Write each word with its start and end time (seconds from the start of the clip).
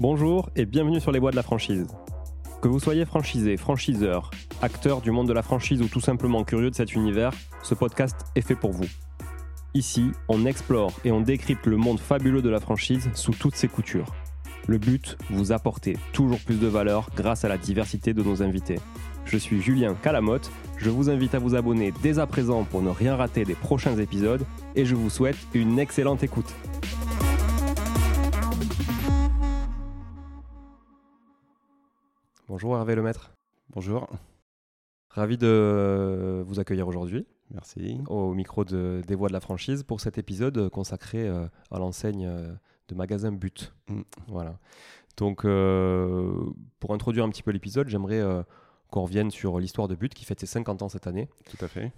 Bonjour 0.00 0.50
et 0.56 0.64
bienvenue 0.64 1.00
sur 1.00 1.12
les 1.12 1.18
voies 1.18 1.30
de 1.30 1.36
la 1.36 1.42
franchise. 1.42 1.86
Que 2.60 2.68
vous 2.68 2.80
soyez 2.80 3.04
franchisé, 3.04 3.56
franchiseur, 3.56 4.30
acteur 4.60 5.00
du 5.00 5.10
monde 5.10 5.28
de 5.28 5.32
la 5.32 5.42
franchise 5.42 5.82
ou 5.82 5.88
tout 5.88 6.00
simplement 6.00 6.42
curieux 6.42 6.70
de 6.70 6.74
cet 6.74 6.94
univers, 6.94 7.32
ce 7.62 7.74
podcast 7.74 8.16
est 8.34 8.40
fait 8.40 8.56
pour 8.56 8.72
vous. 8.72 8.88
Ici, 9.74 10.10
on 10.28 10.46
explore 10.46 10.92
et 11.04 11.12
on 11.12 11.20
décrypte 11.20 11.66
le 11.66 11.76
monde 11.76 12.00
fabuleux 12.00 12.42
de 12.42 12.50
la 12.50 12.60
franchise 12.60 13.08
sous 13.14 13.32
toutes 13.32 13.54
ses 13.54 13.68
coutures. 13.68 14.12
Le 14.66 14.78
but, 14.78 15.16
vous 15.30 15.52
apporter 15.52 15.96
toujours 16.12 16.40
plus 16.40 16.58
de 16.58 16.66
valeur 16.66 17.08
grâce 17.14 17.44
à 17.44 17.48
la 17.48 17.58
diversité 17.58 18.14
de 18.14 18.22
nos 18.22 18.42
invités. 18.42 18.80
Je 19.26 19.38
suis 19.38 19.62
Julien 19.62 19.94
Calamotte, 19.94 20.50
je 20.76 20.90
vous 20.90 21.08
invite 21.08 21.34
à 21.34 21.38
vous 21.38 21.54
abonner 21.54 21.92
dès 22.02 22.18
à 22.18 22.26
présent 22.26 22.64
pour 22.64 22.82
ne 22.82 22.90
rien 22.90 23.14
rater 23.14 23.44
des 23.44 23.54
prochains 23.54 23.96
épisodes 23.98 24.44
et 24.74 24.84
je 24.84 24.96
vous 24.96 25.10
souhaite 25.10 25.36
une 25.54 25.78
excellente 25.78 26.24
écoute. 26.24 26.52
Bonjour 32.62 32.76
Hervé 32.76 32.94
Lemaître. 32.94 33.32
Bonjour. 33.70 34.06
Ravi 35.08 35.38
de 35.38 36.44
vous 36.46 36.60
accueillir 36.60 36.86
aujourd'hui. 36.86 37.26
Merci. 37.52 38.02
Au 38.06 38.34
micro 38.34 38.66
de, 38.66 39.00
des 39.06 39.14
voix 39.14 39.28
de 39.28 39.32
la 39.32 39.40
franchise 39.40 39.82
pour 39.82 40.02
cet 40.02 40.18
épisode 40.18 40.68
consacré 40.68 41.26
euh, 41.26 41.46
à 41.70 41.78
l'enseigne 41.78 42.26
euh, 42.26 42.52
de 42.88 42.94
magasin 42.94 43.32
But. 43.32 43.72
Mm. 43.88 44.02
Voilà. 44.28 44.58
Donc, 45.16 45.46
euh, 45.46 46.50
pour 46.80 46.92
introduire 46.92 47.24
un 47.24 47.30
petit 47.30 47.42
peu 47.42 47.50
l'épisode, 47.50 47.88
j'aimerais 47.88 48.22
qu'on 48.90 49.04
revienne 49.04 49.30
sur 49.30 49.58
l'histoire 49.58 49.88
de 49.88 49.94
But 49.94 50.12
qui 50.12 50.26
fête 50.26 50.40
ses 50.40 50.44
50 50.44 50.82
ans 50.82 50.90
cette 50.90 51.06
année. 51.06 51.30
Tout 51.48 51.64
à 51.64 51.68
fait. 51.68 51.90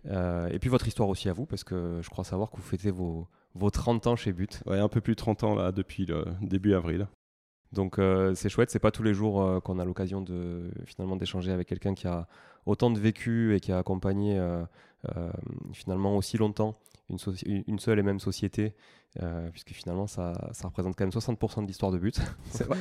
et 0.54 0.60
puis 0.60 0.70
votre 0.70 0.86
histoire 0.86 1.08
aussi 1.08 1.28
à 1.28 1.32
vous, 1.32 1.44
parce 1.44 1.64
que 1.64 1.98
je 2.02 2.08
crois 2.08 2.22
savoir 2.22 2.52
que 2.52 2.56
vous 2.58 2.62
fêtez 2.62 2.92
vos, 2.92 3.26
vos 3.56 3.70
30 3.70 4.06
ans 4.06 4.14
chez 4.14 4.32
But. 4.32 4.62
Ouais, 4.66 4.78
un 4.78 4.88
peu 4.88 5.00
plus 5.00 5.14
de 5.14 5.18
30 5.18 5.42
ans 5.42 5.54
là, 5.56 5.72
depuis 5.72 6.06
le 6.06 6.24
début 6.40 6.74
avril. 6.74 7.08
Donc 7.72 7.98
euh, 7.98 8.34
c'est 8.34 8.48
chouette, 8.48 8.70
c'est 8.70 8.78
pas 8.78 8.90
tous 8.90 9.02
les 9.02 9.14
jours 9.14 9.42
euh, 9.42 9.60
qu'on 9.60 9.78
a 9.78 9.84
l'occasion 9.84 10.20
de 10.20 10.70
finalement 10.84 11.16
d'échanger 11.16 11.52
avec 11.52 11.68
quelqu'un 11.68 11.94
qui 11.94 12.06
a 12.06 12.26
autant 12.66 12.90
de 12.90 12.98
vécu 12.98 13.54
et 13.54 13.60
qui 13.60 13.72
a 13.72 13.78
accompagné 13.78 14.38
euh, 14.38 14.64
finalement 15.72 16.16
aussi 16.16 16.36
longtemps 16.36 16.76
une, 17.08 17.18
une, 17.66 17.78
seule 17.78 17.98
et 17.98 18.02
même 18.02 18.20
société, 18.20 18.74
puisque 19.52 19.72
finalement 19.72 20.06
ça, 20.06 20.32
ça, 20.52 20.68
représente 20.68 20.96
quand 20.96 21.04
même 21.04 21.10
60% 21.10 21.62
de 21.62 21.66
l'histoire 21.66 21.92
de 21.92 21.98
but. 21.98 22.20
C'est 22.50 22.64
vrai. 22.64 22.78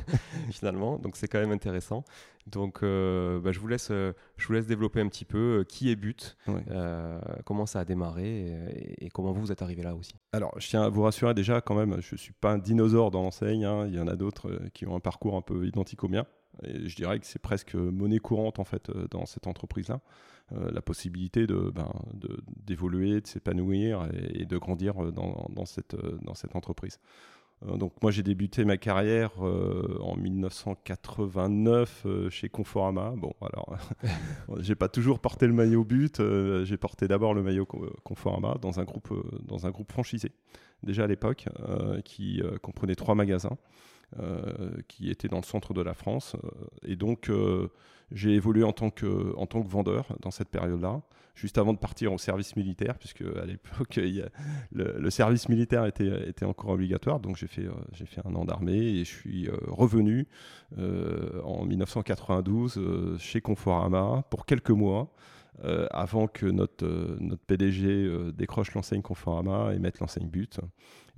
finalement, 0.50 0.98
donc 0.98 1.16
c'est 1.16 1.28
quand 1.28 1.40
même 1.40 1.52
intéressant. 1.52 2.04
Donc 2.46 2.80
bah, 2.82 3.52
je, 3.52 3.58
vous 3.58 3.68
laisse, 3.68 3.88
je 3.90 4.46
vous 4.46 4.52
laisse 4.52 4.66
développer 4.66 5.00
un 5.00 5.08
petit 5.08 5.24
peu 5.24 5.64
qui 5.68 5.90
est 5.90 5.96
but, 5.96 6.36
comment 7.44 7.66
ça 7.66 7.80
a 7.80 7.84
démarré 7.84 8.46
et, 8.74 9.06
et, 9.06 9.10
comment 9.10 9.32
vous, 9.32 9.42
vous 9.42 9.52
êtes 9.52 9.62
arrivé 9.62 9.82
là 9.82 9.94
aussi. 9.94 10.14
Alors 10.32 10.52
je 10.58 10.68
tiens 10.68 10.82
à 10.82 10.88
vous 10.88 11.02
rassurer 11.02 11.34
déjà 11.34 11.60
quand 11.60 11.74
même, 11.74 12.00
je 12.00 12.16
suis 12.16 12.32
pas 12.32 12.52
un 12.52 12.58
dinosaure 12.58 13.10
dans 13.10 13.22
l'enseigne, 13.22 13.64
hein. 13.64 13.86
il 13.86 13.94
y 13.94 14.00
en 14.00 14.08
a 14.08 14.16
d'autres 14.16 14.60
qui 14.74 14.86
ont 14.86 14.96
un 14.96 15.00
parcours 15.00 15.36
un 15.36 15.42
peu 15.42 15.66
identique 15.66 16.02
au 16.04 16.08
mien. 16.08 16.26
Je 16.62 16.94
dirais 16.94 17.18
que 17.18 17.26
c'est 17.26 17.40
presque 17.40 17.74
monnaie 17.74 18.18
courante 18.18 18.58
en 18.58 18.64
fait 18.64 18.90
dans 19.10 19.26
cette 19.26 19.46
entreprise-là. 19.46 20.00
Euh, 20.54 20.70
la 20.72 20.82
possibilité 20.82 21.46
ben, 21.46 21.90
d'évoluer, 22.66 23.14
de, 23.14 23.20
de 23.20 23.26
s'épanouir 23.26 24.08
et, 24.34 24.44
de 24.44 24.58
grandir 24.58 25.02
euh, 25.02 25.10
dans, 25.10 25.64
cette, 25.64 25.94
euh, 25.94 26.18
dans 26.22 26.34
cette 26.34 26.56
entreprise. 26.56 26.98
Donc 27.64 27.92
moi 28.02 28.10
j'ai 28.10 28.24
débuté 28.24 28.64
ma 28.64 28.76
carrière 28.76 29.40
en 29.40 30.16
1989 30.16 32.06
chez 32.28 32.48
Conforama. 32.48 33.14
Bon 33.16 33.32
alors 33.40 33.76
j'ai 34.58 34.74
pas 34.74 34.88
toujours 34.88 35.20
porté 35.20 35.46
le 35.46 35.52
maillot 35.52 35.84
but, 35.84 36.20
j'ai 36.64 36.76
porté 36.76 37.06
d'abord 37.06 37.34
le 37.34 37.42
maillot 37.44 37.64
Conforama 38.02 38.56
dans 38.60 38.80
un 38.80 38.84
groupe 38.84 39.14
dans 39.46 39.64
un 39.64 39.70
groupe 39.70 39.92
franchisé 39.92 40.32
déjà 40.82 41.04
à 41.04 41.06
l'époque 41.06 41.46
qui 42.04 42.42
comprenait 42.62 42.96
trois 42.96 43.14
magasins. 43.14 43.56
Qui 44.88 45.10
étaient 45.10 45.28
dans 45.28 45.38
le 45.38 45.44
centre 45.44 45.74
de 45.74 45.82
la 45.82 45.94
France. 45.94 46.36
et 46.84 46.96
donc, 46.96 47.30
j'ai 48.14 48.34
évolué 48.34 48.64
en 48.64 48.72
tant, 48.72 48.90
que, 48.90 49.34
en 49.36 49.46
tant 49.46 49.62
que 49.62 49.68
vendeur 49.68 50.06
dans 50.20 50.30
cette 50.30 50.48
période-là, 50.48 51.00
juste 51.34 51.58
avant 51.58 51.72
de 51.72 51.78
partir 51.78 52.12
au 52.12 52.18
service 52.18 52.56
militaire, 52.56 52.98
puisque 52.98 53.22
à 53.22 53.46
l'époque, 53.46 53.98
le, 54.72 55.10
service 55.10 55.48
militaire 55.48 55.86
était, 55.86 56.28
était 56.28 56.44
encore 56.44 56.70
obligatoire. 56.70 57.20
Donc 57.20 57.36
j'ai 57.36 57.46
fait, 57.46 57.66
euh, 57.66 57.72
j'ai 57.92 58.06
fait 58.06 58.20
un 58.26 58.34
an 58.34 58.44
d'armée 58.44 58.78
et 58.78 59.04
je 59.04 59.10
suis 59.10 59.48
euh, 59.48 59.56
revenu 59.68 60.26
euh, 60.78 61.40
en 61.42 61.64
1992 61.64 63.18
chez 63.18 63.40
Conforama 63.40 64.24
pour 64.30 64.46
quelques 64.46 64.70
mois. 64.70 65.12
avant 65.90 66.28
que 66.28 66.46
notre, 66.46 66.86
notre 67.20 67.44
PDG 67.44 68.32
décroche 68.32 68.72
l'enseigne 68.74 69.02
Conforama 69.02 69.74
et 69.74 69.78
mette 69.78 70.00
l'enseigne 70.00 70.28
But 70.28 70.60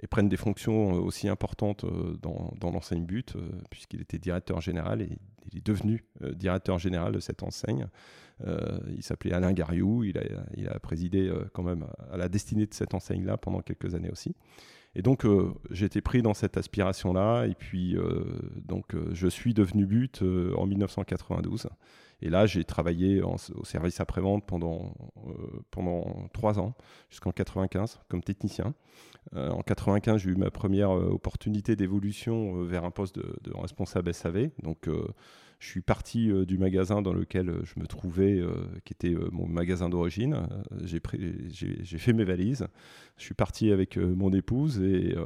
et 0.03 0.07
prenne 0.07 0.29
des 0.29 0.37
fonctions 0.37 0.93
aussi 0.93 1.29
importantes 1.29 1.85
dans, 2.21 2.53
dans 2.61 2.71
l'enseigne 2.71 3.05
But, 3.05 3.37
puisqu'il 3.71 4.01
était 4.01 4.19
directeur 4.19 4.61
général 4.61 5.03
et 5.03 5.19
il 5.53 5.59
est 5.59 5.67
devenu 5.67 6.05
euh, 6.23 6.33
directeur 6.33 6.79
général 6.79 7.13
de 7.13 7.21
cette 7.21 7.43
enseigne. 7.43 7.87
Euh, 8.47 8.79
il 8.97 9.03
s'appelait 9.03 9.33
Alain 9.33 9.53
Gariou, 9.53 10.05
il 10.05 10.19
a, 10.19 10.23
il 10.57 10.69
a 10.69 10.79
présidé 10.79 11.29
euh, 11.29 11.45
quand 11.53 11.63
même 11.63 11.87
à 12.11 12.17
la 12.17 12.29
destinée 12.29 12.67
de 12.67 12.75
cette 12.75 12.95
enseigne-là 12.95 13.37
pendant 13.37 13.61
quelques 13.61 13.95
années 13.95 14.11
aussi. 14.11 14.35
Et 14.97 15.03
donc, 15.03 15.27
j'ai 15.73 15.87
été 15.87 16.01
pris 16.01 16.23
dans 16.23 16.35
cette 16.35 16.57
aspiration-là. 16.57 17.47
Et 17.47 17.57
puis, 17.57 17.97
donc, 18.55 18.95
je 19.11 19.27
suis 19.27 19.53
devenu 19.53 19.87
but 19.87 20.23
en 20.57 20.67
1992. 20.67 21.67
Et 22.23 22.31
là, 22.31 22.47
j'ai 22.47 22.63
travaillé 22.63 23.21
au 23.21 23.65
service 23.65 23.99
après-vente 23.99 24.47
pendant, 24.47 24.95
pendant 25.73 26.29
trois 26.33 26.61
ans, 26.61 26.77
jusqu'en 27.11 27.33
95, 27.33 28.03
comme 28.09 28.23
technicien. 28.23 28.73
En 29.35 29.63
95, 29.63 30.23
j'ai 30.23 30.31
eu 30.31 30.37
ma 30.37 30.51
première 30.51 30.91
opportunité 30.91 31.77
d'évolution 31.77 32.63
vers 32.65 32.85
un 32.85 32.91
poste 32.91 33.19
de, 33.19 33.53
responsable 33.57 34.13
SAV. 34.13 34.51
Donc, 34.63 34.89
je 35.65 35.71
suis 35.71 35.81
parti 35.81 36.31
euh, 36.31 36.45
du 36.45 36.59
magasin 36.59 37.01
dans 37.01 37.15
lequel 37.15 37.49
euh, 37.49 37.65
je 37.65 37.81
me 37.81 37.87
trouvais, 37.87 38.39
euh, 38.39 38.53
qui 38.85 38.93
était 38.93 39.15
mon 39.33 39.47
magasin 39.47 39.89
d'origine. 39.89 40.47
j'ai, 40.83 41.01
fait 41.01 42.13
mes 42.13 42.25
valises. 42.25 42.67
Je 43.17 43.25
suis 43.25 43.35
parti 43.35 43.73
avec 43.73 43.97
mon 43.97 44.33
épouse 44.33 44.81
et 44.83 45.17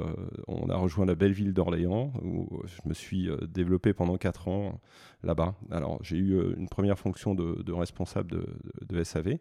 on 0.46 0.68
a 0.68 0.76
rejoint 0.76 1.06
la 1.06 1.14
belle 1.14 1.32
ville 1.32 1.52
d'Orléans 1.52 2.12
où 2.22 2.62
je 2.66 2.88
me 2.88 2.94
suis 2.94 3.28
développé 3.48 3.94
pendant 3.94 4.16
4 4.16 4.48
ans 4.48 4.80
là-bas. 5.22 5.54
Alors 5.70 5.98
j'ai 6.02 6.18
eu 6.18 6.54
une 6.56 6.68
première 6.68 6.98
fonction 6.98 7.34
de, 7.34 7.72
responsable 7.72 8.44
de, 8.86 9.04
SAV. 9.04 9.38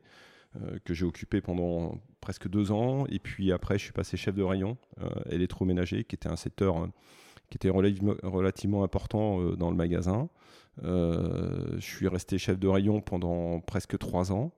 Que 0.85 0.93
j'ai 0.93 1.05
occupé 1.05 1.41
pendant 1.41 2.01
presque 2.21 2.47
deux 2.47 2.71
ans. 2.71 3.05
Et 3.07 3.19
puis 3.19 3.51
après, 3.51 3.77
je 3.77 3.83
suis 3.83 3.93
passé 3.93 4.17
chef 4.17 4.35
de 4.35 4.43
rayon 4.43 4.77
électroménager, 5.29 6.03
qui 6.03 6.15
était 6.15 6.29
un 6.29 6.35
secteur 6.35 6.87
qui 7.49 7.57
était 7.57 7.69
relativement 7.69 8.83
important 8.83 9.41
dans 9.55 9.69
le 9.69 9.77
magasin. 9.77 10.29
Euh, 10.83 11.75
je 11.75 11.85
suis 11.85 12.07
resté 12.07 12.37
chef 12.37 12.59
de 12.59 12.67
rayon 12.67 13.01
pendant 13.01 13.59
presque 13.61 13.97
trois 13.97 14.31
ans 14.31 14.51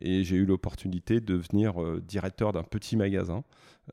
et 0.00 0.24
j'ai 0.24 0.36
eu 0.36 0.44
l'opportunité 0.44 1.20
de 1.20 1.36
devenir 1.36 1.82
euh, 1.82 2.00
directeur 2.00 2.52
d'un 2.52 2.62
petit 2.62 2.96
magasin 2.96 3.44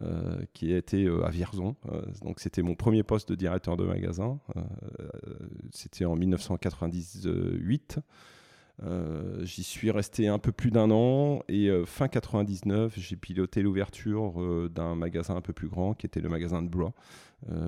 euh, 0.02 0.42
qui 0.54 0.74
était 0.74 1.08
à 1.24 1.30
Vierzon. 1.30 1.76
donc 2.22 2.40
c'était 2.40 2.62
mon 2.62 2.76
premier 2.76 3.04
poste 3.04 3.30
de 3.30 3.36
directeur 3.36 3.78
de 3.78 3.86
magasin. 3.86 4.40
c'était 5.72 6.06
en 6.06 6.16
1998. 6.16 8.00
J'y 9.44 9.64
suis 9.64 9.92
resté 9.92 10.28
un 10.28 10.40
peu 10.40 10.52
plus 10.52 10.72
d'un 10.72 10.90
an 10.92 11.44
et 11.48 11.70
fin 11.86 12.08
99, 12.08 12.94
j'ai 12.98 13.16
piloté 13.16 13.62
l'ouverture 13.62 14.70
d'un 14.70 14.96
magasin 14.96 15.36
un 15.36 15.42
peu 15.42 15.54
plus 15.54 15.68
grand 15.68 15.94
qui 15.94 16.06
était 16.06 16.22
le 16.22 16.30
magasin 16.30 16.62
de 16.62 16.68
Blois, 16.68 16.94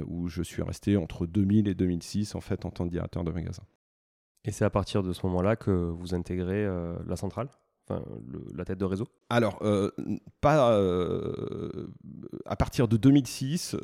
où 0.07 0.27
je 0.27 0.41
suis 0.41 0.63
resté 0.63 0.97
entre 0.97 1.25
2000 1.27 1.67
et 1.67 1.75
2006 1.75 2.35
en 2.35 2.41
fait 2.41 2.65
en 2.65 2.71
tant 2.71 2.85
que 2.85 2.91
directeur 2.91 3.23
de 3.23 3.31
magasin. 3.31 3.63
Et 4.45 4.51
c'est 4.51 4.65
à 4.65 4.69
partir 4.69 5.03
de 5.03 5.13
ce 5.13 5.25
moment-là 5.25 5.55
que 5.55 5.71
vous 5.71 6.13
intégrez 6.13 6.65
euh, 6.65 6.95
la 7.07 7.15
centrale? 7.15 7.47
Enfin, 7.85 8.01
la 8.55 8.63
tête 8.63 8.77
de 8.77 8.85
réseau 8.85 9.07
Alors, 9.29 9.59
euh, 9.61 9.91
pas 10.39 10.71
euh, 10.71 11.87
à 12.45 12.55
partir 12.55 12.87
de 12.87 12.95
2006, 12.95 13.75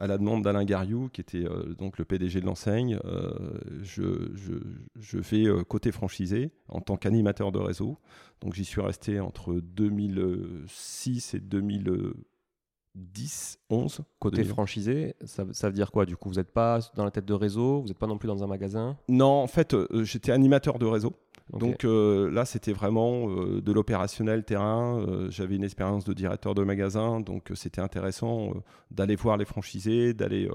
à 0.00 0.06
la 0.06 0.18
demande 0.18 0.42
d'Alain 0.42 0.64
Gariou, 0.64 1.08
qui 1.10 1.22
était 1.22 1.46
donc 1.78 1.98
le 1.98 2.04
PDG 2.04 2.40
de 2.40 2.46
l'enseigne, 2.46 2.98
je, 3.80 4.30
je, 4.34 4.52
je, 4.96 5.18
vais 5.18 5.46
côté 5.64 5.90
franchisé 5.90 6.50
en 6.68 6.80
tant 6.80 6.96
qu'animateur 6.96 7.50
de 7.50 7.58
réseau. 7.58 7.98
Donc, 8.42 8.54
j'y 8.54 8.64
suis 8.64 8.82
resté 8.82 9.20
entre 9.20 9.54
2006 9.54 11.34
et 11.34 11.40
2000. 11.40 12.12
10, 12.98 13.60
11. 13.70 14.00
Côté 14.18 14.44
franchisé, 14.44 15.14
ça, 15.24 15.44
veut 15.44 15.72
dire 15.72 15.90
quoi? 15.90 16.04
Du 16.04 16.16
coup, 16.16 16.28
vous 16.28 16.36
n'êtes 16.36 16.50
pas 16.52 16.80
dans 16.94 17.04
la 17.04 17.10
tête 17.10 17.24
de 17.24 17.34
réseau, 17.34 17.80
vous 17.80 17.88
n'êtes 17.88 17.98
pas 17.98 18.06
non 18.06 18.18
plus 18.18 18.26
dans 18.26 18.42
un 18.42 18.46
magasin? 18.46 18.96
Non, 19.08 19.42
en 19.42 19.46
fait, 19.46 19.74
euh, 19.74 19.86
j'étais 20.02 20.32
animateur 20.32 20.78
de 20.78 20.86
réseau. 20.86 21.14
Donc 21.52 21.84
euh, 21.84 22.30
là, 22.30 22.44
c'était 22.44 22.72
vraiment 22.72 23.30
euh, 23.30 23.60
de 23.60 23.72
l'opérationnel 23.72 24.44
terrain. 24.44 25.28
J'avais 25.30 25.56
une 25.56 25.64
expérience 25.64 26.04
de 26.04 26.12
directeur 26.12 26.54
de 26.54 26.62
magasin, 26.62 27.20
donc 27.20 27.50
c'était 27.54 27.80
intéressant 27.80 28.52
d'aller 28.90 29.16
voir 29.16 29.36
les 29.36 29.44
franchisés, 29.44 30.14
d'aller 30.14 30.48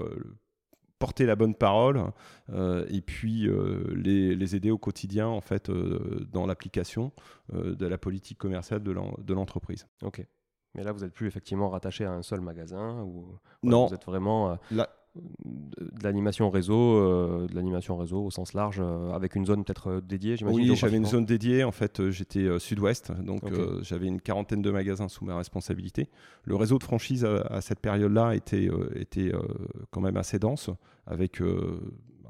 porter 0.98 1.26
la 1.26 1.36
bonne 1.36 1.54
parole 1.54 2.12
et 2.52 3.00
puis 3.00 3.48
les, 3.94 4.34
les, 4.34 4.56
aider 4.56 4.70
au 4.70 4.78
quotidien 4.78 5.26
en 5.26 5.40
fait 5.40 5.70
dans 6.32 6.46
l'application 6.46 7.12
de 7.52 7.86
la 7.86 7.98
politique 7.98 8.38
commerciale 8.38 8.82
de 8.82 9.32
l'entreprise. 9.32 9.86
Ok. 10.02 10.24
Mais 10.74 10.82
là, 10.82 10.92
vous 10.92 11.00
n'êtes 11.00 11.12
plus 11.12 11.26
effectivement 11.26 11.70
rattaché 11.70 12.04
à 12.04 12.12
un 12.12 12.22
seul 12.22 12.40
magasin 12.40 13.02
ou 13.02 13.38
Non. 13.62 13.86
Vous 13.86 13.94
êtes 13.94 14.04
vraiment. 14.04 14.50
Euh, 14.72 14.84
de 15.14 16.02
l'animation 16.02 16.50
réseau, 16.50 17.46
de 17.46 17.54
l'animation 17.54 17.96
réseau 17.96 18.24
au 18.24 18.30
sens 18.30 18.52
large, 18.52 18.82
avec 19.12 19.36
une 19.36 19.46
zone 19.46 19.64
peut-être 19.64 20.00
dédiée, 20.00 20.36
j'imagine. 20.36 20.70
Oui, 20.70 20.76
j'avais 20.76 20.96
une 20.96 21.06
zone 21.06 21.24
dédiée. 21.24 21.62
En 21.62 21.72
fait, 21.72 22.10
j'étais 22.10 22.58
sud-ouest, 22.58 23.12
donc 23.22 23.42
j'avais 23.82 24.06
une 24.06 24.20
quarantaine 24.20 24.62
de 24.62 24.70
magasins 24.70 25.08
sous 25.08 25.24
ma 25.24 25.36
responsabilité. 25.36 26.08
Le 26.44 26.56
réseau 26.56 26.78
de 26.78 26.84
franchise 26.84 27.24
à, 27.24 27.60
cette 27.60 27.80
période-là 27.80 28.34
était, 28.34 28.68
était 28.96 29.32
quand 29.90 30.00
même 30.00 30.16
assez 30.16 30.38
dense, 30.38 30.70
avec 31.06 31.40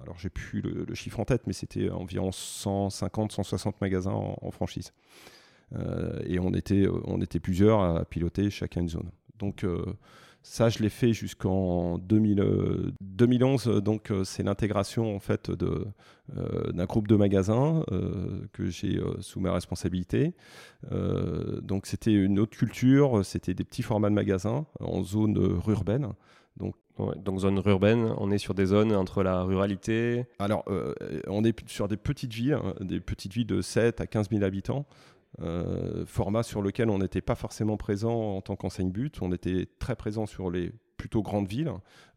alors 0.04 0.19
j'ai 0.19 0.28
plus 0.28 0.60
le, 0.60 0.94
chiffre 0.94 1.19
en 1.19 1.25
tête, 1.25 1.46
mais 1.46 1.52
c'était 1.52 1.90
environ 1.90 2.30
150, 2.30 3.32
160 3.32 3.80
magasins 3.80 4.12
en, 4.12 4.50
franchise. 4.50 4.92
Euh, 5.75 6.20
et 6.26 6.38
on 6.38 6.52
était, 6.52 6.87
on 7.04 7.20
était 7.20 7.40
plusieurs 7.40 7.80
à 7.80 8.04
piloter 8.04 8.50
chacun 8.50 8.82
une 8.82 8.88
zone. 8.90 9.10
Donc 9.38 9.64
euh, 9.64 9.82
ça, 10.46 10.69
je 10.69 10.81
l'ai 10.81 10.91
fait 10.91 11.14
jusqu'en 11.14 11.99
2011. 11.99 13.81
Donc 13.82 14.12
c'est 14.25 14.43
l'intégration 14.43 15.17
en 15.17 15.19
fait 15.19 15.50
d'un 15.50 16.85
groupe 16.85 17.08
de 17.08 17.17
magasins 17.17 17.82
que 18.52 18.69
j'ai 18.69 19.00
sous 19.20 19.41
ma 19.41 19.52
responsabilité. 19.52 20.35
donc 21.62 21.87
c'était 21.87 22.12
une 22.12 22.38
autre 22.38 22.56
culture, 22.56 23.25
c'était 23.25 23.55
des 23.55 23.64
petits 23.64 23.82
formats 23.82 24.11
de 24.11 24.14
magasins 24.14 24.67
en 24.81 25.02
zone 25.02 25.61
urbaine. 25.67 26.12
Donc, 26.56 26.76
donc 27.17 27.40
zone 27.40 27.61
urbaine, 27.67 28.14
on 28.19 28.31
est 28.31 28.38
sur 28.38 28.55
des 28.55 28.67
zones 28.67 28.94
entre 28.94 29.23
la 29.23 29.43
ruralité. 29.43 30.26
Alors, 30.38 30.64
euh, 30.69 30.94
on 31.26 31.43
est 31.44 31.69
sur 31.69 31.88
des 31.88 31.97
petites 31.97 32.32
villes, 32.32 32.55
hein, 32.55 32.75
des 32.81 33.00
petites 33.00 33.32
villes 33.32 33.47
de 33.47 33.61
7 33.61 34.00
à 34.00 34.06
15 34.06 34.31
000 34.31 34.44
habitants. 34.44 34.87
Euh, 35.40 36.04
format 36.06 36.42
sur 36.42 36.62
lequel 36.62 36.90
on 36.90 36.98
n'était 36.98 37.20
pas 37.20 37.34
forcément 37.34 37.76
présent 37.76 38.36
en 38.36 38.40
tant 38.40 38.56
qu'enseigne 38.56 38.90
but. 38.90 39.20
On 39.20 39.32
était 39.32 39.66
très 39.78 39.96
présent 39.96 40.26
sur 40.26 40.50
les 40.50 40.72
plutôt 40.96 41.22
grandes 41.22 41.48
villes 41.48 41.72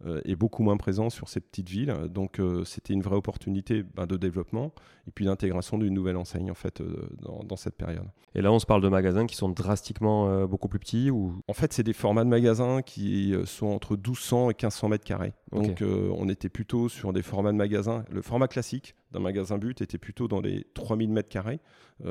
euh, 0.05 0.21
et 0.25 0.35
beaucoup 0.35 0.63
moins 0.63 0.77
présent 0.77 1.09
sur 1.09 1.27
ces 1.27 1.39
petites 1.41 1.69
villes. 1.69 1.93
Donc 2.09 2.39
euh, 2.39 2.63
c'était 2.63 2.93
une 2.93 3.01
vraie 3.01 3.15
opportunité 3.15 3.83
ben, 3.83 4.05
de 4.05 4.17
développement 4.17 4.71
et 5.07 5.11
puis 5.11 5.25
d'intégration 5.25 5.77
d'une 5.77 5.93
nouvelle 5.93 6.17
enseigne 6.17 6.51
en 6.51 6.55
fait 6.55 6.81
euh, 6.81 7.09
dans, 7.21 7.55
cette 7.55 7.75
période. 7.75 8.05
Et 8.35 8.41
là 8.41 8.51
on 8.51 8.59
se 8.59 8.65
parle 8.65 8.81
de 8.81 8.89
magasins 8.89 9.25
qui 9.25 9.35
sont 9.35 9.49
drastiquement 9.49 10.45
beaucoup 10.45 10.67
plus 10.67 10.79
petits 10.79 11.09
ou? 11.11 11.41
En 11.47 11.53
fait 11.53 11.73
c'est 11.73 11.83
des 11.83 11.93
formats 11.93 12.23
de 12.23 12.29
magasins 12.29 12.81
qui 12.81 13.35
sont 13.45 13.67
entre 13.67 13.95
1200 13.95 14.51
et 14.51 14.53
1500 14.53 14.89
mètres 14.89 15.05
carrés. 15.05 15.33
Donc 15.51 15.81
on 15.81 16.29
était 16.29 16.49
plutôt 16.49 16.87
sur 16.87 17.13
des 17.13 17.23
formats 17.23 17.51
de 17.51 17.57
magasins. 17.57 18.05
Le 18.09 18.21
format 18.21 18.47
classique 18.47 18.95
d'un 19.11 19.19
magasin 19.19 19.57
but 19.57 19.81
était 19.81 19.97
plutôt 19.97 20.27
dans 20.27 20.41
les 20.41 20.65
3000 20.73 21.09
mètres 21.09 21.29
carrés 21.29 21.59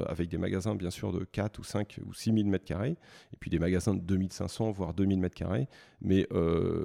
avec 0.07 0.29
des 0.29 0.39
magasins 0.39 0.75
bien 0.75 0.91
sûr 0.91 1.13
de 1.13 1.25
4 1.25 1.59
ou 1.59 1.65
5 1.65 2.01
ou 2.05 2.13
6000 2.13 2.47
mètres 2.47 2.65
carrés 2.65 2.97
et 3.33 3.37
puis 3.39 3.51
des 3.51 3.59
magasins 3.59 3.95
de 3.95 4.01
2500 4.01 4.73
voire 4.73 4.95
2000 4.95 5.21
mètres 5.21 5.35
carrés. 5.35 5.69
Mais 6.01 6.27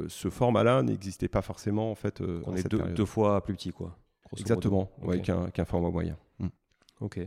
ce 0.07 0.29
format-là 0.29 0.83
n'existait 0.83 1.27
pas 1.27 1.41
forcément 1.41 1.91
en 1.91 1.95
fait. 1.95 2.21
Euh, 2.21 2.41
On 2.45 2.55
est 2.55 2.67
deux, 2.67 3.05
fois 3.05 3.43
plus 3.43 3.53
petit 3.53 3.71
quoi. 3.71 3.97
Exactement, 4.37 4.89
qu'un 5.23 5.65
format 5.65 5.89
moyen. 5.89 6.17
Hmm. 6.39 6.47
Ok. 7.01 7.19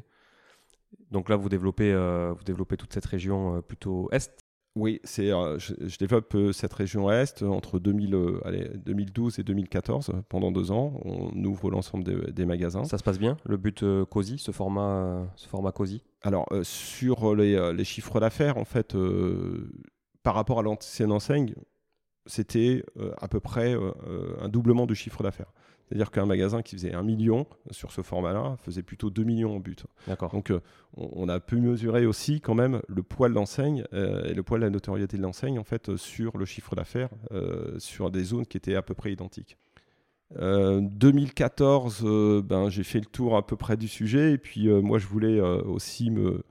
Donc 1.11 1.29
là, 1.29 1.37
vous 1.37 1.49
développez, 1.49 1.93
euh, 1.93 2.33
vous 2.37 2.45
développez 2.45 2.77
toute 2.77 2.93
cette 2.93 3.05
région 3.05 3.57
euh, 3.57 3.61
plutôt 3.61 4.09
est. 4.13 4.44
Oui, 4.77 5.01
c'est, 5.05 5.29
je, 5.29 5.99
développe 5.99 6.37
cette 6.53 6.73
région 6.73 7.11
est 7.11 7.43
entre 7.45 7.79
2000, 7.79 8.41
allez, 8.45 8.69
2012 8.85 9.39
et 9.39 9.45
2014 9.45 10.13
pendant 10.29 10.51
deux 10.51 10.73
ans. 10.73 11.01
On 11.05 11.45
ouvre 11.45 11.71
l'ensemble 11.71 12.33
des, 12.33 12.45
magasins. 12.45 12.85
Ça 12.85 12.99
se 12.99 13.05
passe 13.05 13.21
bien, 13.21 13.37
le 13.45 13.57
but 13.57 13.85
COSI, 14.11 14.39
ce 14.39 14.51
format, 14.51 15.29
ce 15.37 15.47
format 15.49 15.71
COSI 15.71 16.03
Alors, 16.23 16.49
sur 16.65 17.37
les, 17.37 17.73
les 17.73 17.85
chiffres 17.85 18.19
d'affaires, 18.19 18.57
en 18.57 18.65
fait, 18.65 18.97
par 20.25 20.35
rapport 20.35 20.59
à 20.59 20.63
l'ancienne 20.63 21.13
enseigne, 21.13 21.55
c'était 22.27 22.85
euh, 22.99 23.13
à 23.21 23.29
peu 23.29 23.41
près 23.41 23.75
euh, 23.75 23.93
euh, 24.07 24.37
un 24.41 24.49
doublement 24.49 24.87
de 24.87 24.95
chiffre 24.95 25.23
d'affaires. 25.23 25.53
C'est-à-dire 25.89 26.11
qu'un 26.11 26.27
magasin 26.27 26.63
qui 26.63 26.77
faisait 26.77 26.95
un 26.95 27.03
million 27.03 27.47
sur 27.71 27.93
ce 27.93 28.03
format-là 28.03 28.57
faisait 28.59 28.83
plutôt 28.83 29.11
2 29.11 29.23
millions 29.23 29.57
en 29.57 29.61
but. 29.61 29.85
Donc 30.33 30.53
on, 30.97 31.29
a 31.29 31.41
pu 31.41 31.57
mesurer 31.57 32.07
aussi 32.07 32.41
quand 32.41 32.55
même 32.55 32.81
le 32.89 33.03
poids 33.03 33.29
de 33.29 33.35
l'enseigne 33.35 33.85
et 33.93 34.33
le 34.33 34.43
poids 34.43 34.59
de 34.59 34.65
la 34.65 34.71
notoriété 34.71 35.17
de 35.17 35.23
l'enseigne 35.23 35.59
en 35.59 35.65
fait 35.65 35.97
sur 35.97 36.39
le 36.39 36.47
chiffre 36.47 36.75
d'affaires 36.75 37.11
sur 37.79 38.11
des 38.11 38.25
zones 38.25 38.47
qui 38.47 38.57
étaient 38.57 38.77
à 38.77 38.83
peu 38.83 38.95
près 38.95 39.13
identiques. 39.13 39.59
2014, 40.41 42.03
ben, 42.45 42.71
j'ai 42.71 42.83
fait 42.85 43.01
le 43.01 43.07
tour 43.07 43.37
à 43.37 43.47
peu 43.47 43.57
près 43.57 43.77
du 43.77 43.89
sujet 43.89 44.33
et 44.33 44.39
puis 44.39 44.69
moi 44.69 44.99
je 44.99 45.07
voulais 45.07 45.39
aussi 45.41 46.11
me 46.11 46.45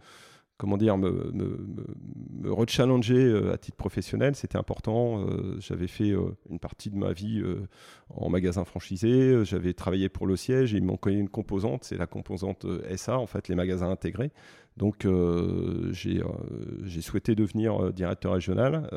comment 0.64 0.78
dire, 0.78 0.98
me, 0.98 1.30
me, 1.34 2.54
rechallenger 2.54 3.16
euh, 3.18 3.52
à 3.52 3.58
titre 3.58 3.76
professionnel. 3.76 4.34
C'était 4.34 4.58
important. 4.58 5.28
Euh, 5.28 5.58
j'avais 5.60 5.88
fait 5.88 6.12
euh, 6.12 6.38
une 6.50 6.58
partie 6.58 6.90
de 6.90 6.96
ma 6.96 7.12
vie 7.12 7.44
en 8.10 8.30
magasin 8.30 8.64
franchisé. 8.64 9.44
J'avais 9.44 9.74
travaillé 9.74 10.08
pour 10.08 10.26
le 10.26 10.38
siège 10.38 10.74
et 10.74 10.78
il 10.78 10.86
manquait 10.86 11.12
une 11.12 11.28
composante. 11.28 11.84
C'est 11.84 11.98
la 11.98 12.08
composante 12.08 12.66
SA, 12.96 13.20
en 13.20 13.28
fait, 13.28 13.50
les 13.50 13.56
magasins 13.56 13.90
intégrés. 13.90 14.32
Donc 14.78 15.08
j'ai 15.92 17.02
souhaité 17.02 17.36
devenir 17.36 17.94
directeur 17.94 18.34
régional 18.34 18.90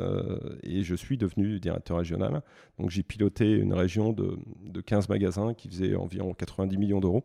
et 0.63 0.83
je 0.83 0.95
suis 0.95 1.17
devenu 1.17 1.59
directeur 1.59 1.97
régional. 1.97 2.41
Donc 2.79 2.89
j'ai 2.89 3.03
piloté 3.03 3.51
une 3.51 3.73
région 3.73 4.11
de, 4.11 4.37
de 4.65 4.81
15 4.81 5.09
magasins 5.09 5.53
qui 5.53 5.67
faisaient 5.67 5.95
environ 5.95 6.33
90 6.33 6.77
millions 6.77 6.99
d'euros 6.99 7.23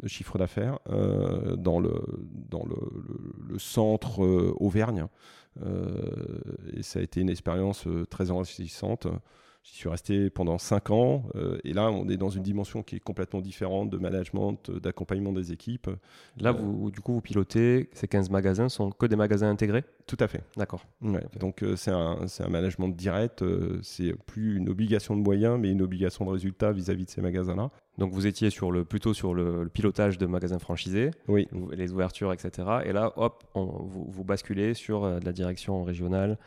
de 0.00 0.08
chiffre 0.08 0.38
d'affaires 0.38 0.78
euh, 0.90 1.56
dans, 1.56 1.80
le, 1.80 2.02
dans 2.50 2.64
le, 2.64 3.58
centre 3.58 4.24
euh, 4.24 4.54
Auvergne. 4.58 5.06
Euh, 5.64 6.40
et 6.74 6.82
ça 6.82 6.98
a 6.98 7.02
été 7.02 7.20
une 7.20 7.30
expérience 7.30 7.88
très 8.10 8.30
enrichissante. 8.30 9.06
J'y 9.66 9.74
suis 9.74 9.88
resté 9.88 10.30
pendant 10.30 10.58
5 10.58 10.90
ans. 10.90 11.24
et 11.64 11.72
là, 11.72 11.90
on 11.90 12.08
est 12.08 12.16
dans 12.16 12.30
une 12.30 12.44
dimension 12.44 12.84
qui 12.84 12.96
est 12.96 13.00
complètement 13.00 13.40
différente 13.40 13.90
de 13.90 13.98
management, 13.98 14.70
d'accompagnement 14.70 15.32
des 15.32 15.50
équipes. 15.50 15.90
Là, 16.38 16.52
vous, 16.52 16.92
du 16.92 17.00
coup, 17.00 17.14
vous 17.14 17.20
pilotez, 17.20 17.90
ces 17.92 18.06
15 18.06 18.30
magasins 18.30 18.68
sont 18.68 18.92
que 18.92 19.06
des 19.06 19.16
magasins 19.16 19.50
intégrés? 19.50 19.82
Tout 20.06 20.16
à 20.20 20.28
fait. 20.28 20.44
D'accord. 20.56 20.86
Donc, 21.40 21.64
c'est 21.74 21.90
un, 21.90 22.18
un, 22.38 22.48
management 22.48 22.90
direct. 22.90 23.42
c'est 23.82 24.14
plus 24.26 24.56
une 24.56 24.68
obligation 24.68 25.16
de 25.16 25.22
moyens, 25.22 25.58
mais 25.60 25.72
une 25.72 25.82
obligation 25.82 26.24
de 26.24 26.30
résultat 26.30 26.70
vis-à-vis 26.70 27.02
-vis 27.02 27.06
de 27.06 27.10
ces 27.10 27.20
magasins-là. 27.20 27.70
Donc 27.98 28.12
vous 28.12 28.26
étiez 28.26 28.50
sur 28.50 28.70
le, 28.70 28.84
plutôt 28.84 29.14
sur 29.14 29.34
le, 29.34 29.68
pilotage 29.72 30.18
de 30.18 30.26
magasins 30.26 30.58
franchisés, 30.58 31.10
oui. 31.28 31.48
les 31.72 31.92
ouvertures, 31.92 32.32
etc. 32.32 32.68
Et 32.84 32.92
là, 32.92 33.12
hop, 33.16 33.44
vous, 33.54 34.06
vous, 34.08 34.24
basculez 34.24 34.74
sur 34.74 35.04
euh, 35.04 35.18
de 35.18 35.24
la 35.24 35.32
direction 35.32 35.82
régionale, 35.82 36.38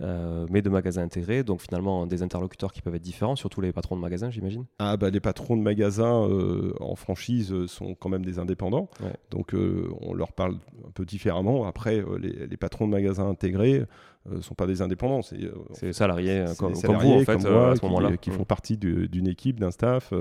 euh, 0.00 0.46
mais 0.50 0.62
de 0.62 0.70
magasins 0.70 1.02
intégrés. 1.02 1.44
Donc 1.44 1.60
finalement, 1.60 2.06
des 2.06 2.22
interlocuteurs 2.22 2.72
qui 2.72 2.82
peuvent 2.82 2.94
être 2.94 3.02
différents, 3.02 3.36
surtout 3.36 3.60
les 3.60 3.72
patrons 3.72 3.96
de 3.96 4.00
magasins, 4.00 4.30
j'imagine. 4.30 4.64
Ah 4.78 4.96
bah 4.96 5.10
les 5.10 5.20
patrons 5.20 5.56
de 5.56 5.62
magasins 5.62 6.28
euh, 6.28 6.74
en 6.80 6.96
franchise 6.96 7.66
sont 7.66 7.94
quand 7.94 8.08
même 8.08 8.24
des 8.24 8.38
indépendants. 8.38 8.88
Donc 9.30 9.54
on 9.54 10.14
leur 10.14 10.32
parle 10.32 10.56
un 10.86 10.90
peu 10.90 11.04
différemment. 11.04 11.66
Après, 11.66 12.04
les, 12.18 12.46
les, 12.46 12.56
patrons 12.56 12.86
de 12.86 12.92
magasins 12.92 13.28
intégrés 13.28 13.82
ne 14.28 14.40
sont 14.40 14.54
pas 14.54 14.66
des 14.66 14.82
indépendants. 14.82 15.22
C'est 15.22 15.92
salariés, 15.92 16.44
comme, 16.58 16.72
vous, 16.72 17.12
en 17.12 17.20
fait, 17.20 17.46
à 17.46 17.76
ce 17.76 17.84
moment-là. 17.84 18.16
Qui, 18.16 18.30
font 18.30 18.44
partie 18.44 18.76
d'une 18.76 19.28
équipe, 19.28 19.60
d'un 19.60 19.70
staff 19.70 20.12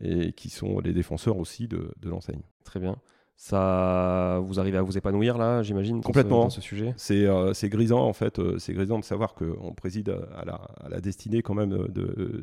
et 0.00 0.32
qui 0.32 0.50
sont 0.50 0.80
les 0.80 0.92
défenseurs 0.92 1.38
aussi 1.38 1.68
de, 1.68 1.90
l'enseigne. 2.02 2.42
Très 2.64 2.80
bien. 2.80 2.96
Ça, 3.40 4.40
vous 4.42 4.58
arrivez 4.58 4.78
à 4.78 4.82
vous 4.82 4.98
épanouir 4.98 5.38
là, 5.38 5.62
j'imagine, 5.62 6.02
complètement 6.02 6.42
dans 6.42 6.50
ce, 6.50 6.60
sujet? 6.60 6.92
Euh, 7.12 7.54
c'est 7.54 7.68
grisant 7.68 8.00
en 8.00 8.12
fait, 8.12 8.40
euh, 8.40 8.58
c'est 8.58 8.72
grisant 8.72 8.98
de 8.98 9.04
savoir 9.04 9.34
qu'on 9.34 9.72
préside 9.74 10.08
à 10.36 10.44
la, 10.44 10.54
à 10.54 10.88
la, 10.88 11.00
destinée 11.00 11.40
quand 11.40 11.54
même 11.54 11.86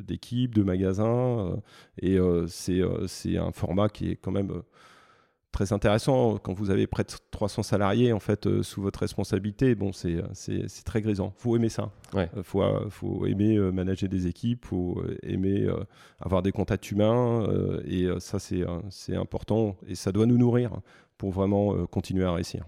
d'équipes, 0.06 0.54
de, 0.54 0.62
de, 0.62 0.66
magasins, 0.66 1.54
euh, 2.02 2.46
et 2.46 2.48
c'est 2.48 3.36
un 3.36 3.52
format 3.52 3.90
qui 3.90 4.12
est 4.12 4.16
quand 4.16 4.30
même 4.30 4.62
très 5.56 5.72
intéressant 5.72 6.36
quand 6.36 6.52
vous 6.52 6.68
avez 6.68 6.86
près 6.86 7.02
de 7.02 7.12
300 7.30 7.62
salariés 7.62 8.12
en 8.12 8.20
fait 8.20 8.46
euh, 8.46 8.62
sous 8.62 8.82
votre 8.82 9.00
responsabilité. 9.00 9.74
Bon, 9.74 9.90
c'est 9.90 10.22
c'est 10.34 10.84
très 10.84 11.00
grisant. 11.00 11.32
Faut 11.38 11.56
aimer 11.56 11.70
ça. 11.70 11.90
Ouais. 12.12 12.28
Euh, 12.36 12.42
faut 12.42 12.62
euh, 12.62 12.90
faut 12.90 13.24
aimer 13.24 13.58
manager 13.72 14.10
des 14.10 14.26
équipes, 14.26 14.66
faut 14.66 15.02
aimer 15.22 15.66
avoir 16.20 16.42
des 16.42 16.52
contacts 16.52 16.90
humains 16.90 17.46
et 17.86 18.06
ça 18.18 18.38
c'est 18.38 18.64
c'est 18.90 19.16
important 19.16 19.76
et 19.86 19.94
ça 19.94 20.12
doit 20.12 20.26
nous 20.26 20.36
nourrir 20.36 20.72
pour 21.16 21.30
vraiment 21.30 21.86
continuer 21.86 22.24
à 22.24 22.32
réussir. 22.32 22.66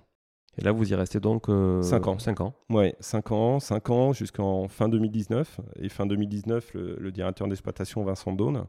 Et 0.56 0.64
là, 0.64 0.72
vous 0.72 0.90
y 0.90 0.94
restez 0.94 1.20
donc 1.20 1.46
5 1.46 2.08
ans. 2.08 2.18
5 2.18 2.40
ans. 2.40 2.54
Ouais, 2.68 2.96
5 2.98 3.30
ans, 3.30 3.60
5 3.60 3.90
ans 3.90 4.12
jusqu'en 4.12 4.66
fin 4.66 4.88
2019. 4.88 5.60
Et 5.80 5.88
fin 5.88 6.04
2019, 6.06 6.74
le, 6.74 6.96
le 6.98 7.12
directeur 7.12 7.46
d'exploitation 7.46 8.02
Vincent 8.02 8.32
Daune 8.32 8.64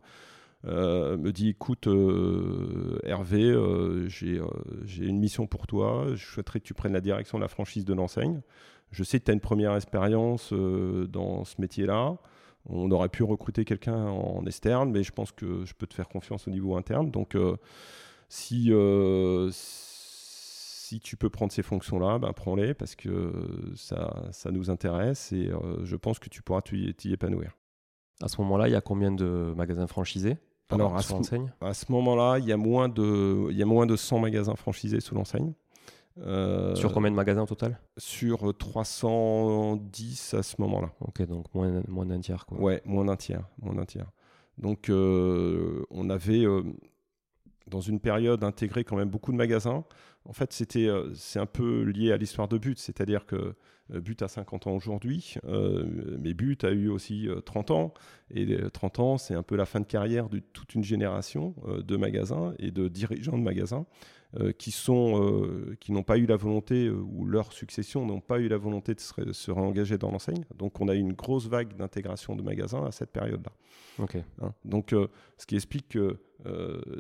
euh, 0.66 1.16
me 1.18 1.32
dit 1.32 1.50
écoute 1.50 1.88
euh, 1.88 3.00
Hervé, 3.04 3.44
euh, 3.44 4.10
j'ai 4.10 5.06
une 5.06 5.20
mission 5.20 5.48
pour 5.48 5.68
toi, 5.68 6.08
je 6.16 6.26
souhaiterais 6.26 6.60
que 6.60 6.66
tu 6.66 6.74
prennes 6.74 6.92
la 6.92 7.02
direction 7.02 7.38
de 7.38 7.44
la 7.44 7.48
franchise 7.48 7.86
de 7.86 7.94
l'enseigne. 7.94 8.42
Je 8.92 9.04
sais 9.04 9.20
que 9.20 9.26
tu 9.26 9.32
as 9.32 9.34
une 9.34 9.40
première 9.40 9.76
expérience 9.76 10.52
dans 10.52 11.46
ce 11.46 11.62
métier-là. 11.62 12.18
On 12.66 12.92
aurait 12.92 13.10
pu 13.10 13.24
recruter 13.24 13.64
quelqu'un 13.64 14.08
en 14.08 14.46
externe, 14.46 14.92
mais 14.92 15.04
je 15.04 15.12
pense 15.12 15.32
que 15.32 15.64
je 15.64 15.74
peux 15.74 15.88
te 15.88 15.94
faire 15.94 16.10
confiance 16.10 16.48
au 16.48 16.52
niveau 16.52 16.76
interne. 16.76 17.12
Donc, 17.12 17.38
si, 18.30 18.72
si 19.52 21.00
tu 21.00 21.18
peux 21.18 21.30
prendre 21.30 21.52
ces 21.52 21.62
fonctions-là, 21.62 22.18
ben, 22.18 22.34
prends-les 22.34 22.74
parce 22.74 22.96
que 22.96 23.32
ça, 23.76 24.24
ça 24.32 24.52
nous 24.52 24.72
intéresse 24.72 25.32
et 25.34 25.52
je 25.84 25.96
pense 25.96 26.18
que 26.18 26.30
tu 26.30 26.42
pourras 26.42 26.62
t'y 26.64 27.14
épanouir. 27.14 27.56
À 28.24 28.28
ce 28.28 28.42
moment-là, 28.42 28.68
il 28.68 28.72
y 28.72 28.76
a 28.76 28.82
combien 28.82 29.12
de 29.12 29.54
magasins 29.56 29.88
franchisés? 29.88 30.38
Alors, 30.70 30.96
à 30.96 31.02
ce, 31.02 31.14
à 31.62 31.74
ce 31.74 31.92
moment-là, 31.92 32.38
il 32.40 32.46
y, 32.46 32.52
a 32.52 32.58
moins 32.58 32.90
de, 32.90 33.48
il 33.50 33.58
y 33.58 33.64
a 33.64 33.66
moins 33.66 33.86
de 33.86 33.96
100 33.96 34.20
magasins 34.20 34.56
franchisés 34.56 35.00
sous 35.00 35.16
l'enseigne. 35.16 35.54
Euh, 36.22 36.76
sur 36.76 36.92
combien 36.92 37.12
de 37.12 37.16
magasins 37.16 37.44
au 37.44 37.46
total? 37.46 37.80
Sur 37.98 38.56
310 38.58 40.34
à 40.34 40.44
ce 40.44 40.56
moment-là. 40.60 40.92
Ok, 41.02 41.26
donc 41.26 41.46
moins, 41.54 41.82
moins 41.88 42.06
d'un 42.06 42.20
tiers. 42.20 42.46
Quoi. 42.46 42.60
Ouais, 42.60 42.82
moins 42.86 43.06
d'un 43.06 43.16
tiers. 43.16 43.48
Moins 43.62 43.74
d'un 43.74 43.86
tiers. 43.86 44.08
Donc, 44.58 44.90
euh, 44.90 45.86
on 45.90 46.10
avait, 46.10 46.46
euh, 46.46 46.64
dans 47.68 47.82
une 47.82 48.00
période, 48.00 48.44
intégré 48.44 48.84
quand 48.84 48.98
même 48.98 49.10
beaucoup 49.10 49.32
de 49.32 49.38
magasins. 49.38 49.86
En 50.30 50.34
fait, 50.34 50.54
c'était, 50.54 50.88
c'est 51.16 51.40
un 51.40 51.48
peu 51.48 51.82
lié 51.82 52.12
à 52.12 52.18
l'histoire 52.18 52.48
de 52.48 52.60
But, 52.60 52.78
c'est-à-dire 52.78 53.26
que 53.26 53.56
But 53.90 54.22
a 54.22 54.28
50 54.28 54.68
ans 54.68 54.76
aujourd'hui, 54.76 55.34
mais 56.20 56.36
But 56.36 56.64
a 56.64 56.70
eu 56.70 56.88
aussi 56.88 57.28
30 57.46 57.72
ans. 57.72 57.96
Et 58.30 58.56
30 58.72 59.00
ans, 59.00 59.18
c'est 59.18 59.34
un 59.34 59.42
peu 59.42 59.56
la 59.56 59.66
fin 59.66 59.80
de 59.80 59.88
carrière 59.88 60.30
de 60.30 60.38
toute 60.38 60.76
une 60.76 60.84
génération 60.84 61.56
de 61.68 61.98
magasins 61.98 62.54
et 62.60 62.70
de 62.70 62.88
dirigeants 62.88 63.40
de 63.40 63.44
magasins. 63.44 63.88
Euh, 64.36 64.52
qui 64.52 64.70
sont 64.70 65.20
euh, 65.20 65.76
qui 65.80 65.92
n'ont 65.92 66.04
pas 66.04 66.20
eu 66.20 66.28
la 66.28 66.36
volonté 66.36 66.86
euh, 66.86 66.94
ou 66.94 67.26
leur 67.26 67.52
succession 67.52 68.06
n'ont 68.06 68.22
pas 68.22 68.38
eu 68.40 68.48
la 68.48 68.58
volonté 68.58 68.94
de 68.94 69.00
se, 69.00 69.50
réengager 69.50 69.98
dans 69.98 70.12
l'enseigne. 70.12 70.46
Donc 70.56 70.80
on 70.82 70.88
a 70.88 70.94
eu 70.94 71.00
une 71.00 71.14
grosse 71.14 71.48
vague 71.48 71.76
d'intégration 71.76 72.36
de 72.36 72.44
magasins 72.44 72.86
à 72.86 72.92
cette 72.92 73.10
période-là. 73.10 73.52
Hein, 74.42 74.54
donc 74.66 74.94
ce 75.38 75.46
qui 75.48 75.56
explique 75.56 75.90
que 75.90 76.20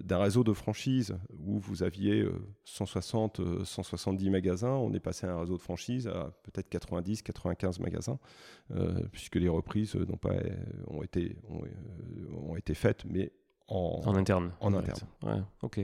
d'un 0.03 0.17
réseau 0.17 0.43
de 0.43 0.53
franchise 0.53 1.15
où 1.45 1.59
vous 1.59 1.83
aviez 1.83 2.27
160, 2.65 3.63
170 3.63 4.29
magasins, 4.31 4.73
on 4.73 4.91
est 4.93 4.99
passé 4.99 5.27
à 5.27 5.33
un 5.33 5.39
réseau 5.39 5.55
de 5.55 5.61
franchise 5.61 6.07
à 6.07 6.31
peut-être 6.43 6.67
90, 6.67 7.21
95 7.21 7.79
magasins, 7.79 8.19
puisque 9.11 9.35
les 9.35 9.47
reprises 9.47 9.95
n'ont 9.95 10.17
pas 10.17 10.33
ont 10.87 11.03
été 11.03 11.37
ont, 11.47 11.61
ont 12.49 12.55
été 12.57 12.73
faites, 12.73 13.05
mais 13.05 13.31
en, 13.69 14.15
interne. 14.15 14.51
En 14.61 14.73
interne. 14.73 14.99
Ouais, 15.23 15.41
ok. 15.61 15.79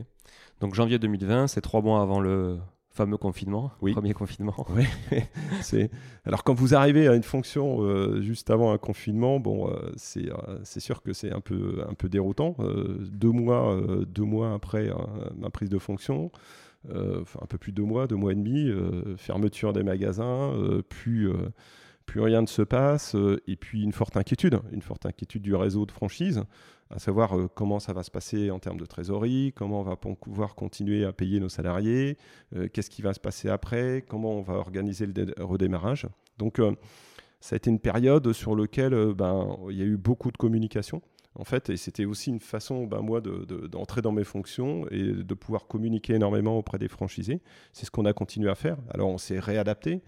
Donc 0.59 0.73
janvier 0.73 0.99
2020, 0.99 1.47
c'est 1.47 1.61
trois 1.61 1.81
mois 1.81 2.01
avant 2.01 2.19
le 2.19 2.59
fameux 2.95 3.17
confinement, 3.17 3.71
oui. 3.81 3.91
premier 3.91 4.13
confinement. 4.13 4.55
Oui. 4.75 4.85
c'est 5.61 5.91
alors 6.23 6.43
quand 6.43 6.53
vous 6.53 6.75
arrivez 6.75 7.07
à 7.07 7.13
une 7.13 7.23
fonction 7.23 7.81
euh, 7.81 8.21
juste 8.21 8.49
avant 8.49 8.71
un 8.71 8.77
confinement, 8.77 9.39
bon, 9.39 9.69
euh, 9.69 9.91
c'est 9.97 10.31
euh, 10.31 10.59
c'est 10.63 10.79
sûr 10.79 11.03
que 11.03 11.11
c'est 11.11 11.31
un 11.31 11.41
peu 11.41 11.83
un 11.87 11.93
peu 11.93 12.07
déroutant. 12.07 12.55
deux 13.11 13.31
mois 13.31 13.77
deux 14.07 14.23
mois 14.23 14.53
après 14.53 14.89
ma 15.37 15.49
prise 15.49 15.69
de 15.69 15.77
fonction. 15.77 16.31
Enfin, 16.87 17.39
un 17.41 17.47
peu 17.47 17.57
plus 17.57 17.71
de 17.71 17.77
deux 17.77 17.83
mois, 17.83 18.07
deux 18.07 18.15
mois 18.15 18.31
et 18.31 18.35
demi, 18.35 18.71
fermeture 19.17 19.73
des 19.73 19.83
magasins, 19.83 20.53
plus, 20.87 21.31
plus 22.05 22.21
rien 22.21 22.41
ne 22.41 22.47
se 22.47 22.61
passe, 22.61 23.15
et 23.47 23.55
puis 23.55 23.83
une 23.83 23.91
forte 23.91 24.17
inquiétude, 24.17 24.59
une 24.71 24.81
forte 24.81 25.05
inquiétude 25.05 25.41
du 25.41 25.55
réseau 25.55 25.85
de 25.85 25.91
franchise 25.91 26.43
à 26.89 26.99
savoir 26.99 27.37
euh, 27.37 27.47
comment 27.53 27.79
ça 27.79 27.93
va 27.93 28.03
se 28.03 28.11
passer 28.11 28.51
en 28.51 28.59
termes 28.59 28.79
de 28.79 28.85
trésorerie, 28.85 29.53
comment 29.55 29.81
on 29.81 29.83
va 29.83 29.95
pouvoir 29.95 30.55
continuer 30.55 31.05
à 31.05 31.13
payer 31.13 31.39
nos 31.39 31.49
salariés, 31.49 32.17
euh, 32.55 32.67
qu'est-ce 32.71 32.89
qui 32.89 33.01
va 33.01 33.13
se 33.13 33.19
passer 33.19 33.49
après, 33.49 34.03
comment 34.07 34.31
on 34.31 34.41
va 34.41 34.55
organiser 34.55 35.07
le 35.07 35.33
redémarrage. 35.43 36.07
Donc 36.37 36.59
euh, 36.59 36.75
ça 37.39 37.55
a 37.55 37.57
été 37.57 37.69
une 37.69 37.79
période 37.79 38.31
sur 38.33 38.55
laquelle 38.55 39.13
ben, 39.13 39.57
il 39.69 39.77
y 39.77 39.81
a 39.81 39.85
eu 39.85 39.97
beaucoup 39.97 40.31
de 40.31 40.37
communication. 40.37 41.01
En 41.37 41.43
fait, 41.43 41.69
et 41.69 41.75
c'était 41.75 42.05
aussi 42.05 42.29
une 42.29 42.39
façon, 42.39 42.85
ben, 42.85 43.01
moi, 43.01 43.19
d'entrer 43.19 44.01
dans 44.01 44.13
mes 44.13 44.23
fonctions 44.23 44.87
et 44.89 45.11
de 45.11 45.33
pouvoir 45.33 45.67
communiquer 45.67 46.13
énormément 46.13 46.57
auprès 46.57 46.77
des 46.77 46.87
franchisés. 46.87 47.41
C'est 47.73 47.85
ce 47.85 47.91
qu'on 47.91 48.05
a 48.05 48.13
continué 48.13 48.49
à 48.49 48.55
faire. 48.55 48.77
Alors, 48.89 49.09
on 49.09 49.17
s'est 49.17 49.39
réadapté. 49.39 50.01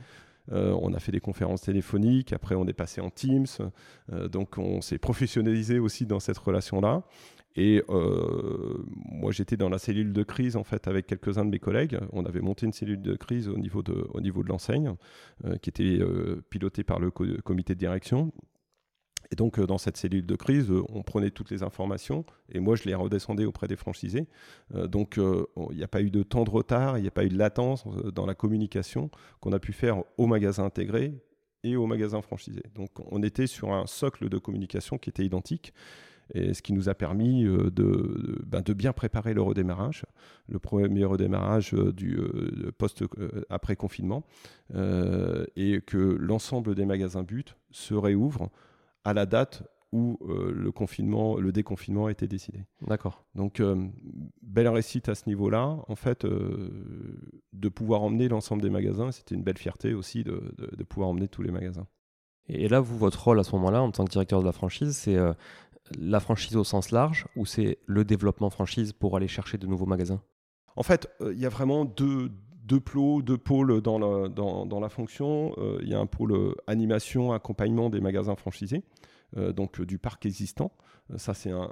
Euh, 0.51 0.77
on 0.81 0.93
a 0.93 0.99
fait 0.99 1.11
des 1.11 1.19
conférences 1.19 1.61
téléphoniques, 1.61 2.33
après 2.33 2.55
on 2.55 2.65
est 2.67 2.73
passé 2.73 3.01
en 3.01 3.09
Teams, 3.09 3.45
euh, 4.11 4.27
donc 4.27 4.57
on 4.57 4.81
s'est 4.81 4.97
professionnalisé 4.97 5.79
aussi 5.79 6.05
dans 6.05 6.19
cette 6.19 6.37
relation-là. 6.37 7.03
Et 7.59 7.83
euh, 7.89 8.83
moi, 8.85 9.31
j'étais 9.31 9.57
dans 9.57 9.69
la 9.69 9.79
cellule 9.79 10.13
de 10.13 10.21
crise 10.21 10.55
en 10.55 10.63
fait 10.63 10.87
avec 10.87 11.07
quelques-uns 11.07 11.43
de 11.43 11.49
mes 11.49 11.57
collègues. 11.57 11.97
On 12.13 12.23
avait 12.25 12.41
monté 12.41 12.67
une 12.67 12.71
cellule 12.71 13.01
de 13.01 13.15
crise 13.15 13.47
au 13.47 13.57
niveau 13.57 13.81
de, 13.81 14.07
au 14.13 14.21
niveau 14.21 14.43
de 14.43 14.49
l'enseigne, 14.49 14.93
qui 15.63 15.71
était 15.71 15.99
pilotée 16.51 16.83
par 16.83 16.99
le 16.99 17.09
comité 17.09 17.73
de 17.73 17.79
direction. 17.79 18.31
Et 19.31 19.35
donc, 19.35 19.59
euh, 19.59 19.65
dans 19.65 19.77
cette 19.77 19.97
cellule 19.97 20.25
de 20.25 20.35
crise, 20.35 20.69
euh, 20.69 20.83
on 20.89 21.03
prenait 21.03 21.31
toutes 21.31 21.51
les 21.51 21.63
informations 21.63 22.25
et 22.49 22.59
moi, 22.59 22.75
je 22.75 22.83
les 22.83 22.95
redescendais 22.95 23.45
auprès 23.45 23.67
des 23.67 23.75
franchisés. 23.75 24.27
Euh, 24.75 24.87
donc, 24.87 25.17
il 25.17 25.75
n'y 25.75 25.83
a 25.83 25.87
pas 25.87 26.01
eu 26.01 26.09
de 26.09 26.23
temps 26.23 26.43
de 26.43 26.49
retard, 26.49 26.97
il 26.97 27.01
n'y 27.01 27.07
a 27.07 27.11
pas 27.11 27.25
eu 27.25 27.29
de 27.29 27.37
latence 27.37 27.85
dans 28.13 28.25
la 28.25 28.35
communication 28.35 29.09
qu'on 29.39 29.51
a 29.53 29.59
pu 29.59 29.73
faire 29.73 30.03
aux 30.17 30.27
magasins 30.27 30.65
intégrés 30.65 31.13
et 31.63 31.75
aux 31.75 31.87
magasins 31.87 32.21
franchisés. 32.21 32.63
Donc, 32.75 32.89
on 33.11 33.23
était 33.23 33.47
sur 33.47 33.73
un 33.73 33.85
socle 33.87 34.29
de 34.29 34.37
communication 34.37 34.97
qui 34.97 35.09
était 35.09 35.25
identique. 35.25 35.73
Et 36.33 36.53
ce 36.53 36.61
qui 36.61 36.73
nous 36.73 36.89
a 36.89 36.93
permis 36.93 37.45
de, 37.45 38.43
ben, 38.45 38.61
de, 38.61 38.73
bien 38.73 38.91
préparer 38.91 39.33
le 39.33 39.41
redémarrage, 39.41 40.03
le 40.49 40.59
premier 40.59 41.05
redémarrage 41.05 41.71
du 41.71 42.19
post 42.77 43.05
après 43.49 43.77
confinement, 43.77 44.25
et 44.75 45.81
que 45.85 45.97
l'ensemble 45.97 46.75
des 46.75 46.85
magasins 46.85 47.23
but 47.23 47.55
se 47.71 47.93
réouvrent 47.93 48.49
à 49.07 49.13
la 49.13 49.25
date 49.25 49.63
où 49.93 50.19
euh, 50.27 50.51
le 50.53 50.69
confinement, 50.73 51.37
le 51.37 51.53
déconfinement 51.53 52.07
a 52.07 52.11
été 52.11 52.27
décidé. 52.27 52.65
D'accord. 52.85 53.23
Donc, 53.35 53.61
euh, 53.61 53.87
belle 54.41 54.67
réussite 54.67 55.07
à 55.07 55.15
ce 55.15 55.23
niveau-là. 55.27 55.77
En 55.87 55.95
fait, 55.95 56.25
euh, 56.25 56.69
de 57.53 57.69
pouvoir 57.69 58.03
emmener 58.03 58.27
l'ensemble 58.27 58.61
des 58.61 58.69
magasins, 58.69 59.13
c'était 59.13 59.35
une 59.35 59.43
belle 59.43 59.57
fierté 59.57 59.93
aussi 59.93 60.25
de, 60.25 60.53
de, 60.57 60.83
pouvoir 60.83 61.07
emmener 61.07 61.29
tous 61.29 61.41
les 61.41 61.51
magasins. 61.51 61.87
Et 62.49 62.67
là, 62.67 62.81
vous, 62.81 62.97
votre 62.97 63.23
rôle 63.23 63.39
à 63.39 63.45
ce 63.45 63.55
moment-là, 63.55 63.81
en 63.81 63.91
tant 63.91 64.03
que 64.03 64.11
directeur 64.11 64.41
de 64.41 64.45
la 64.45 64.51
franchise, 64.51 64.93
c'est 64.97 65.17
la 65.97 66.19
franchise 66.19 66.57
au 66.57 66.65
sens 66.65 66.91
large 66.91 67.25
ou 67.37 67.45
c'est 67.45 67.77
le 67.85 68.03
développement 68.03 68.49
franchise 68.49 68.91
pour 68.91 69.15
aller 69.15 69.29
chercher 69.29 69.57
de 69.57 69.67
nouveaux 69.67 69.85
magasins? 69.85 70.21
En 70.75 70.83
fait, 70.83 71.09
il 71.21 71.39
y 71.39 71.45
a 71.45 71.49
vraiment 71.49 71.85
deux, 71.85 72.29
deux 72.67 72.79
plots, 72.79 73.21
deux 73.21 73.37
pôles 73.37 73.81
dans 73.81 74.79
la, 74.79 74.89
fonction. 74.89 75.53
Euh, 75.57 75.79
il 75.81 75.89
y 75.89 75.93
a 75.93 75.99
un 75.99 76.05
pôle 76.05 76.33
euh, 76.33 76.53
animation, 76.67 77.31
accompagnement 77.31 77.89
des 77.89 78.01
magasins 78.01 78.35
franchisés, 78.35 78.83
euh, 79.37 79.53
donc 79.53 79.81
du 79.81 79.97
parc 79.97 80.25
existant. 80.25 80.71
ça, 81.15 81.33
c'est 81.33 81.51
un, 81.51 81.69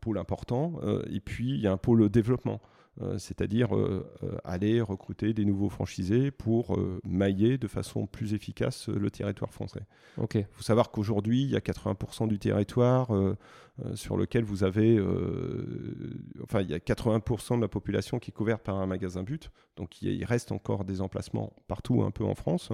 pôle 0.00 0.18
important. 0.18 0.80
et 1.10 1.20
puis, 1.20 1.50
il 1.50 1.60
y 1.60 1.66
a 1.66 1.72
un 1.72 1.76
pôle 1.76 2.08
développement. 2.08 2.60
Euh, 3.02 3.18
c'est-à-dire 3.18 3.74
euh, 3.74 4.08
euh, 4.22 4.36
aller 4.44 4.80
recruter 4.80 5.34
des 5.34 5.44
nouveaux 5.44 5.68
franchisés 5.68 6.30
pour 6.30 6.78
mailler 7.04 7.58
de 7.58 7.66
façon 7.66 8.06
plus 8.06 8.34
efficace 8.34 8.88
le 8.88 9.10
territoire 9.10 9.52
français. 9.52 9.82
Il 10.16 10.46
faut 10.52 10.62
savoir 10.62 10.90
qu'aujourd'hui, 10.90 11.42
il 11.42 11.50
y 11.50 11.56
a 11.56 11.60
80% 11.60 12.28
du 12.28 12.38
territoire 12.38 13.10
sur 13.94 14.16
lequel 14.16 14.44
vous 14.44 14.62
avez, 14.62 15.00
enfin, 16.42 16.60
il 16.60 16.70
y 16.70 16.74
a 16.74 16.78
80% 16.78 17.56
de 17.56 17.62
la 17.62 17.68
population 17.68 18.18
qui 18.18 18.30
est 18.30 18.34
couverte 18.34 18.62
par 18.62 18.76
un 18.76 18.86
magasin 18.86 19.22
but. 19.22 19.50
Donc, 19.76 20.02
il 20.02 20.24
reste 20.24 20.52
encore 20.52 20.84
des 20.84 21.00
emplacements 21.00 21.52
partout 21.66 22.02
un 22.02 22.10
peu 22.10 22.24
en 22.24 22.34
France 22.34 22.70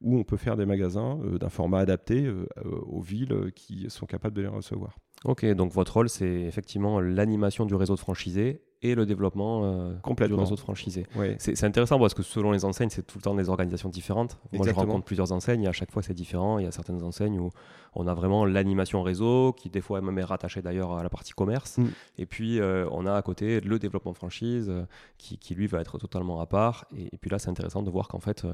où 0.00 0.18
on 0.18 0.24
peut 0.24 0.36
faire 0.36 0.56
des 0.56 0.66
magasins 0.66 1.18
d'un 1.38 1.50
format 1.50 1.80
adapté 1.80 2.30
aux 2.64 3.00
villes 3.00 3.52
qui 3.54 3.90
sont 3.90 4.06
capables 4.06 4.36
de 4.36 4.42
les 4.42 4.48
recevoir. 4.48 4.96
Ok, 5.24 5.44
donc 5.44 5.72
votre 5.72 5.94
rôle, 5.94 6.08
c'est 6.08 6.42
effectivement 6.42 7.00
l'animation 7.00 7.66
du 7.66 7.74
réseau 7.74 7.94
de 7.94 8.00
franchisés 8.00 8.62
et 8.82 8.94
le 8.94 9.06
développement 9.06 9.62
euh, 9.64 10.26
du 10.26 10.34
réseau 10.34 10.54
de 10.54 10.60
franchisés. 10.60 11.06
C'est 11.38 11.64
intéressant 11.64 11.98
parce 11.98 12.14
que 12.14 12.22
selon 12.22 12.52
les 12.52 12.64
enseignes, 12.64 12.90
c'est 12.90 13.06
tout 13.06 13.18
le 13.18 13.22
temps 13.22 13.34
des 13.34 13.48
organisations 13.48 13.88
différentes. 13.88 14.38
Moi, 14.52 14.66
je 14.66 14.72
rencontre 14.72 15.04
plusieurs 15.04 15.32
enseignes 15.32 15.64
et 15.64 15.68
à 15.68 15.72
chaque 15.72 15.90
fois, 15.90 16.02
c'est 16.02 16.14
différent. 16.14 16.58
Il 16.58 16.64
y 16.64 16.68
a 16.68 16.70
certaines 16.70 17.02
enseignes 17.02 17.40
où 17.40 17.50
on 17.94 18.06
a 18.06 18.14
vraiment 18.14 18.44
l'animation 18.44 19.02
réseau, 19.02 19.52
qui 19.52 19.68
des 19.70 19.80
fois 19.80 20.00
même 20.00 20.18
est 20.18 20.24
rattachée 20.24 20.62
d'ailleurs 20.62 20.92
à 20.92 21.02
la 21.02 21.08
partie 21.08 21.32
commerce. 21.32 21.78
Mm. 21.78 21.86
Et 22.18 22.26
puis, 22.26 22.60
euh, 22.60 22.88
on 22.92 23.06
a 23.06 23.14
à 23.14 23.22
côté 23.22 23.60
le 23.60 23.78
développement 23.78 24.14
franchise, 24.14 24.68
euh, 24.68 24.84
qui, 25.16 25.38
qui, 25.38 25.54
lui 25.54 25.66
va 25.66 25.80
être 25.80 25.98
totalement 25.98 26.40
à 26.40 26.46
part. 26.46 26.86
Et, 26.96 27.16
puis 27.18 27.30
là, 27.30 27.38
c'est 27.38 27.50
intéressant 27.50 27.82
de 27.82 27.90
voir 27.90 28.06
qu'en 28.06 28.20
fait, 28.20 28.46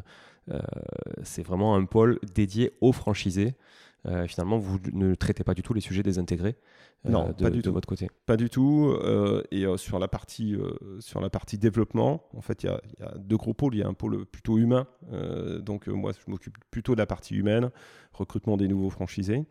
c'est 1.22 1.42
vraiment 1.42 1.74
un 1.74 1.84
pôle 1.84 2.18
dédié 2.34 2.72
aux 2.80 2.92
franchisés. 2.92 3.54
Euh, 4.06 4.26
finalement, 4.26 4.58
vous 4.58 4.78
ne 4.92 5.14
traitez 5.14 5.44
pas 5.44 5.54
du 5.54 5.62
tout 5.62 5.72
les 5.72 5.80
sujets 5.80 6.02
désintégrés 6.02 6.56
euh, 7.06 7.10
non, 7.10 7.28
de, 7.28 7.44
pas 7.44 7.50
du 7.50 7.62
de 7.62 7.70
votre 7.70 7.88
côté. 7.88 8.08
Pas 8.26 8.36
du 8.36 8.50
tout. 8.50 8.94
Euh, 9.02 9.42
et 9.50 9.64
sur, 9.76 9.98
la 9.98 10.08
partie, 10.08 10.56
sur 11.00 11.20
la 11.20 11.30
partie 11.30 11.58
développement, 11.58 12.24
en 12.34 12.40
fait, 12.40 12.64
il 12.64 12.66
y, 12.66 13.02
a 13.02 13.14
deux 13.18 13.36
gros 13.36 13.54
pôles. 13.54 13.74
Il 13.74 13.78
y 13.78 13.82
a 13.82 13.88
un 13.88 13.94
pôle 13.94 14.26
plutôt 14.26 14.58
humain. 14.58 14.86
donc, 15.60 15.86
moi, 15.86 16.12
je 16.12 16.30
m'occupe 16.30 16.56
plutôt 16.70 16.94
de 16.94 16.98
la 16.98 17.06
partie 17.06 17.34
humaine, 17.34 17.70
recrutement 18.12 18.56
des 18.56 18.68
nouveaux 18.68 18.90
franchisés. 18.90 19.44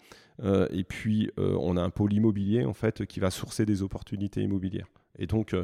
et 0.43 0.83
puis, 0.83 1.31
on 1.37 1.77
a 1.77 1.81
un 1.81 1.89
pôle 1.89 2.13
immobilier, 2.13 2.65
en 2.65 2.73
fait, 2.73 3.05
qui 3.05 3.19
va 3.19 3.31
sourcer 3.31 3.65
des 3.65 3.81
opportunités 3.81 4.41
immobilières. 4.41 4.87
Et 5.19 5.27
donc, 5.27 5.55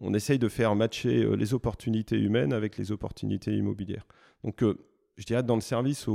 on 0.00 0.12
essaye 0.12 0.38
de 0.38 0.48
faire 0.48 0.74
matcher 0.76 1.36
les 1.36 1.54
opportunités 1.54 2.18
humaines 2.18 2.52
avec 2.52 2.76
les 2.76 2.92
opportunités 2.92 3.54
immobilières. 3.54 4.06
Donc, 4.44 4.62
je 5.16 5.24
dirais, 5.26 5.42
dans 5.42 5.54
le 5.54 5.60
service 5.60 6.06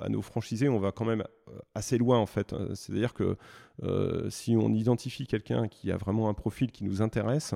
à 0.00 0.08
nos 0.08 0.22
franchisés, 0.22 0.68
on 0.68 0.78
va 0.78 0.92
quand 0.92 1.04
même 1.04 1.24
euh, 1.48 1.58
assez 1.74 1.98
loin 1.98 2.18
en 2.18 2.26
fait. 2.26 2.54
C'est-à-dire 2.74 3.12
que 3.12 3.36
euh, 3.82 4.30
si 4.30 4.56
on 4.56 4.72
identifie 4.72 5.26
quelqu'un 5.26 5.68
qui 5.68 5.92
a 5.92 5.96
vraiment 5.96 6.28
un 6.28 6.34
profil 6.34 6.72
qui 6.72 6.84
nous 6.84 7.02
intéresse, 7.02 7.54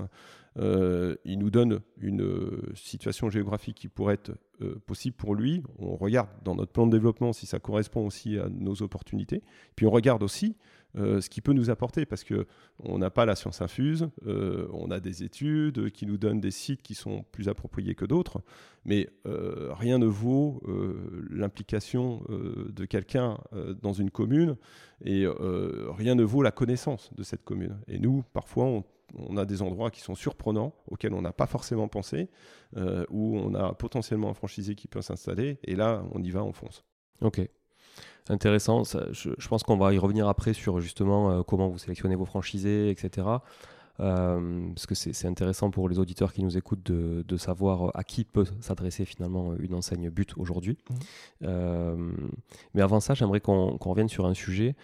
euh, 0.59 1.15
il 1.25 1.39
nous 1.39 1.51
donne 1.51 1.81
une 1.99 2.61
situation 2.75 3.31
géographique 3.31 3.77
qui 3.77 3.89
pourrait 3.89 4.15
être 4.15 4.33
possible 4.87 5.17
pour 5.17 5.35
lui. 5.35 5.63
On 5.79 5.97
regarde 5.97 6.29
dans 6.45 6.55
notre 6.55 6.73
plan 6.73 6.87
de 6.87 6.93
développement 6.93 7.33
si 7.33 7.47
ça 7.47 7.61
correspond 7.61 8.07
aussi 8.07 8.39
à 8.39 8.49
nos 8.49 8.83
opportunités. 8.83 9.43
Puis 9.77 9.87
on 9.87 9.91
regarde 9.91 10.23
aussi 10.23 10.57
ce 10.99 11.29
qui 11.29 11.41
peut 11.41 11.53
nous 11.53 11.71
apporter 11.71 12.05
parce 12.07 12.25
que 12.25 12.47
on 12.81 12.99
n'a 12.99 13.11
pas 13.11 13.25
la 13.25 13.37
science 13.37 13.63
infuse, 13.63 14.09
on 14.27 14.91
a 14.91 15.01
des 15.01 15.23
études 15.23 15.91
qui 15.91 16.07
nous 16.07 16.19
donnent 16.19 16.41
des 16.41 16.51
sites 16.51 16.83
qui 16.83 16.95
sont 16.95 17.25
plus 17.33 17.49
appropriés 17.49 17.95
que 17.95 18.05
d'autres, 18.05 18.43
mais 18.85 19.09
rien 19.25 19.99
ne 19.99 20.07
vaut 20.07 20.63
l'implication 21.31 22.23
de 22.29 22.85
quelqu'un 22.85 23.39
dans 23.83 23.93
une 23.93 24.11
commune 24.11 24.57
et 25.05 25.27
rien 25.97 26.15
ne 26.15 26.25
vaut 26.25 26.43
la 26.43 26.53
connaissance 26.53 27.11
de 27.15 27.23
cette 27.23 27.45
commune. 27.45 27.79
Et 27.87 27.99
nous, 27.99 28.25
parfois, 28.33 28.83
on 29.17 29.37
a 29.37 29.45
des 29.45 29.63
endroits 29.63 29.91
qui 29.91 30.01
sont 30.01 30.15
surprenants, 30.15 30.75
auxquels 30.87 31.15
on 31.15 31.23
n'a 31.23 31.33
pas 31.33 31.47
forcément 31.47 31.89
pensé, 31.89 32.29
euh, 32.77 33.05
où 33.11 33.39
on 33.39 33.55
a 33.55 33.75
potentiellement 33.75 34.31
un 34.31 34.35
franchisé 34.35 34.75
qui 34.75 34.89
peut 34.89 35.01
s'installer, 35.01 35.59
et 35.65 35.75
là, 35.75 36.05
on 36.13 36.23
y 36.23 36.31
va, 36.31 36.45
on 36.45 36.53
fonce. 36.53 36.85
Ok. 37.21 37.41
Intéressant. 38.29 38.83
je, 38.85 39.49
pense 39.49 39.63
qu'on 39.63 39.77
va 39.77 39.95
y 39.95 39.99
revenir 39.99 40.29
après 40.29 40.53
sur 40.53 40.81
justement 40.81 41.31
euh, 41.31 41.43
comment 41.43 41.69
vous 41.69 41.79
sélectionnez 41.79 42.15
vos 42.15 42.27
franchisés, 42.27 42.91
etc. 42.91 43.27
Euh, 44.01 44.69
parce 44.75 44.87
que 44.87 44.95
c'est 44.95 45.27
intéressant 45.27 45.71
pour 45.71 45.89
les 45.89 45.99
auditeurs 45.99 46.33
qui 46.33 46.43
nous 46.43 46.57
écoutent 46.57 46.85
de, 46.85 47.37
savoir 47.37 47.91
à 47.95 48.05
qui 48.05 48.25
peut 48.25 48.47
s'adresser 48.61 49.05
finalement 49.05 49.55
une 49.59 49.75
enseigne 49.75 50.11
but 50.11 50.37
aujourd'hui. 50.37 50.79
Mmh. 51.41 51.49
mais 52.75 52.83
avant 52.83 53.01
ça, 53.01 53.15
j'aimerais 53.15 53.41
qu'on 53.41 53.77
revienne 53.81 54.09
sur 54.09 54.27
un 54.27 54.35
sujet 54.35 54.77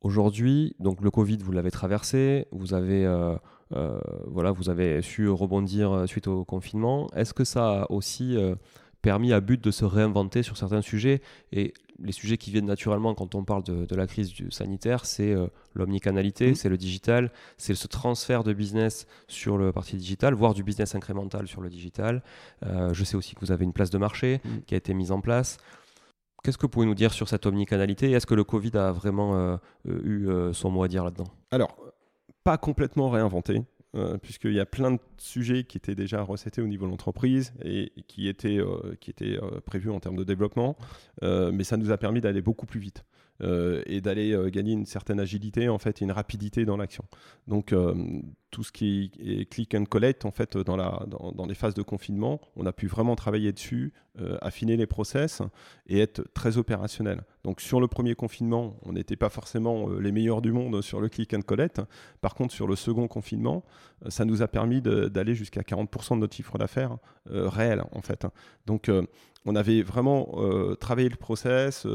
Aujourd'hui, 0.00 0.76
donc 0.78 1.00
le 1.00 1.10
Covid, 1.10 1.38
vous 1.38 1.50
l'avez 1.50 1.72
traversé, 1.72 2.46
vous 2.52 2.72
avez, 2.72 3.04
euh, 3.04 3.34
euh, 3.74 3.98
voilà, 4.26 4.52
vous 4.52 4.70
avez 4.70 5.02
su 5.02 5.28
rebondir 5.28 5.90
euh, 5.90 6.06
suite 6.06 6.28
au 6.28 6.44
confinement. 6.44 7.08
Est-ce 7.16 7.34
que 7.34 7.42
ça 7.42 7.82
a 7.82 7.90
aussi 7.90 8.36
permis 9.02 9.32
à 9.32 9.40
but 9.40 9.62
de 9.62 9.70
se 9.70 9.84
réinventer 9.84 10.42
sur 10.42 10.56
certains 10.56 10.82
sujets 10.82 11.20
Et 11.52 11.72
les 12.00 12.12
sujets 12.12 12.36
qui 12.36 12.50
viennent 12.50 12.66
naturellement 12.66 13.14
quand 13.14 13.34
on 13.34 13.44
parle 13.44 13.64
de, 13.64 13.96
la 13.96 14.06
crise 14.06 14.32
du 14.32 14.50
sanitaire, 14.50 15.04
c'est 15.04 15.34
l'omnicanalité, 15.74 16.52
mmh. 16.52 16.54
c'est 16.54 16.68
le 16.68 16.76
digital, 16.76 17.32
c'est 17.56 17.74
ce 17.74 17.88
transfert 17.88 18.44
de 18.44 18.52
business 18.52 19.06
sur 19.26 19.58
le 19.58 19.72
parti 19.72 19.96
digital, 19.96 20.34
voire 20.34 20.54
du 20.54 20.62
business 20.62 20.94
incrémental 20.94 21.48
sur 21.48 21.60
le 21.60 21.68
digital. 21.68 22.22
je 22.62 23.04
sais 23.04 23.16
aussi 23.16 23.34
que 23.34 23.40
vous 23.40 23.50
avez 23.50 23.64
une 23.64 23.72
place 23.72 23.90
de 23.90 23.98
marché 23.98 24.40
mmh. 24.44 24.48
qui 24.66 24.74
a 24.74 24.76
été 24.76 24.94
mise 24.94 25.10
en 25.10 25.20
place. 25.20 25.58
Qu'est-ce 26.42 26.56
que 26.56 26.62
vous 26.62 26.70
pouvez 26.70 26.86
nous 26.86 26.94
dire 26.94 27.12
sur 27.12 27.28
cette 27.28 27.46
omnicanalité 27.46 28.12
Est-ce 28.12 28.26
que 28.26 28.34
le 28.34 28.44
Covid 28.44 28.76
a 28.76 28.92
vraiment 28.92 29.34
euh, 29.34 29.56
euh, 29.88 30.00
eu 30.04 30.28
euh, 30.28 30.52
son 30.52 30.70
mot 30.70 30.82
à 30.82 30.88
dire 30.88 31.04
là-dedans? 31.04 31.26
Alors, 31.50 31.76
pas 32.44 32.58
complètement 32.58 33.10
réinventé. 33.10 33.62
Puisqu'il 34.22 34.52
y 34.52 34.60
a 34.60 34.66
plein 34.66 34.92
de 34.92 34.98
sujets 35.16 35.64
qui 35.64 35.78
étaient 35.78 35.94
déjà 35.94 36.22
recettés 36.22 36.62
au 36.62 36.66
niveau 36.66 36.86
de 36.86 36.90
l'entreprise 36.90 37.52
et 37.64 37.92
qui 38.06 38.28
étaient, 38.28 38.60
qui 39.00 39.10
étaient 39.10 39.38
prévus 39.64 39.90
en 39.90 40.00
termes 40.00 40.16
de 40.16 40.24
développement, 40.24 40.76
mais 41.22 41.64
ça 41.64 41.76
nous 41.76 41.90
a 41.90 41.98
permis 41.98 42.20
d'aller 42.20 42.42
beaucoup 42.42 42.66
plus 42.66 42.80
vite. 42.80 43.04
et 43.40 44.00
d'aller 44.00 44.36
gagner 44.50 44.72
une 44.72 44.86
certaine 44.86 45.20
agilité 45.20 45.68
en 45.68 45.78
fait, 45.78 46.02
et 46.02 46.04
une 46.04 46.12
rapidité 46.12 46.64
dans 46.64 46.76
l'action. 46.76 47.04
Donc 47.46 47.74
tout 48.50 48.64
ce 48.64 48.72
qui 48.72 49.10
est 49.18 49.44
click 49.50 49.74
and 49.74 49.84
collect 49.84 50.24
en 50.24 50.30
fait 50.30 50.56
dans, 50.56 50.76
la, 50.76 51.04
dans, 51.06 51.46
les 51.46 51.54
phases 51.54 51.74
de 51.74 51.82
confinement, 51.82 52.40
on 52.56 52.66
a 52.66 52.72
pu 52.72 52.86
vraiment 52.86 53.16
travailler 53.16 53.52
dessus, 53.52 53.92
euh, 54.20 54.38
affiner 54.40 54.76
les 54.76 54.86
process 54.86 55.42
et 55.86 56.00
être 56.00 56.22
très 56.34 56.56
opérationnel. 56.56 57.22
Donc 57.44 57.60
sur 57.60 57.80
le 57.80 57.88
premier 57.88 58.14
confinement, 58.14 58.76
on 58.82 58.92
n'était 58.92 59.16
pas 59.16 59.28
forcément 59.28 59.88
euh, 59.88 60.00
les 60.00 60.12
meilleurs 60.12 60.42
du 60.42 60.52
monde 60.52 60.82
sur 60.82 61.00
le 61.00 61.08
click 61.08 61.34
and 61.34 61.42
collect. 61.42 61.80
Par 62.20 62.34
contre, 62.34 62.52
sur 62.52 62.66
le 62.66 62.76
second 62.76 63.08
confinement, 63.08 63.64
euh, 64.04 64.10
ça 64.10 64.24
nous 64.24 64.42
a 64.42 64.48
permis 64.48 64.82
d'aller 64.82 65.34
jusqu'à 65.34 65.62
40% 65.62 66.14
de 66.14 66.20
notre 66.20 66.34
chiffre 66.34 66.58
d'affaires 66.58 66.98
réel 67.26 67.82
en 67.92 68.00
fait. 68.00 68.26
Donc 68.66 68.90
on 69.44 69.56
avait 69.56 69.82
vraiment 69.82 70.32
travaillé 70.80 71.08
le 71.08 71.16
process 71.16 71.86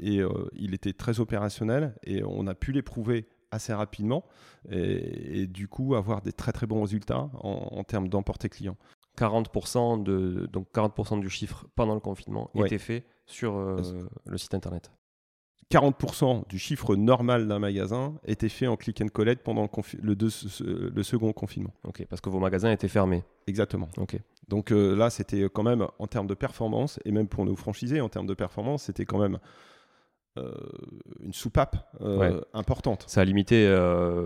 et 0.00 0.20
il 0.54 0.74
était 0.74 0.92
très 0.92 1.20
opérationnel 1.20 1.94
et 2.04 2.22
on 2.24 2.46
a 2.46 2.54
pu 2.54 2.72
l'éprouver 2.72 3.26
assez 3.50 3.72
rapidement 3.72 4.24
et, 4.70 5.46
du 5.46 5.68
coup 5.68 5.94
avoir 5.94 6.22
des 6.22 6.32
très 6.32 6.52
très 6.52 6.66
bons 6.66 6.82
résultats 6.82 7.30
en, 7.34 7.84
termes 7.84 8.08
d'emporter 8.08 8.48
client. 8.48 8.76
40%, 9.16 10.02
de, 10.02 10.48
donc 10.50 10.72
40 10.72 11.20
du 11.20 11.28
chiffre 11.28 11.66
pendant 11.74 11.94
le 11.94 12.00
confinement 12.00 12.50
était 12.54 12.78
fait 12.78 13.04
sur 13.26 13.56
euh, 13.56 13.82
le 14.24 14.38
site 14.38 14.54
internet. 14.54 14.90
40% 15.72 16.48
du 16.48 16.58
chiffre 16.58 16.96
normal 16.96 17.48
d'un 17.48 17.58
magasin 17.58 18.14
était 18.26 18.50
fait 18.50 18.66
en 18.66 18.76
click 18.76 19.00
and 19.00 19.08
collect 19.08 19.42
pendant 19.42 19.70
le, 20.02 20.14
le, 20.14 21.02
second 21.02 21.32
confinement. 21.32 21.72
Ok, 21.84 22.04
parce 22.10 22.20
que 22.20 22.28
vos 22.28 22.38
magasins 22.38 22.70
étaient 22.70 22.88
fermés. 22.88 23.24
Exactement. 23.46 23.88
Ok. 23.96 24.18
Donc 24.48 24.70
euh, 24.70 24.94
là, 24.94 25.08
c'était 25.08 25.44
quand 25.44 25.62
même 25.62 25.86
en 25.98 26.06
termes 26.06 26.26
de 26.26 26.34
performance, 26.34 27.00
et 27.06 27.10
même 27.10 27.26
pour 27.26 27.46
nos 27.46 27.56
franchisés, 27.56 28.02
en 28.02 28.10
termes 28.10 28.26
de 28.26 28.34
performance, 28.34 28.82
c'était 28.82 29.06
quand 29.06 29.18
même 29.18 29.38
euh, 30.36 30.52
une 31.20 31.32
soupape 31.32 31.90
euh, 32.02 32.42
importante. 32.52 33.04
Ça 33.08 33.22
a 33.22 33.24
limité 33.24 33.66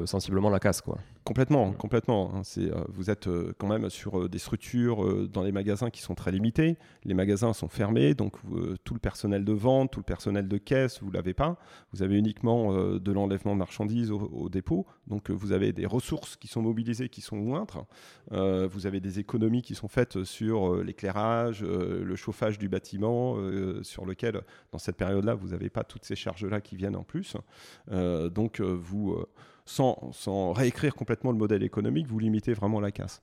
sensiblement 0.05 0.51
la 0.51 0.59
casse, 0.59 0.81
quoi. 0.81 0.99
Complètement, 1.27 1.73
complètement. 1.73 2.31
Hein. 2.33 2.43
C'est, 2.45 2.71
vous 2.89 3.11
êtes 3.11 3.29
quand 3.59 3.67
même 3.67 3.91
sur 3.91 4.29
des 4.29 4.39
structures 4.39 5.27
dans 5.27 5.43
les 5.43 5.51
magasins 5.51 5.91
qui 5.91 6.01
sont 6.01 6.15
très 6.15 6.31
limitées. 6.31 6.79
Les 7.03 7.15
magasins 7.15 7.53
sont 7.53 7.67
fermés, 7.67 8.15
donc 8.15 8.37
tout 8.85 8.95
le 8.95 9.01
personnel 9.01 9.45
de 9.45 9.53
vente, 9.53 9.91
tout 9.91 9.99
le 9.99 10.05
personnel 10.05 10.47
de 10.47 10.57
caisse, 10.57 11.03
vous 11.03 11.11
l'avez 11.11 11.35
pas. 11.35 11.59
Vous 11.93 12.05
avez 12.05 12.17
uniquement 12.17 12.73
de 12.73 13.13
l'enlèvement 13.13 13.55
de 13.55 13.59
marchandises 13.59 14.13
au, 14.13 14.49
dépôt. 14.49 14.87
Donc 15.09 15.29
vous 15.31 15.51
avez 15.51 15.73
des 15.73 15.85
ressources 15.85 16.37
qui 16.37 16.47
sont 16.47 16.63
mobilisées, 16.63 17.09
qui 17.09 17.23
sont 17.23 17.37
moindres. 17.37 17.87
vous 18.31 18.87
avez 18.87 19.01
des 19.01 19.19
économies 19.19 19.63
qui 19.63 19.75
sont 19.75 19.89
faites 19.89 20.23
sur 20.23 20.77
l'éclairage, 20.77 21.65
le 21.65 22.15
chauffage 22.15 22.57
du 22.57 22.69
bâtiment, 22.69 23.37
sur 23.83 24.07
lequel, 24.07 24.43
dans 24.71 24.79
cette 24.79 24.97
période-là, 24.97 25.35
vous 25.35 25.49
n'avez 25.49 25.71
pas 25.71 25.83
toutes 25.83 26.05
ces 26.05 26.15
charges-là 26.15 26.61
qui 26.61 26.77
viennent 26.77 26.95
en 26.95 27.03
plus. 27.03 27.37
donc 27.91 28.61
vous 28.61 29.27
sans, 29.67 30.53
réécrire 30.53 30.95
complètement 30.95 31.33
le 31.33 31.39
modèle 31.39 31.63
économique, 31.63 32.07
vous 32.07 32.19
limitez 32.19 32.55
vraiment 32.55 32.81
la 32.81 32.93
casse. 32.93 33.23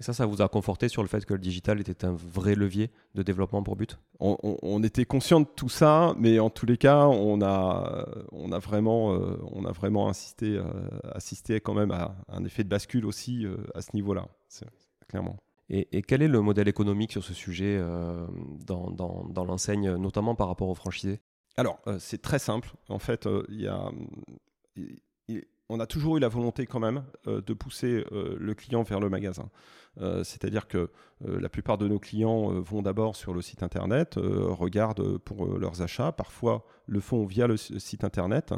Et 0.00 0.02
ça, 0.02 0.14
ça 0.14 0.26
vous 0.26 0.40
a 0.42 0.48
conforté 0.48 0.88
sur 0.88 1.02
le 1.02 1.08
fait 1.08 1.24
que 1.24 1.34
le 1.34 1.38
digital 1.38 1.78
était 1.78 2.04
un 2.04 2.12
vrai 2.12 2.54
levier 2.54 2.90
de 3.14 3.22
développement 3.22 3.62
pour 3.62 3.76
but? 3.76 3.98
On, 4.18 4.82
était 4.82 5.04
conscient 5.04 5.40
de 5.40 5.46
tout 5.46 5.68
ça, 5.68 6.14
mais 6.18 6.40
en 6.40 6.50
tous 6.50 6.66
les 6.66 6.78
cas, 6.78 7.06
on 7.06 7.42
a, 7.42 8.06
on 8.32 8.50
a, 8.52 8.58
vraiment, 8.58 9.14
euh, 9.14 9.36
on 9.52 9.64
a 9.64 9.72
vraiment 9.72 10.08
insisté, 10.08 10.56
euh, 10.56 10.64
assisté 11.12 11.60
quand 11.60 11.74
même 11.74 11.90
à 11.90 12.16
un 12.28 12.44
effet 12.44 12.64
de 12.64 12.68
bascule 12.68 13.04
aussi 13.04 13.44
euh, 13.44 13.56
à 13.74 13.82
ce 13.82 13.90
niveau-là, 13.94 14.26
clairement. 15.08 15.36
Et, 15.68 16.02
quel 16.02 16.22
est 16.22 16.28
le 16.28 16.40
modèle 16.40 16.68
économique 16.68 17.12
sur 17.12 17.22
ce 17.22 17.32
sujet 17.32 17.80
dans, 18.66 18.90
dans, 18.90 19.24
dans 19.24 19.44
l'enseigne, 19.44 19.94
notamment 19.94 20.34
par 20.34 20.48
rapport 20.48 20.68
aux 20.68 20.74
franchisés? 20.74 21.20
Alors, 21.56 21.80
c'est 21.98 22.20
très 22.20 22.38
simple. 22.38 22.74
En 22.88 22.98
fait, 22.98 23.26
il 23.48 23.60
y 23.60 23.68
a 23.68 23.90
on 25.68 25.80
a 25.80 25.86
toujours 25.86 26.16
eu 26.16 26.20
la 26.20 26.28
volonté 26.28 26.66
quand 26.66 26.80
même 26.80 27.04
euh, 27.26 27.40
de 27.40 27.54
pousser 27.54 28.04
euh, 28.12 28.36
le 28.38 28.54
client 28.54 28.82
vers 28.82 29.00
le 29.00 29.08
magasin. 29.08 29.48
Euh, 30.00 30.24
c'est-à-dire 30.24 30.68
que 30.68 30.90
la 31.24 31.48
plupart 31.48 31.78
de 31.78 31.86
nos 31.86 32.00
clients 32.00 32.48
vont 32.60 32.82
d'abord 32.82 33.14
sur 33.14 33.32
le 33.32 33.42
site 33.42 33.62
internet, 33.62 34.16
regardent 34.16 35.18
pour 35.18 35.56
leurs 35.56 35.80
achats, 35.80 36.10
parfois 36.10 36.66
le 36.86 36.98
font 36.98 37.24
via 37.26 37.46
le 37.46 37.56
site 37.56 38.02
internet. 38.02 38.52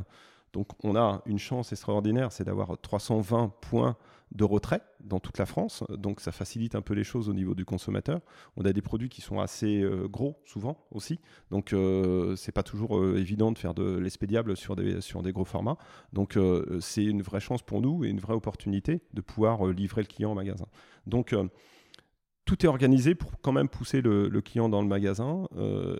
Donc 0.54 0.68
on 0.82 0.96
a 0.96 1.20
une 1.26 1.38
chance 1.38 1.72
extraordinaire, 1.72 2.32
c'est 2.32 2.44
d'avoir 2.44 2.78
320 2.80 3.52
points 3.60 3.98
de 4.34 4.44
retrait 4.44 4.82
dans 5.00 5.20
toute 5.20 5.38
la 5.38 5.46
France. 5.46 5.84
Donc 5.90 6.20
ça 6.20 6.32
facilite 6.32 6.74
un 6.74 6.82
peu 6.82 6.94
les 6.94 7.04
choses 7.04 7.28
au 7.28 7.34
niveau 7.34 7.54
du 7.54 7.64
consommateur. 7.64 8.20
On 8.56 8.64
a 8.64 8.72
des 8.72 8.82
produits 8.82 9.08
qui 9.08 9.20
sont 9.20 9.40
assez 9.40 9.80
euh, 9.80 10.08
gros 10.08 10.40
souvent 10.44 10.86
aussi. 10.90 11.20
Donc 11.50 11.72
euh, 11.72 12.34
c'est 12.36 12.52
pas 12.52 12.62
toujours 12.62 12.98
euh, 12.98 13.16
évident 13.16 13.52
de 13.52 13.58
faire 13.58 13.74
de 13.74 13.96
l'expédiable 13.96 14.56
sur 14.56 14.76
des, 14.76 15.00
sur 15.00 15.22
des 15.22 15.32
gros 15.32 15.44
formats. 15.44 15.78
Donc 16.12 16.38
c'est 16.80 17.04
une 17.04 17.22
vraie 17.22 17.40
chance 17.40 17.62
pour 17.62 17.80
nous 17.80 18.04
et 18.04 18.08
une 18.08 18.20
vraie 18.20 18.34
opportunité 18.34 19.02
de 19.12 19.20
pouvoir 19.20 19.66
livrer 19.66 20.02
le 20.02 20.06
client 20.06 20.32
au 20.32 20.34
magasin. 20.34 20.66
Donc 21.06 21.34
tout 22.44 22.64
est 22.64 22.68
organisé 22.68 23.14
pour 23.14 23.32
quand 23.40 23.52
même 23.52 23.68
pousser 23.68 24.00
le, 24.00 24.28
client 24.40 24.68
dans 24.68 24.82
le 24.82 24.88
magasin 24.88 25.46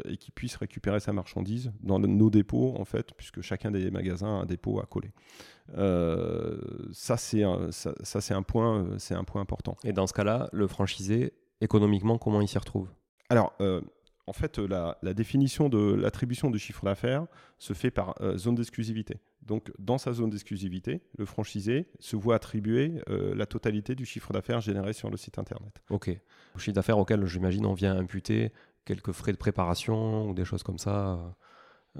et 0.07 0.17
qu'il 0.17 0.33
puisse 0.33 0.57
récupérer 0.57 1.01
sa 1.01 1.13
marchandise 1.13 1.73
dans 1.83 1.99
nos 1.99 2.31
dépôts, 2.31 2.75
en 2.79 2.85
fait, 2.85 3.13
puisque 3.17 3.41
chacun 3.41 3.71
des 3.71 3.91
magasins 3.91 4.27
a 4.27 4.43
un 4.43 4.47
dépôt 4.47 4.81
à 4.81 4.87
coller. 4.87 5.13
Euh, 5.77 6.59
ça, 6.93 7.17
c'est 7.17 7.43
un, 7.43 7.71
ça, 7.71 7.95
c'est 8.03 8.35
un, 8.35 8.43
point, 8.43 8.83
euh, 8.85 8.99
c'est 8.99 9.15
un 9.15 9.25
point 9.25 9.41
important. 9.41 9.77
Et 9.85 9.93
dans 9.93 10.07
ce 10.07 10.13
cas-là, 10.13 10.49
le 10.53 10.67
franchisé, 10.67 11.33
économiquement, 11.61 12.19
comment 12.19 12.41
il 12.41 12.49
s'y 12.49 12.59
retrouve? 12.59 12.89
Alors, 13.31 13.55
euh, 13.61 13.81
en 14.27 14.33
fait, 14.33 14.59
la, 14.59 14.97
définition 15.15 15.69
de 15.69 15.95
l'attribution 15.95 16.51
du 16.51 16.59
chiffre 16.59 16.85
d'affaires 16.85 17.27
se 17.59 17.73
fait 17.73 17.91
par 17.91 18.15
zone 18.37 18.55
d'exclusivité. 18.55 19.19
Donc, 19.43 19.71
dans 19.79 19.99
sa 19.99 20.13
zone 20.15 20.31
d'exclusivité, 20.31 21.03
le 21.19 21.27
franchisé 21.27 21.89
se 22.01 22.17
voit 22.17 22.35
attribuer 22.37 23.03
la 23.07 23.45
totalité 23.45 23.95
du 23.95 24.07
chiffre 24.07 24.33
d'affaires 24.33 24.63
généré 24.63 24.95
sur 24.95 25.11
le 25.11 25.19
site 25.19 25.39
internet. 25.39 25.83
Ok. 25.91 26.07
Le 26.07 26.61
chiffre 26.61 26.75
d'affaires 26.75 26.99
auquel, 26.99 27.27
j'imagine, 27.27 27.67
on 27.67 27.75
vient 27.75 27.95
imputer 27.99 28.51
quelques 28.87 29.13
frais 29.13 29.33
de 29.33 29.37
préparation 29.37 30.29
ou 30.29 30.33
des 30.33 30.47
choses 30.47 30.63
comme 30.63 30.79
ça 30.79 31.37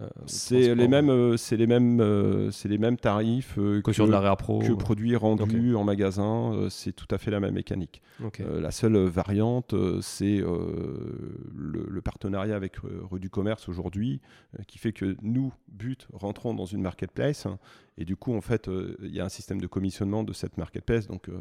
euh, 0.01 0.09
C'est 0.27 0.75
les 0.75 0.89
mêmes, 0.89 1.09
euh, 1.11 1.37
c'est 1.37 1.57
les 1.57 1.67
mêmes, 1.67 2.01
euh, 2.01 2.51
c'est 2.51 2.69
les 2.69 2.79
mêmes 2.79 2.97
tarifs 2.97 3.57
euh, 3.59 3.81
que, 3.83 3.93
sur 3.93 4.07
de 4.07 4.13
la 4.13 4.37
pro. 4.37 4.59
que 4.61 4.73
produits 4.73 5.15
rendus 5.17 5.75
en 5.77 5.85
magasin. 5.85 6.53
euh, 6.55 6.69
c'est 6.71 6.93
tout 6.93 7.07
à 7.11 7.19
fait 7.19 7.31
la 7.31 7.41
même 7.41 7.55
mécanique. 7.55 8.03
Euh, 8.41 8.61
la 8.61 8.71
seule 8.71 8.97
variante, 8.97 9.75
euh, 9.75 10.01
c'est 10.03 10.41
euh, 10.41 11.39
le, 11.55 11.87
le 11.89 12.01
partenariat 12.01 12.57
avec 12.57 12.79
euh, 12.85 13.01
Rue 13.11 13.21
du 13.21 13.31
Commerce 13.31 13.69
aujourd'hui, 13.69 14.21
euh, 14.59 14.63
qui 14.67 14.79
fait 14.79 14.93
que 14.93 15.17
nous, 15.23 15.53
But, 15.69 16.09
rentrons 16.13 16.55
dans 16.55 16.67
une 16.67 16.83
marketplace. 16.83 17.47
hein, 17.47 17.59
et 17.99 18.05
du 18.05 18.17
coup, 18.17 18.35
en 18.35 18.41
fait, 18.41 18.69
euh, 18.69 18.97
il 19.03 19.15
y 19.15 19.21
a 19.21 19.25
un 19.25 19.29
système 19.29 19.61
de 19.61 19.67
commissionnement 19.67 20.25
de 20.25 20.33
cette 20.33 20.59
marketplace. 20.59 21.07
Donc, 21.07 21.29
euh, 21.29 21.33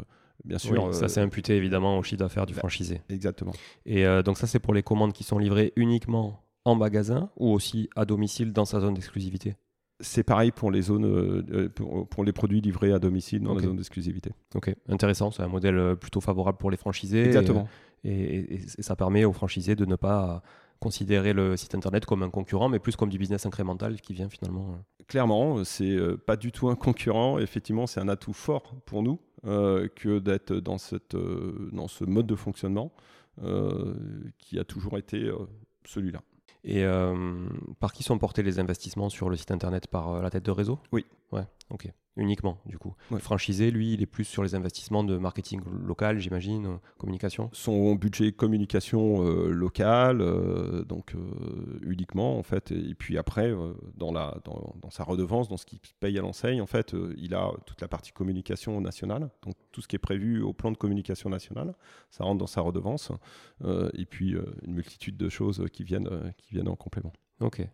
bien 0.46 0.58
Oui, 0.58 0.70
sûr. 0.70 0.94
ça 0.94 1.06
euh, 1.06 1.08
c'est 1.08 1.22
imputé 1.22 1.56
évidemment 1.56 1.98
au 1.98 2.04
chiffre 2.04 2.20
d'affaires 2.20 2.46
du 2.46 2.54
bah, 2.54 2.60
franchisé. 2.60 3.02
Exactement. 3.10 3.54
Et 3.86 4.06
euh, 4.06 4.22
donc 4.24 4.38
ça 4.38 4.46
c'est 4.48 4.60
pour 4.60 4.74
les 4.74 4.84
commandes 4.84 5.14
qui 5.14 5.24
sont 5.24 5.38
livrées 5.40 5.74
uniquement 5.76 6.40
en 6.66 6.76
magasin 6.76 7.30
ou 7.38 7.50
aussi 7.52 7.90
à 7.96 8.06
domicile 8.06 8.54
dans 8.54 8.66
sa 8.66 8.80
zone 8.80 8.94
d'exclusivité? 8.94 9.56
C'est 10.00 10.24
pareil 10.24 10.52
pour 10.52 10.72
les 10.72 10.82
zones, 10.82 11.06
euh, 11.06 11.44
euh, 11.52 11.70
pour, 11.70 12.08
pour 12.10 12.24
les 12.24 12.34
produits 12.34 12.62
livrés 12.62 12.92
à 12.92 13.00
domicile 13.00 13.42
dans 13.42 13.52
Ok. 13.52 13.62
la 13.62 13.68
zone 13.68 13.78
d'exclusivité. 13.78 14.32
Ok, 14.56 14.76
intéressant, 14.90 15.32
c'est 15.32 15.44
un 15.44 15.48
modèle 15.48 15.78
euh, 15.78 15.96
plutôt 15.96 16.20
favorable 16.20 16.58
pour 16.58 16.72
les 16.72 16.78
franchisés. 16.78 17.26
Exactement. 17.26 17.68
Et, 18.04 18.12
et- 18.14 18.54
et 18.78 18.82
ça 18.82 18.96
permet 18.96 19.24
aux 19.24 19.32
franchisés 19.34 19.76
de 19.76 19.86
ne 19.86 19.96
pas 19.96 20.42
considérer 20.80 21.32
le 21.32 21.56
site 21.56 21.76
internet 21.76 22.06
comme 22.06 22.24
un 22.24 22.30
concurrent, 22.30 22.68
mais 22.68 22.80
plus 22.80 22.98
comme 22.98 23.08
du 23.10 23.18
business 23.18 23.46
incrémental 23.46 24.02
qui 24.02 24.14
vient 24.14 24.28
finalement. 24.28 24.78
Clairement, 25.08 25.64
c'est 25.64 25.98
pas 26.26 26.36
du 26.36 26.52
tout 26.52 26.68
un 26.68 26.76
concurrent. 26.76 27.40
Effectivement, 27.40 27.88
c'est 27.88 28.02
un 28.02 28.10
atout 28.10 28.34
fort 28.34 28.76
pour 28.86 29.04
nous 29.04 29.20
euh, 29.46 29.88
que 29.96 30.20
d'être 30.20 30.54
dans, 30.56 30.78
cette, 30.78 31.16
euh, 31.16 31.70
dans 31.72 31.88
ce 31.88 32.04
mode 32.04 32.28
de 32.28 32.36
fonctionnement 32.36 32.92
qui 34.38 34.60
a 34.60 34.64
toujours 34.64 34.98
été 34.98 35.32
celui-là. 35.86 36.22
Et 36.64 36.84
euh, 36.84 37.48
par 37.80 37.92
qui 37.92 38.04
sont 38.04 38.18
portés 38.18 38.44
les 38.44 38.60
investissements 38.60 39.10
sur 39.10 39.30
le 39.30 39.36
site 39.36 39.52
internet? 39.52 39.88
Par 39.88 40.10
euh, 40.10 40.22
la 40.22 40.30
tête 40.30 40.46
de 40.46 40.52
réseau? 40.52 40.80
Oui. 40.92 41.06
Ouais, 41.32 41.46
ok. 41.70 41.92
Uniquement, 42.16 42.60
du 42.68 42.78
coup. 42.78 42.94
Ouais. 43.10 43.20
Franchisé, 43.20 43.72
lui, 43.72 43.94
il 43.94 44.04
est 44.04 44.08
plus 44.08 44.26
sur 44.26 44.44
les 44.44 44.54
investissements 44.54 45.04
de 45.04 45.18
marketing 45.18 45.62
local, 45.84 46.20
j'imagine, 46.20 46.68
euh, 46.68 46.78
communication. 47.00 47.50
Son 47.54 47.96
budget 47.96 48.32
communication 48.32 49.26
euh, 49.26 49.50
locale, 49.50 50.22
euh, 50.22 50.84
donc 50.84 51.16
euh, 51.16 51.80
uniquement 51.82 52.38
en 52.38 52.44
fait, 52.44 52.72
et 52.72 52.94
puis 52.94 53.18
après 53.18 53.52
dans, 53.96 54.12
la, 54.12 54.38
dans, 54.44 54.76
dans 54.80 54.92
sa 54.92 55.04
redevance, 55.04 55.50
dans 55.50 55.58
ce 55.58 55.66
qu'il 55.66 55.80
paye 56.00 56.18
à 56.20 56.22
l'enseigne, 56.22 56.62
en 56.62 56.68
fait, 56.68 56.96
il 57.18 57.34
a 57.34 57.52
toute 57.66 57.82
la 57.82 57.88
partie 57.88 58.12
communication 58.12 58.80
nationale, 58.80 59.32
donc 59.42 59.56
tout 59.72 59.82
ce 59.82 59.88
qui 59.88 59.96
est 59.96 60.00
prévu 60.00 60.42
au 60.42 60.54
plan 60.54 60.72
de 60.72 60.78
communication 60.78 61.30
nationale, 61.30 61.74
ça 62.12 62.24
rentre 62.26 62.38
dans 62.38 62.48
sa 62.48 62.62
redevance, 62.62 63.12
et 63.98 64.06
puis 64.06 64.36
une 64.66 64.74
multitude 64.74 65.18
de 65.18 65.30
choses 65.30 65.66
qui 65.74 65.84
viennent, 65.84 66.34
qui 66.38 66.54
viennent 66.54 66.70
en 66.70 66.76
complément. 66.76 67.14
Ok. 67.40 67.68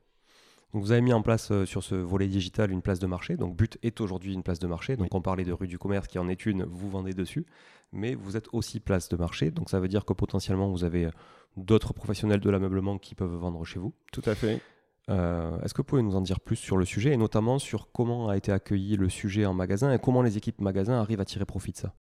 Donc 0.73 0.83
vous 0.83 0.91
avez 0.91 1.01
mis 1.01 1.13
en 1.13 1.21
place 1.21 1.51
euh, 1.51 1.65
sur 1.65 1.83
ce 1.83 1.95
volet 1.95 2.27
digital 2.27 2.71
une 2.71 2.81
place 2.81 2.99
de 2.99 3.07
marché. 3.07 3.37
Donc 3.37 3.55
But 3.55 3.77
est 3.81 3.99
aujourd'hui 4.01 4.33
une 4.33 4.43
place 4.43 4.59
de 4.59 4.67
marché. 4.67 4.97
Donc 4.97 5.13
on 5.15 5.21
parlait 5.21 5.43
de 5.43 5.51
rue 5.51 5.67
du 5.67 5.79
commerce 5.79 6.07
qui 6.07 6.19
en 6.19 6.29
est 6.29 6.45
une, 6.45 6.63
vous 6.63 6.89
vendez 6.89 7.13
dessus. 7.13 7.45
Mais 7.91 8.13
vous 8.13 8.37
êtes 8.37 8.47
aussi 8.53 8.79
place 8.79 9.09
de 9.09 9.17
marché. 9.17 9.49
Donc 9.49 9.69
ça 9.69 9.79
veut 9.79 9.87
dire 9.87 10.05
que 10.05 10.13
potentiellement 10.13 10.69
vous 10.69 10.83
avez 10.83 11.05
euh, 11.05 11.11
d'autres 11.57 11.93
professionnels 11.93 12.39
de 12.39 12.49
l'ameublement 12.49 12.99
qui 12.99 13.15
peuvent 13.15 13.33
vendre 13.35 13.63
chez 13.65 13.79
vous. 13.79 13.93
Tout 14.11 14.21
à 14.25 14.35
fait. 14.35 14.61
Euh, 15.09 15.59
Est-ce 15.61 15.73
que 15.73 15.81
vous 15.81 15.85
pouvez 15.87 16.03
nous 16.03 16.15
en 16.15 16.21
dire 16.21 16.39
plus 16.39 16.55
sur 16.55 16.77
le 16.77 16.85
sujet 16.85 17.13
et 17.13 17.17
notamment 17.17 17.57
sur 17.57 17.91
comment 17.91 18.29
a 18.29 18.37
été 18.37 18.51
accueilli 18.51 18.95
le 18.95 19.09
sujet 19.09 19.47
en 19.47 19.55
magasin 19.55 19.91
et 19.91 19.97
comment 19.97 20.21
les 20.21 20.37
équipes 20.37 20.61
magasins 20.61 20.99
arrivent 21.01 21.21
à 21.21 21.25
tirer 21.25 21.45
profit 21.45 21.71
de 21.71 21.77
ça? 21.77 21.95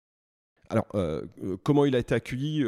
Alors, 0.69 0.85
euh, 0.93 1.25
comment 1.63 1.85
il 1.85 1.95
a 1.95 1.97
été 1.97 2.13
accueilli 2.13 2.63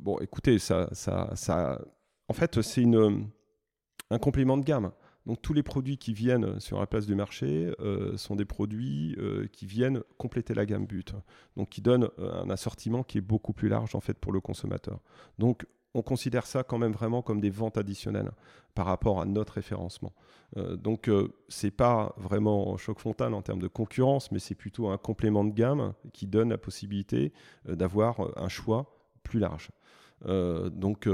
Bon, 0.00 0.16
écoutez, 0.20 0.60
ça, 0.60 0.88
ça, 0.92 1.32
ça, 1.34 1.80
en 2.28 2.32
fait, 2.32 2.62
c'est 2.62 2.84
un 2.84 4.18
complément 4.20 4.56
de 4.56 4.62
gamme. 4.62 4.92
Donc, 5.26 5.40
tous 5.40 5.54
les 5.54 5.62
produits 5.62 5.96
qui 5.96 6.12
viennent 6.12 6.60
sur 6.60 6.78
la 6.78 6.86
place 6.86 7.06
du 7.06 7.14
marché 7.14 7.72
euh, 7.80 8.16
sont 8.16 8.36
des 8.36 8.44
produits 8.44 9.16
euh, 9.18 9.46
qui 9.52 9.64
viennent 9.64 10.02
compléter 10.18 10.52
la 10.54 10.66
gamme 10.66 10.86
but. 10.86 11.14
Donc, 11.56 11.70
qui 11.70 11.80
donnent 11.80 12.10
euh, 12.18 12.42
un 12.42 12.50
assortiment 12.50 13.02
qui 13.02 13.18
est 13.18 13.22
beaucoup 13.22 13.54
plus 13.54 13.68
large, 13.68 13.94
en 13.94 14.00
fait, 14.00 14.18
pour 14.18 14.32
le 14.32 14.40
consommateur. 14.40 15.00
Donc, 15.38 15.66
on 15.94 16.02
considère 16.02 16.44
ça 16.44 16.62
quand 16.62 16.76
même 16.76 16.92
vraiment 16.92 17.22
comme 17.22 17.40
des 17.40 17.50
ventes 17.50 17.78
additionnelles 17.78 18.32
par 18.74 18.86
rapport 18.86 19.20
à 19.20 19.24
notre 19.24 19.54
référencement. 19.54 20.12
Donc, 20.56 21.08
euh, 21.08 21.32
c'est 21.48 21.70
pas 21.70 22.14
vraiment 22.16 22.76
choc 22.76 22.98
frontal 22.98 23.32
en 23.32 23.42
termes 23.42 23.60
de 23.60 23.68
concurrence, 23.68 24.30
mais 24.30 24.40
c'est 24.40 24.56
plutôt 24.56 24.88
un 24.88 24.98
complément 24.98 25.44
de 25.44 25.52
gamme 25.52 25.94
qui 26.12 26.26
donne 26.26 26.50
la 26.50 26.58
possibilité 26.58 27.32
d'avoir 27.64 28.36
un 28.36 28.48
choix 28.48 28.98
plus 29.22 29.38
large. 29.38 29.70
Donc, 30.26 31.08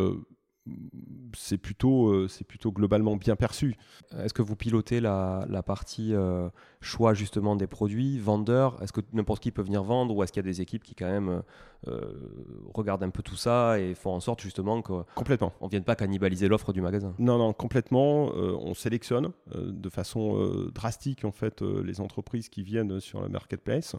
c'est 1.37 1.59
plutôt, 1.59 2.09
euh, 2.09 2.29
plutôt 2.46 2.73
globalement 2.73 3.16
bien 3.16 3.37
perçu. 3.37 3.77
Est-ce 4.16 4.35
que 4.35 4.42
vous 4.42 4.57
pilotez 4.57 5.01
la, 5.01 5.46
la 5.49 5.62
partie 5.62 6.14
euh, 6.14 6.49
choix 6.81 7.14
justement 7.14 7.57
des 7.57 7.66
produits, 7.66 8.18
vendeurs? 8.18 8.83
Est-ce 8.83 8.92
que 8.92 9.01
n'importe 9.12 9.42
qui 9.42 9.51
peut 9.51 9.62
venir 9.62 9.83
vendre 9.83 10.14
ou 10.14 10.23
est-ce 10.23 10.33
qu'il 10.33 10.44
y 10.44 10.46
a 10.46 10.51
des 10.51 10.61
équipes 10.61 10.85
qui 10.85 10.94
quand 10.94 11.11
même 11.11 11.29
euh, 11.29 11.40
regardent 12.74 13.02
un 13.02 13.10
peu 13.10 13.22
tout 13.22 13.36
ça 13.36 13.78
et 13.80 13.94
font 13.94 14.12
en 14.12 14.20
sorte 14.20 14.40
justement 14.40 14.82
qu'on 14.82 15.04
ne 15.16 15.68
vienne 15.68 15.84
pas 15.84 15.96
cannibaliser 15.96 16.48
l'offre 16.48 16.72
du 16.72 16.80
magasin 16.80 17.14
Non, 17.18 17.38
non, 17.38 17.52
complètement. 17.52 18.32
Euh, 18.36 18.56
on 18.60 18.74
sélectionne 18.74 19.30
euh, 19.54 19.70
de 19.72 19.88
façon 19.88 20.36
euh, 20.36 20.70
drastique 20.72 21.24
en 21.24 21.32
fait 21.32 21.62
euh, 21.62 21.82
les 21.82 22.00
entreprises 22.00 22.48
qui 22.48 22.62
viennent 22.62 23.00
sur 23.00 23.20
le 23.20 23.28
marketplace. 23.28 23.96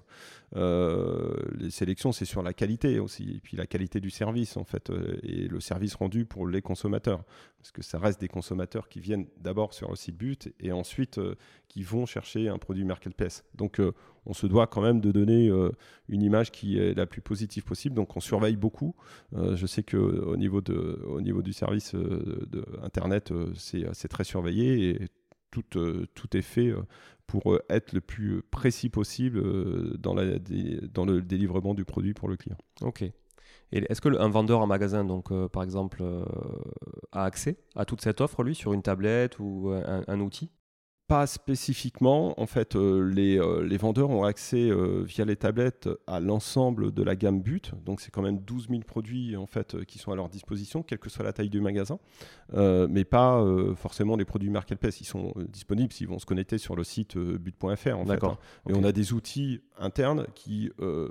Euh, 0.55 1.33
les 1.57 1.69
sélections, 1.71 2.11
c'est 2.11 2.25
sur 2.25 2.43
la 2.43 2.53
qualité 2.53 2.99
aussi, 2.99 3.31
et 3.35 3.39
puis 3.39 3.57
la 3.57 3.65
qualité 3.65 3.99
du 3.99 4.09
service 4.09 4.57
en 4.57 4.63
fait, 4.63 4.89
euh, 4.89 5.17
et 5.23 5.47
le 5.47 5.59
service 5.59 5.95
rendu 5.95 6.25
pour 6.25 6.47
les 6.47 6.61
consommateurs, 6.61 7.23
parce 7.61 7.71
que 7.71 7.83
ça 7.83 7.99
reste 7.99 8.19
des 8.19 8.27
consommateurs 8.27 8.89
qui 8.89 8.99
viennent 8.99 9.27
d'abord 9.37 9.73
sur 9.73 9.91
le 9.91 9.95
site 9.95 10.17
but 10.17 10.51
et 10.59 10.71
ensuite 10.71 11.19
euh, 11.19 11.35
qui 11.67 11.83
vont 11.83 12.07
chercher 12.07 12.49
un 12.49 12.57
produit 12.57 12.83
marketplace. 12.83 13.43
Donc 13.53 13.79
euh, 13.79 13.91
on 14.25 14.33
se 14.33 14.47
doit 14.47 14.65
quand 14.65 14.81
même 14.81 14.99
de 14.99 15.11
donner 15.11 15.47
euh, 15.47 15.69
une 16.09 16.23
image 16.23 16.51
qui 16.51 16.79
est 16.79 16.95
la 16.95 17.05
plus 17.05 17.21
positive 17.21 17.63
possible. 17.63 17.93
Donc 17.93 18.17
on 18.17 18.19
surveille 18.19 18.55
beaucoup. 18.55 18.95
Je 19.33 19.65
sais 19.67 19.83
que 19.83 19.97
au 19.97 20.37
niveau 20.37 20.61
du 20.61 21.53
service 21.53 21.93
de 21.93 22.65
Internet, 22.81 23.31
c'est 23.55 24.07
très 24.07 24.23
surveillé 24.23 25.03
et 25.03 25.07
tout, 25.51 26.37
est 26.37 26.41
fait 26.41 26.73
pour 27.27 27.59
être 27.69 27.93
le 27.93 28.01
plus 28.01 28.41
précis 28.41 28.89
possible 28.89 29.97
dans, 29.97 30.15
dans 30.15 31.05
le 31.05 31.21
délivrement 31.21 31.73
du 31.73 31.85
produit 31.85 32.13
pour 32.13 32.27
le 32.27 32.37
client. 32.37 32.57
Ok. 32.81 33.03
Est-ce 33.71 34.01
que 34.01 34.09
le- 34.09 34.21
un 34.21 34.29
vendeur 34.29 34.59
en 34.59 34.67
magasin, 34.67 35.05
donc 35.05 35.31
euh, 35.31 35.47
par 35.47 35.63
exemple, 35.63 35.99
euh, 36.01 36.23
a 37.11 37.23
accès 37.25 37.57
à 37.75 37.85
toute 37.85 38.01
cette 38.01 38.21
offre, 38.21 38.43
lui, 38.43 38.55
sur 38.55 38.73
une 38.73 38.81
tablette 38.81 39.39
ou 39.39 39.69
un, 39.69 40.03
un 40.07 40.19
outil? 40.19 40.49
Pas 41.07 41.27
spécifiquement, 41.27 42.39
en 42.39 42.45
fait, 42.45 42.77
euh, 42.77 43.01
les, 43.03 43.37
euh, 43.37 43.63
les 43.63 43.75
vendeurs 43.75 44.09
ont 44.11 44.23
accès 44.23 44.69
euh, 44.69 45.03
via 45.03 45.25
les 45.25 45.35
tablettes 45.35 45.89
à 46.07 46.21
l'ensemble 46.21 46.93
de 46.93 47.03
la 47.03 47.17
gamme 47.17 47.41
but. 47.41 47.73
Donc, 47.83 47.99
c'est 47.99 48.11
quand 48.11 48.21
même 48.21 48.39
12 48.39 48.69
000 48.69 48.81
produits 48.83 49.35
en 49.35 49.45
fait, 49.45 49.75
euh, 49.75 49.83
qui 49.83 49.99
sont 49.99 50.13
à 50.13 50.15
leur 50.15 50.29
disposition, 50.29 50.83
quelle 50.83 50.99
que 50.99 51.09
soit 51.09 51.25
la 51.25 51.33
taille 51.33 51.49
du 51.49 51.59
magasin. 51.59 51.99
Euh, 52.53 52.87
mais 52.89 53.03
pas 53.03 53.41
euh, 53.41 53.75
forcément 53.75 54.15
les 54.15 54.23
produits 54.23 54.49
marketplace. 54.49 55.01
Ils 55.01 55.05
sont 55.05 55.33
euh, 55.35 55.43
disponibles 55.49 55.91
s'ils 55.91 56.07
vont 56.07 56.19
se 56.19 56.25
connecter 56.25 56.57
sur 56.57 56.77
le 56.77 56.85
site 56.85 57.17
euh, 57.17 57.37
but.fr. 57.37 58.05
D'accord. 58.05 58.39
hein. 58.65 58.71
Et 58.71 58.73
on 58.73 58.83
a 58.85 58.93
des 58.93 59.11
outils 59.11 59.61
internes 59.77 60.27
qui 60.33 60.71
euh, 60.79 61.09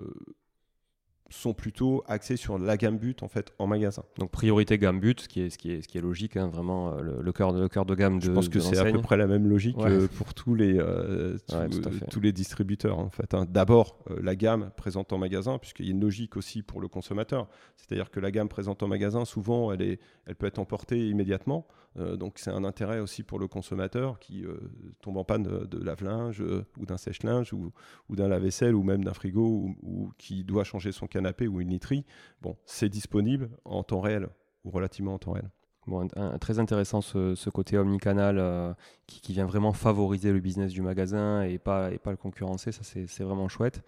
sont 1.31 1.55
plutôt 1.55 2.03
axés 2.09 2.37
sur 2.37 2.59
la 2.59 2.77
gamme 2.77 2.99
but 2.99 3.23
en 3.23 3.29
fait 3.29 3.53
en 3.59 3.67
magasin. 3.67 4.03
Donc 4.19 4.31
priorité 4.31 4.79
gamme 4.79 5.01
but, 5.01 5.21
ce 5.23 5.29
qui 5.29 5.41
est, 5.43 5.51
ce 5.51 5.59
qui 5.59 5.71
est, 5.73 5.83
ce 5.83 5.89
qui 5.89 5.97
est 5.97 6.01
logique, 6.01 6.37
hein, 6.37 6.49
vraiment 6.49 6.93
euh, 6.93 7.01
le, 7.01 7.23
le 7.23 7.33
cœur 7.33 7.53
de, 7.53 7.61
le 7.61 7.69
cœur 7.69 7.87
de 7.87 7.95
gamme 7.95 8.19
de 8.19 8.25
Je 8.25 8.33
pense 8.33 8.49
que 8.49 8.61
c'est 8.61 8.79
à 8.79 8.85
peu 8.91 9.01
près 9.01 9.17
la 9.17 9.27
même 9.27 9.49
logique 9.49 9.79
Ouais. 9.79 9.91
euh, 9.91 10.09
pour 10.19 10.35
tous 10.35 10.55
les, 10.55 10.79
euh, 10.79 11.39
tous, 11.49 11.57
Ouais, 11.57 12.23
les 12.23 12.33
distributeurs. 12.33 12.99
En 12.99 13.11
fait, 13.11 13.33
hein. 13.35 13.47
D'abord, 13.49 13.99
euh, 14.11 14.19
la 14.23 14.35
gamme 14.37 14.71
présente 14.77 15.13
en 15.13 15.19
magasin, 15.19 15.59
puisqu'il 15.59 15.87
y 15.87 15.89
a 15.89 15.93
une 15.93 16.01
logique 16.01 16.37
aussi 16.37 16.63
pour 16.63 16.81
le 16.81 16.89
consommateur. 16.89 17.49
C'est-à-dire 17.77 18.11
que 18.11 18.21
la 18.21 18.31
gamme 18.31 18.49
présente 18.49 18.83
en 18.83 18.89
magasin, 18.89 19.25
souvent, 19.25 19.73
elle, 19.73 19.83
est, 19.83 20.01
elle 20.27 20.35
peut 20.35 20.47
être 20.47 20.59
emportée 20.59 21.09
immédiatement. 21.09 21.67
Euh, 21.99 22.17
donc, 22.17 22.39
c'est 22.39 22.51
un 22.51 22.65
intérêt 22.65 23.01
aussi 23.01 23.23
pour 23.23 23.39
le 23.39 23.49
consommateur 23.49 24.19
qui 24.21 24.45
euh, 24.45 24.57
tombe 25.03 25.17
en 25.17 25.25
panne 25.25 25.43
de, 25.43 25.67
de 25.67 25.79
lave-linge 25.83 26.41
euh, 26.41 26.65
ou 26.79 26.87
d'un 26.87 26.97
sèche-linge 26.97 27.53
ou, 27.53 27.73
ou 28.09 28.17
d'un 28.17 28.29
lave-vaisselle 28.29 28.75
ou 28.75 28.83
même 28.85 29.03
d'un 29.05 29.15
frigo 29.15 29.43
ou, 29.45 29.77
ou 29.83 30.13
qui 30.19 30.45
doit 30.45 30.65
changer 30.65 30.93
son 30.93 31.07
canapé 31.09 31.49
ou 31.49 31.61
une 31.61 31.71
literie. 31.71 32.05
Bon, 32.43 32.57
c'est 32.65 32.89
disponible 32.89 33.51
en 33.65 33.83
temps 33.83 34.01
réel 34.01 34.29
ou 34.65 34.71
relativement 34.71 35.15
en 35.15 35.19
temps 35.19 35.33
réel. 35.33 35.51
Bon, 35.87 36.03
un- 36.15 36.21
un- 36.35 36.39
très 36.39 36.59
intéressant 36.61 37.01
ce, 37.01 37.35
ce 37.35 37.51
côté 37.51 37.77
omnicanal 37.77 38.39
euh, 38.39 38.73
qui, 39.07 39.21
qui 39.21 39.33
vient 39.33 39.47
vraiment 39.47 39.73
favoriser 39.73 40.33
le 40.33 40.39
business 40.39 40.73
du 40.73 40.83
magasin 40.83 41.43
et 41.43 41.59
pas, 41.59 41.91
et 41.91 41.99
pas 41.99 42.11
le 42.13 42.17
concurrencer. 42.19 42.71
Ça, 42.71 42.83
c'est 42.85 43.07
c'est 43.09 43.25
vraiment 43.25 43.49
chouette. 43.49 43.83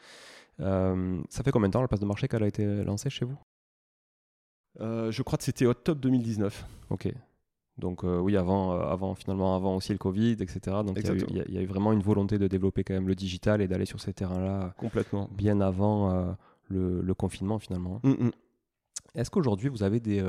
Euh, 0.60 1.20
ça 1.30 1.42
fait 1.42 1.50
combien 1.52 1.68
de 1.68 1.72
temps 1.74 1.82
la 1.82 1.88
place 1.88 2.00
de 2.00 2.06
marché 2.06 2.28
qu'elle 2.28 2.42
a 2.44 2.48
été 2.48 2.64
lancée 2.84 3.10
chez 3.10 3.24
vous? 3.24 3.38
Euh, 4.80 5.10
je 5.12 5.22
crois 5.22 5.38
que 5.38 5.44
c'était 5.44 5.66
octobre 5.66 6.00
2019. 6.00 6.66
Ok. 6.90 7.08
Donc 7.78 8.04
euh, 8.04 8.18
oui, 8.18 8.37
avant, 8.37 8.72
euh, 8.74 8.80
avant 8.82 9.14
finalement, 9.14 9.56
avant 9.56 9.76
aussi 9.76 9.92
le 9.92 9.98
Covid, 9.98 10.32
etc. 10.40 10.61
Donc 10.85 10.98
il 10.98 11.06
y, 11.37 11.40
a 11.40 11.42
eu- 11.44 11.48
y 11.48 11.54
y 11.54 11.58
a 11.62 11.66
vraiment 11.66 11.92
une 11.92 12.02
volonté 12.02 12.38
de 12.38 12.46
développer 12.46 12.85
quand 12.85 12.92
même 12.94 13.08
le 13.08 13.14
digital 13.14 13.61
et 13.62 13.68
d'aller 13.68 13.87
sur 13.87 14.00
ces 14.00 14.12
terrains-là 14.12 14.74
Complètement. 14.76 15.28
bien 15.32 15.61
avant 15.61 16.11
euh, 16.11 16.32
le, 16.68 17.00
le 17.00 17.14
confinement 17.14 17.58
finalement. 17.58 18.00
Mm, 18.04 18.11
mm. 18.26 18.30
Est-ce 19.14 19.30
qu'aujourd'hui 19.30 19.68
vous 19.70 19.82
avez 19.82 20.00
des, 20.00 20.22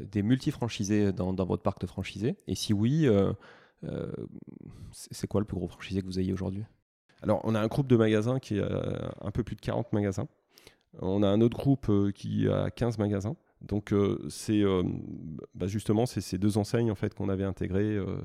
des 0.00 0.22
multi-franchisés 0.22 1.12
dans, 1.12 1.32
dans 1.32 1.44
votre 1.46 1.62
parc 1.62 1.80
de 1.80 1.86
franchisés? 1.86 2.36
Et 2.46 2.54
si 2.54 2.72
oui, 2.74 3.06
c'est 4.92 5.26
quoi 5.26 5.40
le 5.40 5.46
plus 5.46 5.56
gros 5.56 5.68
franchisé 5.68 6.00
que 6.00 6.06
vous 6.06 6.18
ayez 6.18 6.32
aujourd'hui? 6.32 6.64
Alors, 7.22 7.40
on 7.44 7.54
a 7.54 7.60
un 7.60 7.66
groupe 7.68 7.86
de 7.86 7.96
magasins 7.96 8.38
qui 8.38 8.60
a 8.60 9.12
un 9.22 9.30
peu 9.30 9.42
plus 9.42 9.56
de 9.56 9.60
40 9.60 9.92
magasins. 9.92 10.26
On 11.00 11.22
a 11.22 11.28
un 11.28 11.40
autre 11.40 11.56
groupe 11.56 11.90
qui 12.12 12.48
a 12.48 12.70
15 12.70 12.98
magasins. 12.98 13.36
Donc 13.66 13.92
euh, 13.92 14.18
c'est 14.28 14.62
euh, 14.62 14.82
bah, 15.54 15.66
justement 15.66 16.06
c'est 16.06 16.20
ces 16.20 16.38
deux 16.38 16.58
enseignes 16.58 16.90
en 16.90 16.94
fait 16.94 17.14
qu'on 17.14 17.28
avait 17.28 17.44
intégrées, 17.44 17.96
euh, 17.96 18.16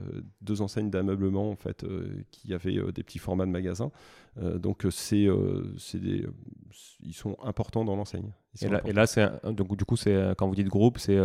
deux 0.42 0.62
enseignes 0.62 0.90
d'ameublement 0.90 1.50
en 1.50 1.56
fait 1.56 1.86
qui 2.32 2.54
avaient 2.54 2.80
des 2.92 3.04
petits 3.04 3.20
formats 3.20 3.46
de 3.46 3.52
magasins. 3.52 3.92
donc 4.38 4.86
c'est 4.92 5.28
ils 7.02 7.14
sont 7.14 7.38
importants 7.44 7.86
dans 7.86 7.96
l'enseigne. 7.96 8.32
Et 8.62 8.94
là, 8.94 9.08
c'est 9.08 9.30
donc 9.46 9.76
du 9.78 9.86
coup 9.86 9.96
c'est 9.96 10.34
quand 10.38 10.48
vous 10.48 10.56
dites 10.56 10.68
groupe 10.68 10.98
c'est 10.98 11.20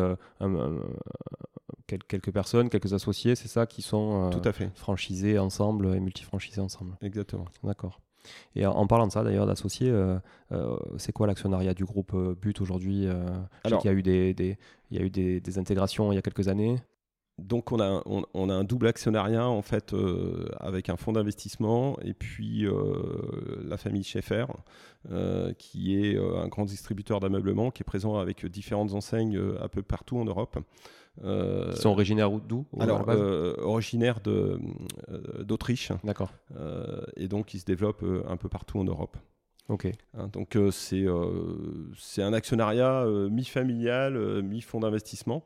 quelques 1.86 2.32
personnes, 2.32 2.70
quelques 2.70 2.92
associés, 2.92 3.34
c'est 3.34 3.48
ça 3.48 3.66
qui 3.66 3.82
sont 3.82 4.30
Tout 4.30 4.48
à 4.48 4.52
fait. 4.52 4.70
franchisés 4.74 5.38
ensemble 5.38 5.94
et 5.94 6.00
multifranchisés 6.00 6.60
ensemble. 6.60 6.96
Exactement. 7.02 7.46
D'accord. 7.62 8.00
Et 8.56 8.66
en 8.66 8.86
parlant 8.86 9.06
de 9.06 9.12
ça, 9.12 9.22
d'ailleurs, 9.22 9.46
d'associés, 9.46 9.90
euh, 9.90 10.18
euh, 10.52 10.76
c'est 10.98 11.12
quoi 11.12 11.26
l'actionnariat 11.26 11.74
du 11.74 11.84
groupe 11.84 12.12
euh, 12.14 12.34
But 12.40 12.60
aujourd'hui 12.60 13.06
Il 13.64 13.78
y 13.84 13.88
a 13.88 13.92
eu, 13.92 14.02
des, 14.02 14.34
des, 14.34 14.58
il 14.90 14.98
y 14.98 15.00
a 15.00 15.04
eu 15.04 15.10
des, 15.10 15.40
des, 15.40 15.58
intégrations 15.58 16.12
il 16.12 16.16
y 16.16 16.18
a 16.18 16.22
quelques 16.22 16.48
années. 16.48 16.76
Donc 17.38 17.72
on 17.72 17.80
a, 17.80 18.00
on, 18.06 18.48
a 18.48 18.54
un 18.54 18.62
double 18.62 18.86
actionnariat 18.86 19.48
en 19.48 19.60
fait 19.60 19.92
avec 20.60 20.88
un 20.88 20.96
fonds 20.96 21.10
d'investissement 21.10 21.98
et 22.00 22.14
puis 22.14 22.64
la 23.64 23.76
famille 23.76 24.04
Schaeffer 24.04 24.46
qui 25.58 25.98
est 25.98 26.16
un 26.16 26.46
grand 26.46 26.64
distributeur 26.64 27.18
d'ameublement 27.18 27.72
qui 27.72 27.82
est 27.82 27.84
présent 27.84 28.18
avec 28.18 28.46
différentes 28.46 28.94
enseignes 28.94 29.40
un 29.60 29.66
peu 29.66 29.82
partout 29.82 30.16
en 30.16 30.24
Europe. 30.24 30.60
Euh, 31.22 31.70
Ils 31.70 31.80
sont 31.80 31.90
originaires 31.90 32.30
d'où 32.30 32.66
Alors, 32.78 33.08
euh, 33.08 33.54
originaires 33.60 34.18
euh, 34.26 34.58
d'Autriche. 35.42 35.92
D'accord. 36.02 36.32
et 37.16 37.28
donc, 37.28 37.54
ils 37.54 37.60
se 37.60 37.64
développent 37.64 38.04
un 38.28 38.36
peu 38.36 38.48
partout 38.48 38.78
en 38.78 38.84
Europe. 38.84 39.16
Ok. 39.68 39.90
Hein, 40.14 40.28
donc, 40.28 40.58
c'est 40.70 41.06
c'est 41.96 42.22
un 42.22 42.32
actionnariat 42.32 43.06
mi-familial, 43.30 44.42
mi-fonds 44.42 44.80
d'investissement. 44.80 45.44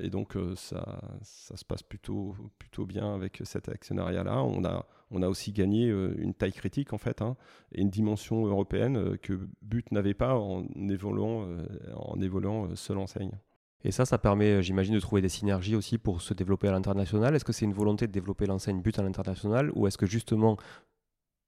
et 0.00 0.08
donc, 0.08 0.36
ça, 0.54 1.00
ça 1.22 1.56
se 1.56 1.64
passe 1.64 1.82
plutôt, 1.82 2.34
plutôt 2.58 2.86
bien 2.86 3.14
avec 3.14 3.42
cet 3.44 3.68
actionnariat-là. 3.68 4.42
On 4.42 4.64
a, 4.64 4.86
on 5.10 5.22
a 5.22 5.28
aussi 5.28 5.52
gagné 5.52 5.88
une 5.88 6.32
taille 6.32 6.52
critique, 6.52 6.92
en 6.92 6.98
fait, 6.98 7.20
hein, 7.20 7.36
et 7.72 7.82
une 7.82 7.90
dimension 7.90 8.46
européenne 8.46 9.18
que 9.18 9.38
But 9.62 9.90
n'avait 9.92 10.14
pas 10.14 10.36
en 10.38 10.64
évoluant, 10.88 11.46
en 11.96 12.20
évoluant 12.20 12.74
seul 12.76 12.98
enseigne. 12.98 13.32
Et 13.84 13.92
ça, 13.92 14.04
ça 14.04 14.18
permet, 14.18 14.56
euh, 14.56 14.62
j'imagine, 14.62 14.94
de 14.94 15.00
trouver 15.00 15.22
des 15.22 15.28
synergies 15.28 15.74
aussi 15.74 15.98
pour 15.98 16.20
se 16.20 16.34
développer 16.34 16.68
à 16.68 16.72
l'international. 16.72 17.34
Est-ce 17.34 17.44
que 17.44 17.52
c'est 17.52 17.64
une 17.64 17.72
volonté 17.72 18.06
de 18.06 18.12
développer 18.12 18.46
l'enseigne 18.46 18.80
but 18.80 18.98
à 18.98 19.02
l'international 19.02 19.70
ou 19.74 19.86
est-ce 19.86 19.98
que 19.98 20.06
justement, 20.06 20.56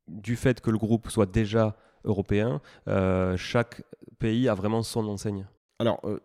du 0.08 0.36
fait 0.36 0.60
que 0.60 0.70
le 0.70 0.78
groupe 0.78 1.10
soit 1.10 1.26
déjà 1.26 1.76
européen, 2.04 2.60
euh, 2.88 3.36
chaque 3.36 3.82
pays 4.18 4.48
a 4.48 4.54
vraiment 4.54 4.82
son 4.82 5.06
enseigne? 5.08 5.46
Alors, 5.78 6.00
euh, 6.04 6.20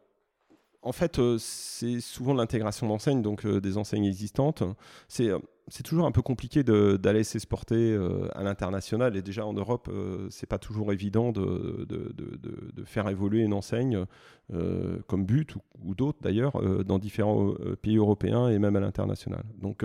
en 0.81 0.91
fait, 0.91 1.19
c'est 1.37 1.99
souvent 1.99 2.33
l'intégration 2.33 2.87
d'enseignes, 2.87 3.21
donc 3.21 3.45
des 3.45 3.77
enseignes 3.77 4.05
existantes. 4.05 4.63
C'est 5.09 5.31
c'est 5.69 5.83
toujours 5.83 6.05
un 6.05 6.11
peu 6.11 6.21
compliqué 6.21 6.63
d'aller 6.63 7.23
s'exporter 7.23 7.93
euh, 7.93 8.27
à 8.33 8.43
l'international. 8.43 9.15
Et 9.17 9.21
déjà 9.21 9.45
en 9.45 9.53
Europe, 9.53 9.89
euh, 9.91 10.27
c'est 10.29 10.47
pas 10.47 10.59
toujours 10.59 10.93
évident 10.93 11.31
de, 11.31 11.85
faire 12.85 13.09
évoluer 13.09 13.41
une 13.41 13.53
enseigne 13.53 14.05
euh, 14.53 14.99
comme 15.07 15.25
but 15.25 15.55
ou, 15.83 15.93
d'autres 15.93 16.19
d'ailleurs 16.21 16.61
dans 16.85 16.99
différents 16.99 17.53
pays 17.81 17.97
européens 17.97 18.49
et 18.49 18.59
même 18.59 18.75
à 18.75 18.79
l'international. 18.79 19.43
Donc 19.61 19.83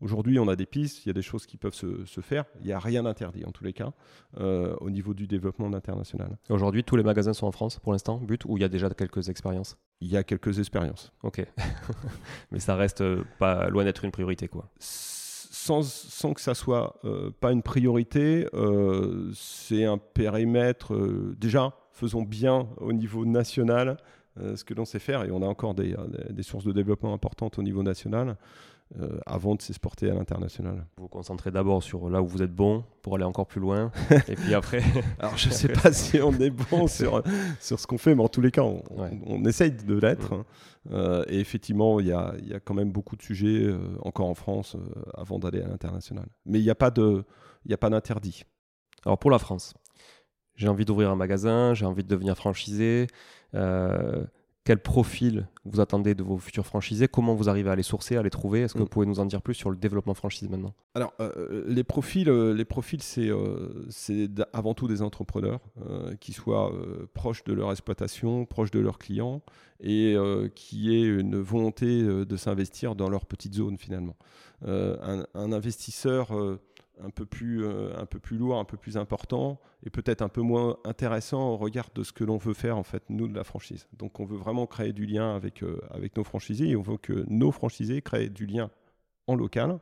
Aujourd'hui, 0.00 0.38
on 0.38 0.48
a 0.48 0.56
des 0.56 0.66
pistes, 0.66 1.04
il 1.04 1.08
y 1.08 1.10
a 1.10 1.14
des 1.14 1.22
choses 1.22 1.46
qui 1.46 1.56
peuvent 1.56 1.74
se, 1.74 2.04
se 2.04 2.20
faire. 2.20 2.44
Il 2.60 2.66
n'y 2.66 2.72
a 2.72 2.78
rien 2.78 3.02
d'interdit 3.02 3.44
en 3.44 3.52
tous 3.52 3.64
les 3.64 3.72
cas 3.72 3.92
au 4.36 4.90
niveau 4.90 5.14
du 5.14 5.26
développement 5.26 5.72
international. 5.72 6.38
Aujourd'hui, 6.48 6.84
tous 6.84 6.96
les 6.96 7.02
magasins 7.02 7.32
sont 7.32 7.46
en 7.46 7.52
France 7.52 7.78
pour 7.78 7.92
l'instant, 7.92 8.18
but, 8.18 8.44
ou 8.46 8.56
il 8.56 8.60
y 8.60 8.64
a 8.64 8.68
déjà 8.68 8.88
quelques 8.90 9.28
expériences? 9.28 9.76
Il 10.00 10.08
y 10.08 10.16
a 10.16 10.24
quelques 10.24 10.58
expériences. 10.58 11.12
Ok. 11.22 11.44
Mais 12.50 12.60
ça 12.60 12.76
reste 12.76 13.04
pas 13.38 13.68
loin 13.68 13.84
d'être 13.84 14.04
une 14.04 14.10
priorité, 14.10 14.48
quoi 14.48 14.70
sans, 15.60 15.82
sans, 15.82 16.32
que 16.32 16.40
ça 16.40 16.54
soit 16.54 16.96
euh, 17.04 17.30
pas 17.38 17.52
une 17.52 17.62
priorité, 17.62 18.48
euh, 18.54 19.30
c'est 19.34 19.84
un 19.84 19.98
périmètre. 19.98 20.94
Euh, 20.94 21.36
déjà, 21.38 21.74
faisons 21.92 22.22
bien 22.22 22.68
au 22.78 22.92
niveau 22.92 23.24
national 23.24 23.98
ce 24.54 24.64
que 24.64 24.72
l'on 24.72 24.86
sait 24.86 25.00
faire, 25.00 25.24
et 25.24 25.30
on 25.32 25.42
a 25.42 25.46
encore 25.46 25.74
des, 25.74 25.94
des, 26.30 26.42
sources 26.42 26.64
de 26.64 26.72
développement 26.72 27.12
importantes 27.12 27.58
au 27.58 27.62
niveau 27.62 27.82
national. 27.82 28.38
Euh, 28.98 29.20
avant 29.24 29.54
de 29.54 29.62
s'exporter 29.62 30.10
à 30.10 30.14
l'international. 30.14 30.84
Vous 30.96 31.04
vous 31.04 31.08
concentrez 31.08 31.52
d'abord 31.52 31.80
sur 31.80 32.10
là 32.10 32.20
où 32.22 32.26
vous 32.26 32.42
êtes 32.42 32.52
bon 32.52 32.82
pour 33.02 33.14
aller 33.14 33.22
encore 33.22 33.46
plus 33.46 33.60
loin, 33.60 33.92
et 34.26 34.34
puis 34.34 34.52
après. 34.52 34.82
Alors 35.20 35.36
je 35.36 35.48
ne 35.48 35.54
sais 35.54 35.68
pas 35.68 35.92
si 35.92 36.20
on 36.20 36.32
est 36.32 36.50
bon 36.50 36.86
sur, 36.88 37.22
sur 37.60 37.78
ce 37.78 37.86
qu'on 37.86 37.98
fait, 37.98 38.16
mais 38.16 38.24
en 38.24 38.28
tous 38.28 38.40
les 38.40 38.50
cas, 38.50 38.62
on, 38.62 38.82
on, 39.28 39.44
essaye 39.44 39.70
de 39.70 39.94
l'être. 39.94 40.32
Hein. 40.32 40.44
Euh, 40.90 41.24
et 41.28 41.38
effectivement, 41.38 42.00
il 42.00 42.08
y 42.08 42.12
a, 42.12 42.34
y 42.42 42.52
a, 42.52 42.58
quand 42.58 42.74
même 42.74 42.90
beaucoup 42.90 43.14
de 43.14 43.22
sujets 43.22 43.62
euh, 43.62 43.78
encore 44.02 44.26
en 44.26 44.34
France 44.34 44.76
avant 45.14 45.38
d'aller 45.38 45.62
à 45.62 45.68
l'international. 45.68 46.26
Mais 46.44 46.58
il 46.58 46.64
n'y 46.64 46.70
a 46.70 46.74
pas 46.74 46.90
d'interdit. 46.90 48.42
Alors 49.06 49.18
pour 49.18 49.30
la 49.30 49.38
France, 49.38 49.74
j'ai 50.56 50.66
envie 50.66 50.84
d'ouvrir 50.84 51.10
un 51.10 51.16
magasin, 51.16 51.74
j'ai 51.74 51.86
envie 51.86 52.02
de 52.02 52.08
devenir 52.08 52.36
franchisé 52.36 53.06
quel 54.64 54.78
profil 54.78 55.48
vous 55.64 55.80
attendez 55.80 56.14
de 56.14 56.22
vos 56.22 56.36
futurs 56.38 56.66
franchisés 56.66 57.08
Comment 57.08 57.34
vous 57.34 57.48
arrivez 57.48 57.70
à 57.70 57.76
les 57.76 57.82
sourcer, 57.82 58.16
à 58.16 58.22
les 58.22 58.30
trouver? 58.30 58.60
Est-ce 58.60 58.74
que 58.74 58.78
mm. 58.78 58.82
vous 58.82 58.88
pouvez 58.88 59.06
nous 59.06 59.18
en 59.18 59.24
dire 59.24 59.40
plus 59.40 59.54
sur 59.54 59.70
le 59.70 59.76
développement 59.76 60.14
franchise 60.14 60.48
maintenant? 60.50 60.74
Alors, 60.94 61.14
euh, 61.20 61.30
euh, 61.36 61.64
les 61.66 61.82
profils, 61.82 62.28
euh, 62.28 62.52
les 62.52 62.66
profils 62.66 63.02
c'est 63.02 63.30
avant 64.52 64.74
tout 64.74 64.86
des 64.86 65.02
entrepreneurs 65.02 65.60
qui 66.20 66.32
soient 66.32 66.72
proches 67.14 67.44
de 67.44 67.52
leur 67.52 67.70
exploitation, 67.70 68.44
proches 68.44 68.70
de 68.70 68.80
leurs 68.80 68.98
clients 68.98 69.42
et 69.82 70.16
qui 70.54 70.94
aient 70.94 71.06
une 71.06 71.40
volonté 71.40 72.02
de 72.02 72.36
s'investir 72.36 72.94
dans 72.94 73.08
leur 73.08 73.26
petite 73.26 73.54
zone 73.54 73.78
finalement. 73.78 74.16
Un, 74.66 75.24
un, 75.34 75.52
investisseur 75.52 76.32
un 77.02 77.10
peu 77.10 77.26
plus, 77.26 77.64
euh, 77.64 77.96
un 77.96 78.06
peu 78.06 78.18
plus 78.18 78.36
lourd, 78.36 78.58
un 78.58 78.64
peu 78.64 78.76
plus 78.76 78.96
important 78.96 79.60
et 79.84 79.90
peut-être 79.90 80.22
un 80.22 80.28
peu 80.28 80.40
moins 80.40 80.76
intéressant 80.84 81.50
au 81.50 81.56
regard 81.56 81.88
de 81.94 82.02
ce 82.02 82.12
que 82.12 82.24
l'on 82.24 82.36
veut 82.36 82.54
faire 82.54 82.76
en 82.76 82.82
fait 82.82 83.02
nous 83.08 83.28
de 83.28 83.34
la 83.34 83.44
franchise. 83.44 83.88
Donc 83.96 84.20
on 84.20 84.24
veut 84.24 84.36
vraiment 84.36 84.66
créer 84.66 84.92
du 84.92 85.06
lien 85.06 85.34
avec, 85.34 85.62
euh, 85.62 85.80
avec 85.90 86.16
nos 86.16 86.24
franchisés 86.24 86.70
et 86.70 86.76
on 86.76 86.82
veut 86.82 86.98
que 86.98 87.24
nos 87.28 87.52
franchisés 87.52 88.02
créent 88.02 88.28
du 88.28 88.46
lien 88.46 88.70
en 89.26 89.36
local, 89.36 89.78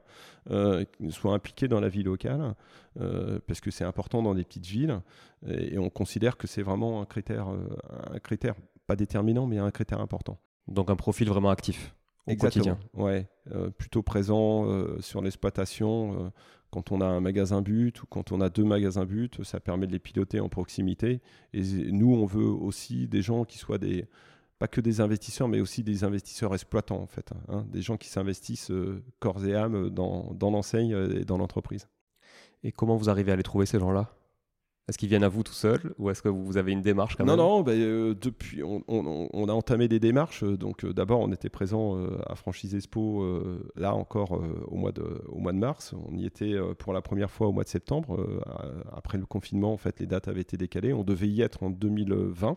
euh, 0.50 0.84
soient 1.10 1.32
impliqués 1.32 1.68
dans 1.68 1.80
la 1.80 1.88
vie 1.88 2.02
locale, 2.02 2.54
parce 3.46 3.60
que 3.60 3.70
c'est 3.70 3.84
important 3.84 4.22
dans 4.22 4.34
des 4.34 4.42
petites 4.42 4.66
villes 4.66 5.00
et, 5.46 5.78
on 5.78 5.88
considère 5.88 6.36
que 6.36 6.46
c'est 6.48 6.62
vraiment 6.62 7.00
un 7.00 7.06
critère, 7.06 7.46
un 7.48 8.18
critère 8.18 8.56
pas 8.86 8.96
déterminant 8.96 9.46
mais 9.46 9.58
un 9.58 9.70
critère 9.70 10.00
important. 10.00 10.38
Donc 10.66 10.90
un 10.90 10.96
profil 10.96 11.28
vraiment 11.28 11.50
actif 11.50 11.94
au 12.26 12.34
quotidien. 12.34 12.76
Ouais, 12.92 13.26
plutôt 13.78 14.02
présent 14.02 14.66
sur 15.00 15.22
l'exploitation 15.22 16.32
quand 16.70 16.92
on 16.92 17.00
a 17.00 17.06
un 17.06 17.20
magasin 17.20 17.62
but 17.62 18.02
ou 18.02 18.06
quand 18.06 18.32
on 18.32 18.40
a 18.40 18.48
deux 18.50 18.64
magasins 18.64 19.06
but, 19.06 19.42
ça 19.44 19.60
permet 19.60 19.86
de 19.86 19.92
les 19.92 19.98
piloter 19.98 20.40
en 20.40 20.48
proximité. 20.48 21.20
Et 21.52 21.62
nous, 21.90 22.14
on 22.14 22.26
veut 22.26 22.44
aussi 22.44 23.08
des 23.08 23.22
gens 23.22 23.44
qui 23.44 23.58
soient 23.58 23.78
des, 23.78 24.06
pas 24.58 24.68
que 24.68 24.80
des 24.80 25.00
investisseurs, 25.00 25.48
mais 25.48 25.60
aussi 25.60 25.82
des 25.82 26.04
investisseurs 26.04 26.54
exploitants, 26.54 27.00
en 27.00 27.06
fait. 27.06 27.32
Hein. 27.48 27.66
des 27.70 27.80
gens 27.80 27.96
qui 27.96 28.08
s'investissent 28.08 28.70
euh, 28.70 29.02
corps 29.18 29.44
et 29.46 29.54
âme 29.54 29.88
dans, 29.90 30.34
dans 30.34 30.50
l'enseigne 30.50 30.96
et 31.16 31.24
dans 31.24 31.38
l'entreprise. 31.38 31.88
Et 32.62 32.72
comment 32.72 32.96
vous 32.96 33.08
arrivez 33.08 33.32
à 33.32 33.36
les 33.36 33.42
trouver, 33.42 33.66
ces 33.66 33.78
gens-là? 33.78 34.17
Est-ce 34.88 34.96
qu'ils 34.96 35.10
viennent 35.10 35.24
à 35.24 35.28
vous 35.28 35.42
tout 35.42 35.52
seuls 35.52 35.92
ou 35.98 36.08
est-ce 36.08 36.22
que 36.22 36.30
vous 36.30 36.56
avez 36.56 36.72
une 36.72 36.80
démarche 36.80 37.16
quand 37.16 37.24
non, 37.24 37.36
même? 37.36 37.44
Non, 37.44 37.60
bah, 37.60 37.72
euh, 37.72 38.14
depuis, 38.18 38.62
on, 38.64 39.48
a 39.48 39.52
entamé 39.52 39.86
des 39.86 40.00
démarches. 40.00 40.44
Donc 40.44 40.84
euh, 40.84 40.94
d'abord, 40.94 41.20
on 41.20 41.30
était 41.30 41.50
présent 41.50 41.96
euh, 41.96 42.18
à 42.26 42.34
Franchise 42.34 42.74
Expo, 42.74 43.24
là 43.76 43.94
encore 43.94 44.42
au, 44.66 44.76
mois 44.76 44.92
de, 44.92 45.22
au 45.28 45.38
mois 45.38 45.52
de 45.52 45.58
mars. 45.58 45.94
On 46.10 46.16
y 46.16 46.24
était 46.24 46.56
pour 46.78 46.94
la 46.94 47.02
première 47.02 47.30
fois 47.30 47.48
au 47.48 47.52
mois 47.52 47.64
de 47.64 47.68
septembre. 47.68 48.18
après 48.96 49.18
le 49.18 49.26
confinement, 49.26 49.72
en 49.72 49.76
fait, 49.76 50.00
les 50.00 50.06
dates 50.06 50.28
avaient 50.28 50.40
été 50.40 50.56
décalées. 50.56 50.94
On 50.94 51.04
devait 51.04 51.28
y 51.28 51.42
être 51.42 51.62
en 51.62 51.70
2020 51.70 52.56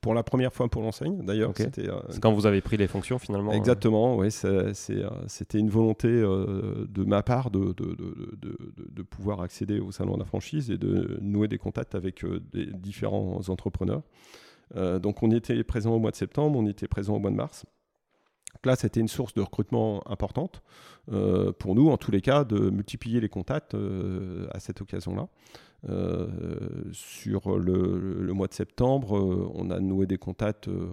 pour 0.00 0.14
la 0.14 0.22
première 0.22 0.52
fois 0.52 0.68
pour 0.68 0.82
l'enseigne, 0.82 1.24
d'ailleurs. 1.24 1.52
C'était 1.54 1.88
euh, 1.88 2.00
C'est 2.08 2.20
quand 2.20 2.32
vous 2.32 2.46
avez 2.46 2.60
pris 2.60 2.76
les 2.76 2.86
fonctions 2.86 3.18
finalement. 3.18 3.52
Exactement, 3.52 4.16
oui. 4.16 4.28
Euh, 4.44 4.72
c'était 4.74 5.58
une 5.58 5.70
volonté 5.70 6.08
euh, 6.08 6.86
de 6.88 7.04
ma 7.04 7.22
part 7.22 7.50
de, 7.50 7.72
de, 7.72 7.94
de, 7.94 8.58
de, 8.90 9.02
pouvoir 9.02 9.40
accéder 9.42 9.80
au 9.80 9.92
salon 9.92 10.14
de 10.14 10.20
la 10.20 10.24
franchise 10.24 10.70
et 10.70 10.78
de 10.78 11.18
nouer 11.20 11.48
des 11.48 11.58
contacts 11.58 11.94
avec 11.94 12.24
des 12.52 12.66
différents 12.66 13.40
entrepreneurs. 13.48 14.02
donc 14.74 15.22
on 15.22 15.30
était 15.30 15.62
présent 15.62 15.94
au 15.94 15.98
mois 15.98 16.10
de 16.10 16.16
septembre, 16.16 16.58
on 16.58 16.66
était 16.66 16.88
présent 16.88 17.16
au 17.16 17.18
mois 17.18 17.30
de 17.30 17.36
mars. 17.36 17.64
Là, 18.64 18.76
c'était 18.76 19.00
une 19.00 19.08
source 19.08 19.34
de 19.34 19.40
recrutement 19.40 20.02
importante 20.10 20.62
pour 21.58 21.74
nous, 21.74 21.88
en 21.88 21.96
tous 21.96 22.10
les 22.12 22.20
cas, 22.20 22.44
de 22.44 22.70
multiplier 22.70 23.20
les 23.20 23.28
contacts 23.28 23.74
à 23.74 24.60
cette 24.60 24.80
occasion-là. 24.80 25.28
Euh, 25.88 26.28
sur 26.92 27.58
le, 27.58 28.32
mois 28.32 28.46
de 28.46 28.54
septembre, 28.54 29.18
euh, 29.18 29.50
on 29.54 29.70
a 29.70 29.80
noué 29.80 30.06
des 30.06 30.18
contacts 30.18 30.68
euh, 30.68 30.86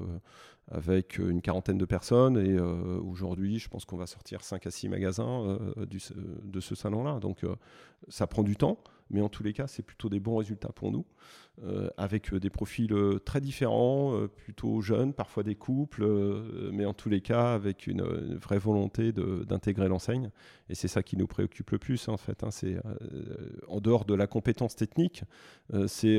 avec 0.71 1.19
une 1.19 1.41
quarantaine 1.41 1.77
de 1.77 1.85
personnes. 1.85 2.37
Et 2.37 2.59
aujourd'hui, 2.59 3.59
je 3.59 3.69
pense 3.69 3.85
qu'on 3.85 3.97
va 3.97 4.07
sortir 4.07 4.43
5 4.43 4.67
à 4.67 4.71
6 4.71 4.89
magasins 4.89 5.57
de 5.77 6.59
ce 6.59 6.75
salon-là. 6.75 7.19
Donc 7.19 7.43
ça 8.07 8.27
prend 8.27 8.43
du 8.43 8.55
temps 8.55 8.77
mais 9.09 9.21
en 9.21 9.29
tous 9.29 9.43
les 9.43 9.53
cas, 9.53 9.67
c'est 9.67 9.83
plutôt 9.83 10.09
des 10.09 10.19
bons 10.19 10.37
résultats 10.37 10.69
pour 10.69 10.91
nous, 10.91 11.05
euh, 11.63 11.89
avec 11.97 12.33
euh, 12.33 12.39
des 12.39 12.49
profils 12.49 12.91
euh, 12.93 13.19
très 13.19 13.41
différents, 13.41 14.27
plutôt 14.35 14.81
jeunes, 14.81 15.13
parfois 15.13 15.43
des 15.43 15.55
couples, 15.55 16.05
mais 16.71 16.85
en 16.85 16.93
tous 16.93 17.09
les 17.09 17.21
cas, 17.21 17.53
avec 17.53 17.87
une, 17.87 18.01
vraie 18.35 18.59
volonté 18.59 19.11
d'intégrer 19.11 19.87
l'enseigne. 19.87 20.29
Et 20.69 20.75
c'est 20.75 20.87
ça 20.87 21.03
qui 21.03 21.17
nous 21.17 21.27
préoccupe 21.27 21.71
le 21.71 21.79
plus, 21.79 22.07
en 22.07 22.17
fait. 22.17 22.43
Hein. 22.43 22.51
c'est 22.51 22.77
en 23.67 23.79
dehors 23.79 24.05
de 24.05 24.13
la 24.13 24.27
compétence 24.27 24.75
technique, 24.75 25.23
c'est 25.87 26.17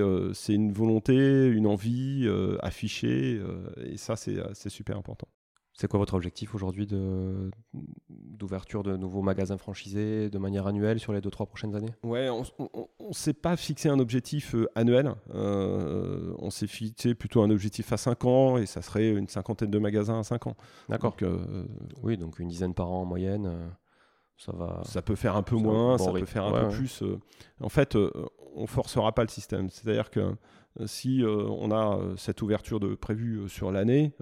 une 0.49 0.73
volonté, 0.73 1.47
une 1.47 1.67
envie 1.67 2.29
affichée, 2.61 3.41
et 3.85 3.97
ça, 3.97 4.17
c'est 4.17 4.69
super 4.69 4.97
important. 4.97 5.29
C'est 5.81 5.89
quoi 5.89 5.99
votre 5.99 6.13
objectif 6.13 6.55
aujourd'hui 6.55 6.87
d'ouverture 8.11 8.83
de, 8.83 8.99
nouveaux 8.99 9.23
magasins 9.23 9.57
franchisés 9.57 10.29
de 10.29 10.37
manière 10.37 10.67
annuelle 10.67 11.01
sur 11.01 11.15
les 11.15 11.21
2-3 11.21 11.47
prochaines 11.47 11.75
années? 11.75 11.89
Ouais, 12.03 12.29
on 12.29 12.43
ne 12.43 13.15
s'est 13.15 13.33
pas 13.33 13.57
fixé 13.57 13.89
un 13.89 13.99
objectif 13.99 14.55
euh, 14.55 14.69
annuel. 14.75 15.15
Euh, 15.35 16.35
on 16.39 16.51
s'est 16.51 16.67
fixé 16.67 17.15
plutôt 17.15 17.41
un 17.41 17.49
objectif 17.49 17.95
à 17.95 17.97
5 17.97 18.27
ans 18.27 18.59
et 18.59 18.67
ça 18.67 18.83
serait 18.83 19.09
une 19.09 19.27
cinquantaine 19.27 19.71
de 19.71 19.79
magasins 19.79 20.19
à 20.19 20.23
5 20.23 20.49
ans. 20.49 20.57
D'accord. 20.91 21.17
Euh, 21.23 21.65
oui, 22.03 22.19
donc 22.19 22.41
une 22.41 22.49
dizaine 22.49 22.75
par 22.75 22.93
an 22.93 23.01
en 23.01 23.07
moyenne. 23.07 23.51
Ça, 24.37 24.53
va... 24.53 24.83
ça 24.85 25.01
peut 25.01 25.17
faire 25.17 25.35
un 25.35 25.43
peu 25.43 25.57
moins, 25.57 25.97
ça 25.97 26.13
peut 26.13 26.27
faire 26.27 26.45
un 26.45 26.69
peu 26.69 26.77
plus. 26.77 27.03
En 27.63 27.71
fait, 27.71 27.97
on 28.55 28.67
forcera 28.67 29.15
pas 29.15 29.23
le 29.23 29.29
système. 29.29 29.71
C'est-à-dire 29.71 30.11
que 30.11 30.35
si 30.87 31.23
euh, 31.23 31.47
on 31.49 31.71
a 31.71 31.99
euh, 31.99 32.17
cette 32.17 32.43
ouverture 32.43 32.81
de 32.81 32.95
prévue 32.95 33.49
sur 33.49 33.73
l'année 33.73 34.13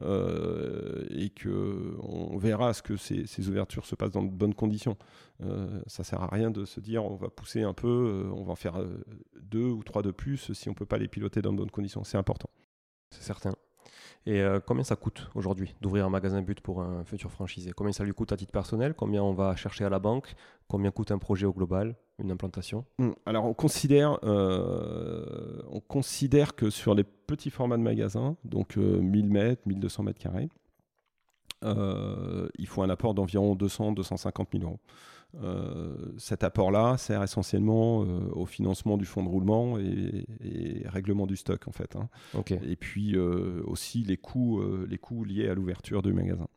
et 1.10 1.30
que 1.30 1.96
on 2.00 2.36
verra 2.38 2.72
ce 2.72 2.82
que 2.82 2.96
ces, 2.96 3.48
ouvertures 3.48 3.86
se 3.86 3.94
passent 3.94 4.12
dans 4.12 4.22
de 4.22 4.30
bonnes 4.30 4.54
conditions. 4.54 4.96
ça 5.86 6.04
sert 6.04 6.22
à 6.22 6.28
rien 6.28 6.50
de 6.50 6.64
se 6.64 6.80
dire 6.80 7.04
on 7.04 7.16
va 7.16 7.28
pousser 7.28 7.62
un 7.62 7.74
peu, 7.74 8.30
on 8.34 8.44
va 8.44 8.52
en 8.52 8.56
faire 8.56 8.82
deux 9.40 9.68
ou 9.68 9.82
trois 9.82 10.02
de 10.02 10.10
plus 10.10 10.52
si 10.52 10.68
on 10.68 10.74
peut 10.74 10.86
pas 10.86 10.98
les 10.98 11.08
piloter 11.08 11.42
dans 11.42 11.52
de 11.52 11.58
bonnes 11.58 11.70
conditions. 11.70 12.04
C'est 12.04 12.18
important. 12.18 12.50
C'est 13.10 13.22
certain. 13.22 13.54
Et 14.26 14.40
euh, 14.40 14.60
combien 14.64 14.84
ça 14.84 14.96
coûte 14.96 15.28
aujourd'hui 15.34 15.74
d'ouvrir 15.80 16.04
un 16.04 16.10
magasin 16.10 16.42
but 16.42 16.60
pour 16.60 16.82
un 16.82 17.04
futur 17.04 17.30
franchisé? 17.30 17.72
Combien 17.72 17.92
ça 17.92 18.04
lui 18.04 18.12
coûte 18.12 18.32
à 18.32 18.36
titre 18.36 18.52
personnel? 18.52 18.94
Combien 18.94 19.22
on 19.22 19.32
va 19.32 19.56
chercher 19.56 19.84
à 19.84 19.88
la 19.88 19.98
banque? 19.98 20.34
Combien 20.68 20.90
coûte 20.90 21.10
un 21.12 21.18
projet 21.18 21.46
au 21.46 21.52
global, 21.52 21.96
une 22.18 22.30
implantation? 22.30 22.84
Hmm, 22.98 23.12
Alors 23.24 23.46
on 23.46 23.54
considère, 23.54 24.18
euh, 24.24 25.62
on 25.70 25.80
considère 25.80 26.54
que 26.54 26.68
sur 26.68 26.94
les 26.94 27.04
petits 27.04 27.50
formats 27.50 27.78
de 27.78 27.82
magasins, 27.82 28.36
donc 28.44 28.76
1000 28.76 29.30
mètres, 29.30 29.62
1200 29.66 30.02
mètres 30.02 30.20
carrés, 30.20 30.48
euh, 31.64 32.48
il 32.58 32.66
faut 32.66 32.82
un 32.82 32.90
apport 32.90 33.14
d'environ 33.14 33.54
200-250 33.54 34.46
000 34.52 34.64
euros. 34.64 34.78
Euh, 35.42 35.94
cet 36.16 36.42
apport-là 36.42 36.96
sert 36.96 37.22
essentiellement 37.22 38.02
euh, 38.02 38.30
au 38.32 38.46
financement 38.46 38.96
du 38.96 39.04
fonds 39.04 39.22
de 39.22 39.28
roulement 39.28 39.78
et, 39.78 40.24
règlement 40.86 41.26
du 41.26 41.36
stock 41.36 41.68
en 41.68 41.72
fait. 41.72 41.96
Hein. 41.96 42.08
Et 42.62 42.76
puis 42.76 43.16
aussi 43.18 44.02
les 44.02 44.16
coûts, 44.16 44.62
les 44.86 44.98
coûts 44.98 45.24
liés 45.24 45.48
à 45.48 45.54
l'ouverture 45.54 46.02
du 46.02 46.12
magasin. 46.12 46.48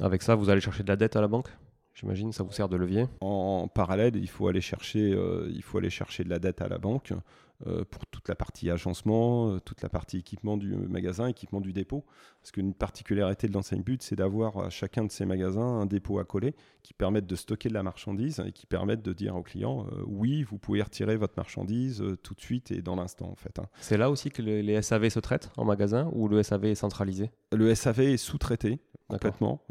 Avec 0.00 0.22
ça, 0.22 0.34
vous 0.34 0.50
allez 0.50 0.60
chercher 0.60 0.82
de 0.82 0.88
la 0.88 0.96
dette 0.96 1.16
à 1.16 1.20
la 1.20 1.28
banque 1.28 1.48
J'imagine, 1.94 2.30
ça 2.30 2.44
vous 2.44 2.52
sert 2.52 2.68
de 2.68 2.76
levier? 2.76 3.06
En, 3.20 3.66
parallèle, 3.66 4.14
il 4.14 4.28
faut 4.28 4.46
aller 4.46 4.60
chercher, 4.60 5.18
il 5.48 5.62
faut 5.62 5.78
aller 5.78 5.90
chercher 5.90 6.22
de 6.22 6.28
la 6.28 6.38
dette 6.38 6.62
à 6.62 6.68
la 6.68 6.78
banque 6.78 7.12
euh, 7.12 7.16
pour 7.64 8.06
toute 8.06 8.28
la 8.28 8.34
partie 8.34 8.70
agencement, 8.70 9.50
euh, 9.50 9.60
toute 9.60 9.82
la 9.82 9.88
partie 9.88 10.18
équipement 10.18 10.56
du 10.56 10.74
magasin, 10.74 11.26
équipement 11.26 11.60
du 11.60 11.72
dépôt. 11.72 12.04
Parce 12.40 12.52
qu'une 12.52 12.74
particularité 12.74 13.48
de 13.48 13.52
l'enseigne 13.52 13.82
but, 13.82 14.02
c'est 14.02 14.16
d'avoir 14.16 14.58
à 14.58 14.70
chacun 14.70 15.04
de 15.04 15.10
ces 15.10 15.26
magasins 15.26 15.60
un 15.60 15.86
dépôt 15.86 16.18
à 16.18 16.24
coller 16.24 16.54
qui 16.82 16.94
permettent 16.94 17.26
de 17.26 17.36
stocker 17.36 17.68
de 17.68 17.74
la 17.74 17.82
marchandise 17.82 18.42
et 18.46 18.52
qui 18.52 18.66
permettent 18.66 19.02
de 19.02 19.12
dire 19.12 19.36
au 19.36 19.42
client 19.42 19.86
euh, 19.92 20.02
oui, 20.06 20.42
vous 20.42 20.58
pouvez 20.58 20.82
retirer 20.82 21.16
votre 21.16 21.34
marchandise 21.36 22.02
tout 22.22 22.34
de 22.34 22.40
suite 22.40 22.70
et 22.70 22.80
dans 22.80 22.96
l'instant 22.96 23.28
en 23.30 23.36
fait. 23.36 23.58
Hein. 23.58 23.66
C'est 23.80 23.98
là 23.98 24.10
aussi 24.10 24.30
que 24.30 24.42
les 24.42 24.80
SAV 24.80 25.08
se 25.08 25.20
traitent 25.20 25.50
en 25.56 25.64
magasin 25.64 26.10
ou 26.12 26.28
le 26.28 26.42
SAV 26.42 26.66
est 26.66 26.74
centralisé? 26.74 27.30
Le 27.52 27.74
SAV 27.74 28.00
est 28.00 28.16
sous-traité 28.16 28.80
complètement. 29.08 29.62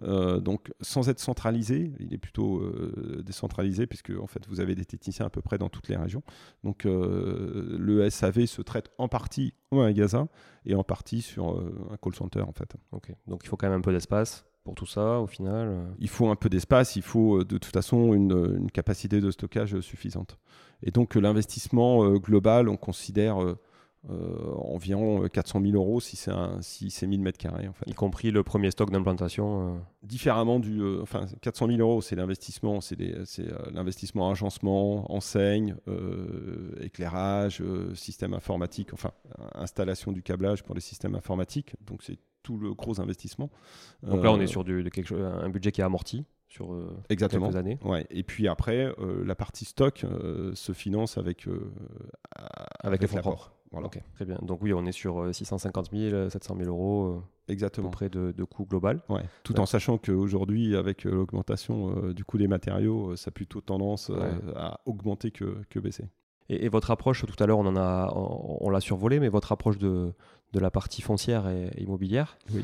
donc 0.42 0.72
sans 0.82 1.10
être 1.10 1.20
centralisé, 1.20 1.92
il 2.00 2.12
est 2.12 2.18
plutôt 2.18 2.64
décentralisé 3.22 3.86
puisque 3.86 4.12
en 4.20 4.26
fait 4.26 4.48
vous 4.48 4.60
avez 4.60 4.74
des 4.74 4.86
techniciens 4.86 5.28
à 5.28 5.30
peu 5.30 5.42
près 5.42 5.60
dans 5.60 5.70
toutes 5.70 5.90
les 5.90 5.96
régions. 5.96 6.24
Donc 6.64 6.88
le 7.78 8.10
SAV 8.10 8.46
se 8.46 8.62
traite 8.62 8.90
en 8.98 9.08
partie 9.08 9.54
au 9.72 9.78
magasin 9.78 10.28
et 10.66 10.76
en 10.76 10.84
partie 10.84 11.22
sur 11.22 11.52
euh, 11.52 11.88
un 11.92 11.98
call 11.98 12.16
center 12.16 12.42
en 12.42 12.52
fait. 12.52 12.76
Ok, 12.92 13.14
donc 13.28 13.42
il 13.44 13.48
faut 13.48 13.58
quand 13.58 13.68
même 13.70 13.80
un 13.80 13.82
peu 13.82 13.94
d'espace 13.94 14.46
pour 14.64 14.76
tout 14.76 14.86
ça 14.86 15.20
au 15.20 15.28
final 15.28 15.68
euh. 15.70 15.86
Il 16.00 16.10
faut 16.10 16.28
un 16.30 16.36
peu 16.36 16.50
d'espace, 16.50 16.96
il 16.96 17.02
faut 17.02 17.40
euh, 17.40 17.46
de 17.46 17.58
toute 17.58 17.74
façon 17.74 18.14
une, 18.14 18.70
capacité 18.72 19.22
de 19.22 19.32
stockage 19.32 19.80
suffisante. 19.80 20.38
Et 20.84 20.92
donc 20.92 21.16
l'investissement 21.16 22.08
global, 22.16 22.70
on 22.70 22.78
considère 22.78 23.42
euh, 23.42 23.58
environ 24.08 25.28
400 25.28 25.62
000 25.62 25.74
euros 25.74 26.00
si 26.00 26.16
c'est 26.16 26.32
si 26.62 27.08
1000 27.08 27.22
mètres 27.22 27.38
carrés. 27.38 27.68
En 27.68 27.74
fait. 27.74 27.90
Y 27.90 27.94
compris 27.94 28.32
le 28.32 28.44
premier 28.44 28.72
stock 28.72 28.90
d'implantation 28.90 29.76
euh. 29.76 29.80
Différemment 30.04 30.60
du. 30.60 30.80
Euh, 30.82 31.02
enfin, 31.02 31.26
400 31.42 31.68
000 31.68 31.80
euros, 31.80 32.02
c'est 32.02 32.16
l'investissement, 32.16 32.80
c'est 32.80 32.98
l'investissement 33.72 34.30
agencement, 34.32 35.12
enseigne, 35.12 35.76
éclairage, 36.80 37.62
système 37.94 38.34
informatique, 38.34 38.94
enfin, 38.94 39.12
installation 39.56 40.12
du 40.12 40.22
câblage 40.24 40.64
pour 40.64 40.76
les 40.76 40.82
systèmes 40.82 41.16
informatiques. 41.16 41.76
Donc, 41.86 42.04
c'est 42.04 42.18
tout 42.44 42.58
le 42.58 42.74
gros 42.74 43.02
investissement. 43.02 43.50
Donc 44.04 44.24
là, 44.24 44.32
on 44.32 44.40
est 44.40 44.48
sur 44.48 44.64
du, 44.64 44.90
quelque 44.90 45.08
chose, 45.08 45.22
un 45.22 45.50
budget 45.50 45.72
qui 45.72 45.82
est 45.82 45.84
amorti 45.84 46.24
sur 46.48 46.74
Exactement. 47.10 47.48
quelques 47.48 47.58
années. 47.58 47.80
Ouais. 47.84 48.06
Et 48.10 48.24
puis 48.24 48.48
après, 48.48 48.94
la 49.26 49.36
partie 49.36 49.66
stock 49.66 50.06
se 50.54 50.72
finance 50.72 51.18
avec, 51.18 51.46
avec, 52.80 53.02
les 53.02 53.08
fonds 53.08 53.18
propres. 53.18 53.57
Voilà. 53.72 53.90
très 54.14 54.26
bien. 54.26 54.40
Donc 54.42 54.62
oui, 54.62 54.74
on 54.74 54.86
est 54.86 54.92
sur 54.92 55.34
650 55.34 55.90
000, 55.92 56.30
700 56.30 56.56
000 56.58 56.70
euros. 56.70 57.08
Euh, 57.08 57.52
Exactement. 57.52 57.90
Près 57.90 58.10
de, 58.10 58.32
de 58.32 58.44
coût 58.44 58.66
global. 58.66 59.02
Ouais. 59.10 59.24
Tout 59.44 59.60
en 59.60 59.66
sachant 59.66 59.98
qu'aujourd'hui, 59.98 60.76
avec 60.76 61.06
euh, 61.06 61.12
l'augmentation 61.12 61.96
euh, 61.96 62.14
du 62.14 62.26
coût 62.26 62.38
des 62.38 62.48
matériaux, 62.48 63.16
ça 63.16 63.30
a 63.30 63.32
plutôt 63.32 63.62
tendance 63.62 64.12
à 64.56 64.80
augmenter 64.86 65.32
que, 65.32 65.58
que 65.70 65.80
baisser. 65.80 66.06
Et, 66.50 66.70
votre 66.70 66.92
approche, 66.92 67.26
tout 67.26 67.44
à 67.44 67.46
l'heure, 67.46 67.60
on 67.60 67.66
en 67.66 67.76
a, 67.76 68.14
on, 68.16 68.70
l'a 68.70 68.80
survolé, 68.80 69.20
mais 69.20 69.28
votre 69.28 69.52
approche 69.52 69.78
de, 69.78 70.14
de 70.54 70.60
la 70.60 70.72
partie 70.72 71.02
foncière 71.02 71.50
et, 71.50 71.72
immobilière, 71.78 72.38
oui. 72.54 72.64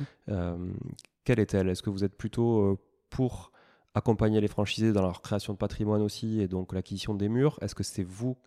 quelle 1.26 1.40
est-elle? 1.40 1.68
Est-ce 1.68 1.84
que 1.84 1.90
vous 1.90 2.06
êtes 2.06 2.16
plutôt 2.16 2.80
pour 3.10 3.52
accompagner 3.94 4.40
les 4.40 4.48
franchisés 4.48 4.94
dans 4.94 5.02
leur 5.02 5.22
création 5.22 5.52
de 5.52 5.58
patrimoine 5.58 6.02
aussi 6.02 6.40
et 6.40 6.48
donc 6.48 6.72
l'acquisition 6.72 7.14
des 7.14 7.28
murs? 7.28 7.60
Est-ce 7.62 7.76
que 7.76 7.84
c'est 7.84 8.04
vous 8.04 8.38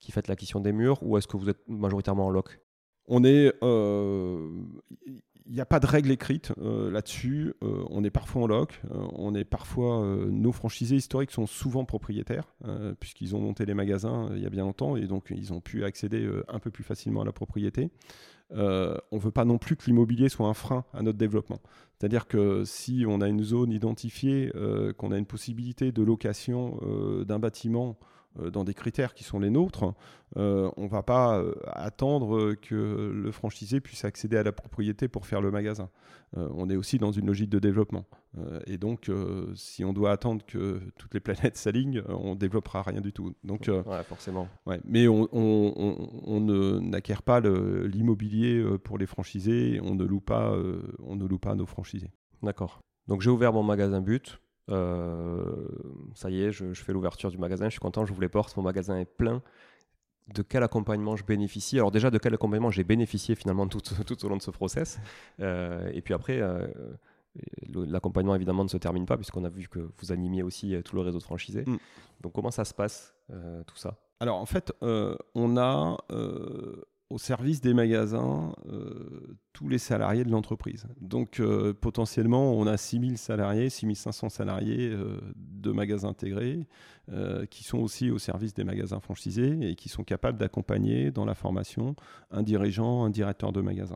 qui 0.00 0.12
faites 0.12 0.28
l'acquisition 0.28 0.60
des 0.60 0.72
murs 0.72 0.98
ou 1.02 1.16
est-ce 1.16 1.26
que 1.26 1.36
vous 1.36 1.48
êtes 1.48 1.60
majoritairement 1.68 2.26
en 2.26 2.30
loc? 2.30 2.60
On 3.08 3.24
est. 3.24 3.46
il 3.46 3.52
euh, 3.62 4.48
n'y 5.48 5.60
a 5.60 5.66
pas 5.66 5.80
de 5.80 5.86
règle 5.86 6.10
écrite 6.10 6.52
euh, 6.60 6.90
là-dessus. 6.90 7.54
Euh, 7.62 7.84
on 7.90 8.02
est 8.04 8.10
parfois 8.10 8.42
en 8.42 8.46
loc. 8.46 8.80
on 8.90 9.34
est 9.34 9.44
parfois. 9.44 10.04
nos 10.28 10.52
franchisés 10.52 10.96
historiques 10.96 11.30
sont 11.30 11.46
souvent 11.46 11.84
propriétaires, 11.84 12.54
puisqu'ils 13.00 13.36
ont 13.36 13.40
monté 13.40 13.64
les 13.64 13.74
magasins 13.74 14.28
il 14.34 14.42
y 14.42 14.46
a 14.46 14.50
bien 14.50 14.64
longtemps 14.64 14.96
et 14.96 15.06
donc 15.06 15.26
ils 15.30 15.52
ont 15.52 15.60
pu 15.60 15.84
accéder 15.84 16.28
un 16.48 16.58
peu 16.58 16.70
plus 16.70 16.84
facilement 16.84 17.22
à 17.22 17.24
la 17.24 17.32
propriété. 17.32 17.90
on 18.50 18.56
ne 18.56 19.18
veut 19.18 19.30
pas 19.30 19.44
non 19.44 19.58
plus 19.58 19.76
que 19.76 19.86
l'immobilier 19.86 20.28
soit 20.28 20.48
un 20.48 20.54
frein 20.54 20.84
à 20.92 21.02
notre 21.02 21.18
développement. 21.18 21.60
C'est-à-dire 21.98 22.26
que 22.26 22.64
si 22.64 23.04
on 23.06 23.20
a 23.20 23.28
une 23.28 23.42
zone 23.42 23.70
identifiée, 23.72 24.52
qu'on 24.98 25.12
a 25.12 25.18
une 25.18 25.26
possibilité 25.26 25.92
de 25.92 26.02
location 26.02 26.80
d'un 27.24 27.38
bâtiment 27.38 27.96
dans 28.52 28.64
des 28.64 28.74
critères 28.74 29.14
qui 29.14 29.24
sont 29.24 29.38
les 29.38 29.50
nôtres, 29.50 29.94
euh, 30.36 30.70
on 30.76 30.84
ne 30.84 30.88
va 30.88 31.02
pas 31.02 31.38
euh, 31.38 31.54
attendre 31.66 32.54
que 32.54 33.12
le 33.14 33.32
franchisé 33.32 33.80
puisse 33.80 34.04
accéder 34.04 34.36
à 34.36 34.42
la 34.42 34.52
propriété 34.52 35.08
pour 35.08 35.26
faire 35.26 35.40
le 35.40 35.50
magasin. 35.50 35.88
on 36.34 36.68
est 36.68 36.76
aussi 36.76 36.98
dans 36.98 37.12
une 37.12 37.26
logique 37.26 37.48
de 37.48 37.58
développement. 37.58 38.04
et 38.66 38.76
donc, 38.78 39.10
si 39.54 39.84
on 39.84 39.92
doit 39.92 40.10
attendre 40.10 40.44
que 40.44 40.80
toutes 40.98 41.14
les 41.14 41.20
planètes 41.20 41.56
s'alignent, 41.56 42.02
on 42.08 42.34
ne 42.34 42.38
développera 42.38 42.82
rien 42.82 43.00
du 43.00 43.12
tout. 43.12 43.32
Donc, 43.44 43.70
forcément. 44.08 44.48
mais 44.84 45.08
on, 45.08 45.28
on, 45.32 46.40
n'acquiert 46.80 47.22
pas 47.22 47.40
l'immobilier 47.40 48.62
pour 48.84 48.98
les 48.98 49.06
franchisés, 49.06 49.80
on 49.82 49.94
ne 49.94 50.04
loue 50.04 50.20
pas, 50.20 50.54
on 51.02 51.16
ne 51.16 51.26
loue 51.26 51.38
pas 51.38 51.54
nos 51.54 51.66
franchisés. 51.66 52.10
D'accord. 52.42 52.80
Donc 53.08 53.22
j'ai 53.22 53.30
ouvert 53.30 53.52
mon 53.52 53.62
magasin 53.62 54.00
but, 54.00 54.32
euh, 54.32 54.45
ça 54.68 56.30
y 56.30 56.42
est, 56.42 56.52
je, 56.52 56.72
fais 56.74 56.92
l'ouverture 56.92 57.30
du 57.30 57.38
magasin, 57.38 57.66
je 57.66 57.70
suis 57.70 57.80
content, 57.80 58.04
j'ouvre 58.04 58.20
les 58.20 58.28
portes, 58.28 58.56
mon 58.56 58.62
magasin 58.62 58.98
est 58.98 59.04
plein. 59.04 59.42
De 60.34 60.42
quel 60.42 60.64
accompagnement 60.64 61.14
je 61.14 61.24
bénéficie? 61.24 61.78
Alors 61.78 61.92
déjà, 61.92 62.10
de 62.10 62.18
quel 62.18 62.34
accompagnement 62.34 62.70
j'ai 62.70 62.82
bénéficié 62.82 63.36
finalement 63.36 63.68
tout, 63.68 63.80
tout, 64.06 64.24
au 64.24 64.28
long 64.28 64.36
de 64.36 64.42
ce 64.42 64.50
process? 64.50 64.98
Euh, 65.40 65.88
Et 65.94 66.02
puis 66.02 66.14
après, 66.14 66.40
euh, 66.40 66.66
l'accompagnement 67.72 68.34
évidemment 68.34 68.64
ne 68.64 68.68
se 68.68 68.76
termine 68.76 69.06
pas 69.06 69.16
puisqu'on 69.16 69.44
a 69.44 69.48
vu 69.48 69.68
que 69.68 69.78
vous 69.78 70.10
animiez 70.10 70.42
aussi 70.42 70.74
tout 70.84 70.96
le 70.96 71.02
réseau 71.02 71.18
de 71.18 71.22
franchisés. 71.22 71.64
Mm. 71.64 71.76
Donc 72.22 72.32
comment 72.32 72.50
ça 72.50 72.64
se 72.64 72.74
passe 72.74 73.14
tout 73.66 73.76
ça? 73.76 73.98
Alors 74.18 74.38
en 74.38 74.46
fait, 74.46 74.72
on 74.80 75.56
a 75.56 75.96
au 77.08 77.18
service 77.18 77.60
des 77.60 77.72
magasins 77.72 78.52
euh, 78.68 79.38
tous 79.52 79.68
les 79.68 79.78
salariés 79.78 80.24
de 80.24 80.30
l'entreprise. 80.30 80.86
Donc 81.00 81.38
euh, 81.38 81.72
potentiellement, 81.72 82.52
on 82.52 82.66
a 82.66 82.76
6000 82.76 83.16
salariés, 83.16 83.70
6500 83.70 84.28
salariés 84.28 84.90
euh, 84.90 85.20
de 85.36 85.70
magasins 85.70 86.08
intégrés 86.08 86.66
qui 87.50 87.62
sont 87.62 87.78
aussi 87.78 88.10
au 88.10 88.18
service 88.18 88.52
des 88.52 88.64
magasins 88.64 88.98
franchisés 88.98 89.56
et 89.60 89.76
qui 89.76 89.88
sont 89.88 90.02
capables 90.02 90.38
d'accompagner 90.38 91.12
dans 91.12 91.24
la 91.24 91.36
formation 91.36 91.94
un 92.32 92.42
dirigeant, 92.42 93.04
un 93.04 93.10
directeur 93.10 93.52
de 93.52 93.60
magasin. 93.60 93.94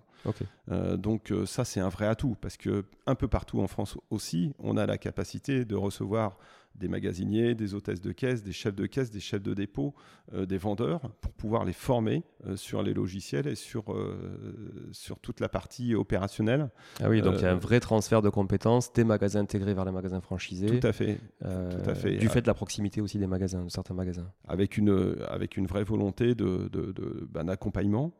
donc 0.96 1.32
ça, 1.44 1.64
c'est 1.64 1.80
un 1.80 1.88
vrai 1.88 2.06
atout 2.06 2.36
parce 2.40 2.56
que 2.56 2.84
un 3.06 3.16
peu 3.16 3.26
partout 3.26 3.60
en 3.60 3.66
France 3.66 3.98
aussi, 4.10 4.52
on 4.60 4.76
a 4.76 4.86
la 4.86 4.96
capacité 4.96 5.64
de 5.64 5.74
recevoir 5.74 6.38
des 6.74 6.88
magasiniers, 6.88 7.54
des 7.54 7.74
hôtesses 7.74 8.00
de 8.00 8.12
caisse, 8.12 8.42
des 8.42 8.52
chefs 8.52 8.74
de 8.74 8.86
caisse, 8.86 9.10
des 9.10 9.20
chefs 9.20 9.42
de 9.42 9.54
dépôt, 9.54 9.94
euh, 10.32 10.46
des 10.46 10.56
vendeurs, 10.56 11.00
pour 11.20 11.32
pouvoir 11.32 11.64
les 11.64 11.72
former 11.72 12.22
euh, 12.46 12.56
sur 12.56 12.82
les 12.82 12.94
logiciels 12.94 13.46
et 13.46 13.54
sur, 13.54 13.92
euh, 13.92 14.88
sur 14.92 15.18
toute 15.18 15.40
la 15.40 15.48
partie 15.48 15.94
opérationnelle. 15.94 16.70
Ah 17.00 17.08
oui, 17.08 17.20
donc 17.20 17.34
il 17.36 17.42
y 17.42 17.46
a 17.46 17.52
un 17.52 17.56
vrai 17.56 17.80
transfert 17.80 18.22
de 18.22 18.30
compétences 18.30 18.92
des 18.92 19.04
magasins 19.04 19.40
intégrés 19.40 19.74
vers 19.74 19.84
les 19.84 19.92
magasins 19.92 20.20
franchisés. 20.20 20.80
Tout 20.80 20.86
à 20.86 20.92
fait. 20.92 21.18
tout 21.40 21.90
à 21.90 21.94
fait. 21.94 22.16
Du 22.16 22.28
fait 22.28 22.42
de 22.42 22.46
la 22.46 22.54
proximité 22.54 23.00
aussi 23.00 23.18
des 23.18 23.26
magasins, 23.26 23.64
de 23.64 23.70
certains 23.70 23.94
magasins. 23.94 24.30
Avec 24.48 24.78
une, 24.78 25.16
avec 25.28 25.56
une 25.56 25.66
vraie 25.66 25.84
volonté 25.84 26.34
d'accompagnement 26.34 26.68
de, 26.68 26.92
de, 26.92 27.28
ben, 27.30 27.44
d'accompagnement 27.44 28.12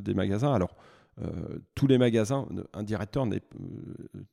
des 0.00 0.14
magasins. 0.14 0.52
Alors, 0.52 0.76
euh, 1.22 1.58
tous 1.74 1.86
les 1.86 1.98
magasins, 1.98 2.46
un 2.72 2.82
directeur 2.82 3.24
euh, 3.26 3.38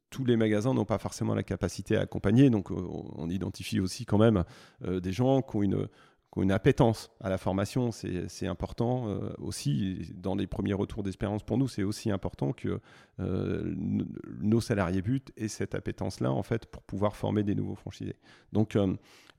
tous 0.09 0.25
les 0.25 0.35
magasins 0.35 0.73
n'ont 0.73 0.85
pas 0.85 0.97
forcément 0.97 1.35
la 1.35 1.43
capacité 1.43 1.95
à 1.95 2.01
accompagner, 2.01 2.49
donc 2.49 2.71
euh, 2.71 2.75
on 2.75 3.29
identifie 3.29 3.79
aussi 3.79 4.05
quand 4.05 4.17
même 4.17 4.43
des 4.81 5.11
gens 5.11 5.41
qui 5.41 5.57
ont 5.57 5.63
une, 5.63 6.51
appétence 6.51 7.11
à 7.19 7.29
la 7.29 7.37
formation, 7.37 7.91
c'est 7.91 8.47
important 8.47 9.05
aussi. 9.37 10.13
Dans 10.15 10.33
les 10.33 10.47
premiers 10.47 10.73
retours 10.73 11.03
d'expérience 11.03 11.43
pour 11.43 11.57
nous, 11.57 11.67
c'est 11.67 11.83
aussi 11.83 12.09
important 12.09 12.53
que 12.53 12.79
nos 13.19 14.61
salariés 14.61 15.01
butent 15.01 15.31
aient 15.35 15.49
cette 15.49 15.75
appétence-là 15.75 16.31
en 16.31 16.41
fait 16.41 16.67
pour 16.67 16.83
pouvoir 16.83 17.17
former 17.17 17.43
des 17.43 17.53
nouveaux 17.53 17.75
franchisés. 17.75 18.15
Donc 18.53 18.77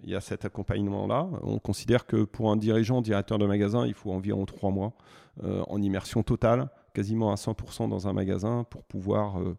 il 0.03 0.11
y 0.11 0.15
a 0.15 0.21
cet 0.21 0.45
accompagnement-là. 0.45 1.31
On 1.43 1.59
considère 1.59 2.05
que 2.07 2.25
pour 2.25 2.51
un 2.51 2.57
dirigeant, 2.57 3.01
directeur 3.01 3.39
de 3.39 3.47
magasin, 3.47 3.87
il 3.87 3.95
faut 3.95 4.13
environ 4.13 4.45
trois 4.45 4.71
mois 4.71 4.93
en 5.43 5.81
immersion 5.81 6.23
totale 6.23 6.69
quasiment 6.93 7.33
à 7.33 7.37
100% 7.37 7.89
dans 7.89 8.09
un 8.09 8.13
magasin 8.13 8.65
pour 8.65 8.85
pouvoir 8.85 9.41
euh, 9.41 9.57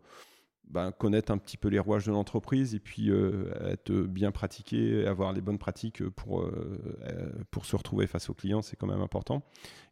ben, 0.70 0.92
connaître 0.92 1.32
un 1.32 1.38
petit 1.38 1.58
peu 1.58 1.68
les 1.68 1.80
rouages 1.80 2.06
de 2.06 2.12
l'entreprise 2.12 2.76
et 2.76 2.80
puis 2.80 3.10
euh, 3.10 3.52
être 3.72 3.92
bien 3.92 4.32
pratiqué, 4.32 5.06
avoir 5.06 5.34
les 5.34 5.42
bonnes 5.42 5.58
pratiques 5.58 6.08
pour, 6.10 6.42
euh, 6.42 7.46
pour 7.52 7.66
se 7.66 7.76
retrouver 7.76 8.08
face 8.08 8.30
aux 8.30 8.34
clients, 8.34 8.62
c'est 8.62 8.76
quand 8.76 8.88
même 8.88 9.02
important. 9.02 9.44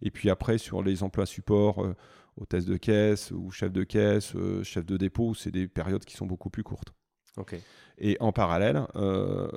Et 0.01 0.11
puis 0.11 0.29
après, 0.29 0.57
sur 0.57 0.81
les 0.83 1.03
emplois 1.03 1.25
support, 1.25 1.85
hôtesse 2.37 2.65
de 2.65 2.77
caisse 2.77 3.31
ou 3.31 3.51
chef 3.51 3.71
de 3.71 3.83
caisse, 3.83 4.33
chef 4.63 4.85
de 4.85 4.97
dépôt, 4.97 5.33
c'est 5.33 5.51
des 5.51 5.67
périodes 5.67 6.05
qui 6.05 6.15
sont 6.15 6.25
beaucoup 6.25 6.49
plus 6.49 6.63
courtes. 6.63 6.93
Et 8.03 8.17
en 8.19 8.31
parallèle, 8.31 8.81
euh, 8.95 9.47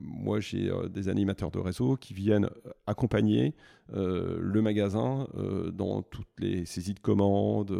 moi 0.00 0.40
j'ai 0.40 0.70
euh, 0.70 0.88
des 0.88 1.08
animateurs 1.08 1.50
de 1.50 1.58
réseau 1.58 1.96
qui 1.96 2.14
viennent 2.14 2.48
accompagner 2.86 3.54
euh, 3.92 4.38
le 4.40 4.62
magasin 4.62 5.26
dans 5.72 6.02
toutes 6.02 6.28
les 6.38 6.64
saisies 6.64 6.94
de 6.94 7.00
commandes, 7.00 7.76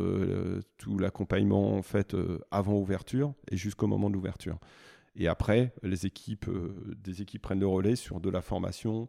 tout 0.76 0.98
l'accompagnement 0.98 1.74
en 1.74 1.82
fait 1.82 2.14
avant 2.50 2.74
ouverture 2.74 3.32
et 3.50 3.56
jusqu'au 3.56 3.86
moment 3.86 4.10
de 4.10 4.14
l'ouverture. 4.14 4.58
Et 5.16 5.26
après, 5.26 5.72
les 5.82 6.06
équipes, 6.06 6.48
des 7.02 7.22
équipes 7.22 7.42
prennent 7.42 7.60
le 7.60 7.66
relais 7.66 7.96
sur 7.96 8.20
de 8.20 8.30
la 8.30 8.42
formation, 8.42 9.08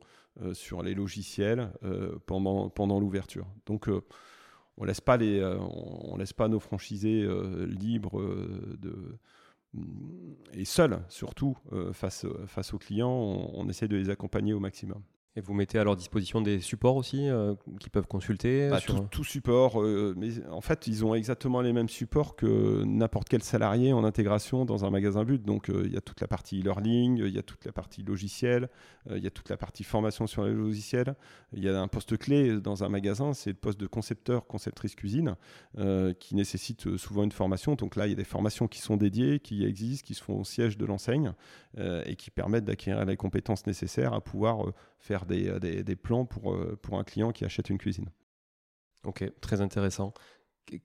sur 0.54 0.82
les 0.82 0.96
logiciels 0.96 1.72
pendant, 2.26 2.70
pendant 2.70 3.00
l'ouverture. 3.00 3.48
Donc 3.66 3.90
on 4.78 4.84
laisse 4.84 5.02
pas 5.02 5.18
laisse 5.18 6.34
pas 6.34 6.48
nos 6.48 6.60
franchisés 6.60 7.28
libres 7.68 8.22
de 8.80 9.20
et 10.54 10.66
seul, 10.66 11.04
surtout, 11.08 11.58
euh, 11.72 11.94
face, 11.94 12.26
face 12.48 12.74
aux 12.74 12.78
clients, 12.78 13.10
on 13.54 13.68
essaie 13.70 13.88
de 13.88 13.96
les 13.96 14.10
accompagner 14.10 14.54
au 14.54 14.60
maximum. 14.60 15.02
Et 15.38 15.42
vous 15.42 15.54
mettez 15.54 15.80
à 15.80 15.86
leur 15.86 15.96
disposition 15.96 16.42
des 16.42 16.60
supports 16.60 16.98
aussi 16.98 17.30
euh, 17.30 17.56
qui 17.80 17.90
peuvent 17.90 18.06
consulter 18.06 18.68
bah, 18.70 18.80
tout, 18.82 19.24
support, 19.24 19.82
euh, 19.82 20.14
mais 20.18 20.46
en 20.48 20.60
fait, 20.60 20.88
ils 20.88 21.06
ont 21.06 21.16
exactement 21.16 21.62
les 21.62 21.72
mêmes 21.72 21.88
supports 21.88 22.36
que 22.36 22.84
n'importe 22.84 23.30
quel 23.30 23.42
salarié 23.42 23.94
en 23.94 24.04
intégration 24.04 24.66
dans 24.66 24.84
un 24.84 24.90
magasin 24.90 25.24
but. 25.24 25.42
Donc, 25.42 25.70
euh, 25.70 25.84
il 25.86 25.94
y 25.94 25.96
a 25.96 26.02
toute 26.02 26.20
la 26.20 26.28
partie 26.28 26.60
e-learning, 26.60 27.20
il 27.20 27.34
y 27.34 27.38
a 27.38 27.44
toute 27.44 27.64
la 27.64 27.72
partie 27.72 28.04
logiciel, 28.04 28.68
il 29.10 29.24
y 29.24 29.28
a 29.28 29.32
toute 29.32 29.48
la 29.50 29.56
partie 29.56 29.86
formation 29.86 30.28
sur 30.28 30.44
les 30.44 30.52
logiciels. 30.52 31.16
Il 31.54 31.64
y 31.64 31.70
a 31.70 31.80
un 31.80 31.88
poste 31.88 32.18
clé 32.18 32.60
dans 32.60 32.84
un 32.84 32.90
magasin, 32.90 33.34
c'est 33.34 33.52
le 33.52 33.56
poste 33.56 33.80
de 33.80 33.88
concepteur, 33.88 34.46
conceptrice 34.48 34.96
cuisine, 34.96 35.38
qui 36.20 36.36
nécessite 36.36 36.98
souvent 36.98 37.24
une 37.24 37.32
formation. 37.32 37.76
Donc 37.76 37.96
là, 37.96 38.06
il 38.06 38.10
y 38.10 38.14
a 38.14 38.18
des 38.18 38.24
formations 38.24 38.68
qui 38.68 38.80
sont 38.80 38.98
dédiées, 38.98 39.40
qui 39.40 39.66
existent, 39.66 40.06
qui 40.06 40.14
se 40.14 40.22
font 40.22 40.42
au 40.42 40.44
siège 40.44 40.78
de 40.78 40.86
l'enseigne 40.86 41.34
et 41.78 42.16
qui 42.16 42.30
permettent 42.30 42.66
d'acquérir 42.66 43.06
les 43.06 43.18
compétences 43.18 43.66
nécessaires 43.66 44.14
à 44.14 44.22
pouvoir 44.22 44.66
faire 45.02 45.26
des, 45.26 45.60
des, 45.60 45.84
des 45.84 45.96
plans 45.96 46.26
pour, 46.26 46.54
euh, 46.54 46.78
pour 46.82 46.98
un 46.98 47.04
client 47.04 47.32
qui 47.32 47.44
achète 47.44 47.70
une 47.70 47.80
cuisine. 47.80 48.10
Ok, 49.04 49.24
très 49.42 49.60
intéressant. 49.62 50.14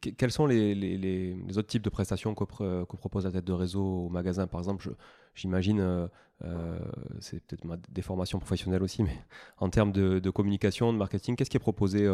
quels 0.01 0.33
sont 0.33 0.47
les, 0.47 0.75
les, 0.75 1.59
autres 1.59 1.69
types 1.69 1.83
de 1.83 1.91
prestations 1.91 2.35
que, 2.35 2.45
propose 2.85 3.27
la 3.27 3.31
tête 3.31 3.45
de 3.45 3.53
réseau 3.53 3.85
au 3.85 4.09
magasin? 4.09 4.47
Par 4.47 4.59
exemple, 4.59 4.97
j'imagine, 5.35 5.81
euh, 5.81 6.09
euh, 6.45 6.79
c'est 7.21 7.41
peut-être 7.41 7.67
des 7.91 8.03
formations 8.03 8.39
professionnelles 8.39 8.83
aussi, 8.83 9.03
mais 9.03 9.19
en 9.59 9.69
termes 9.69 9.93
de, 9.93 10.19
de 10.19 10.31
communication, 10.31 10.95
de 10.95 10.99
marketing, 10.99 11.37
qu'est-ce 11.37 11.51
qui 11.51 11.59
est 11.59 11.61
proposé 11.61 12.09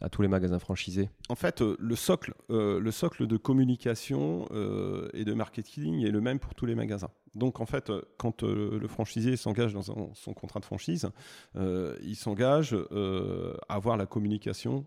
à 0.00 0.08
tous 0.08 0.22
les 0.22 0.28
magasins 0.28 0.58
franchisés 0.58 1.10
En 1.28 1.34
fait, 1.34 1.62
euh, 1.62 1.76
le, 1.78 1.96
socle, 1.96 2.34
euh, 2.50 2.80
le 2.80 2.90
socle 2.90 3.26
de 3.26 3.36
communication 3.36 4.46
euh, 4.50 5.08
et 5.12 5.24
de 5.24 5.34
marketing 5.34 6.04
est 6.04 6.10
le 6.10 6.20
même 6.20 6.38
pour 6.38 6.54
tous 6.54 6.66
les 6.66 6.74
magasins. 6.74 7.10
Donc 7.34 7.60
en 7.60 7.66
fait, 7.66 7.92
quand 8.16 8.42
le 8.42 8.88
franchisé 8.88 9.36
s'engage 9.36 9.72
dans 9.72 9.82
son, 9.82 10.34
contrat 10.34 10.58
de 10.58 10.64
franchise, 10.64 11.08
il 11.54 12.16
s'engage 12.16 12.74
à 12.74 13.74
avoir 13.74 13.96
la 13.96 14.06
communication 14.06 14.84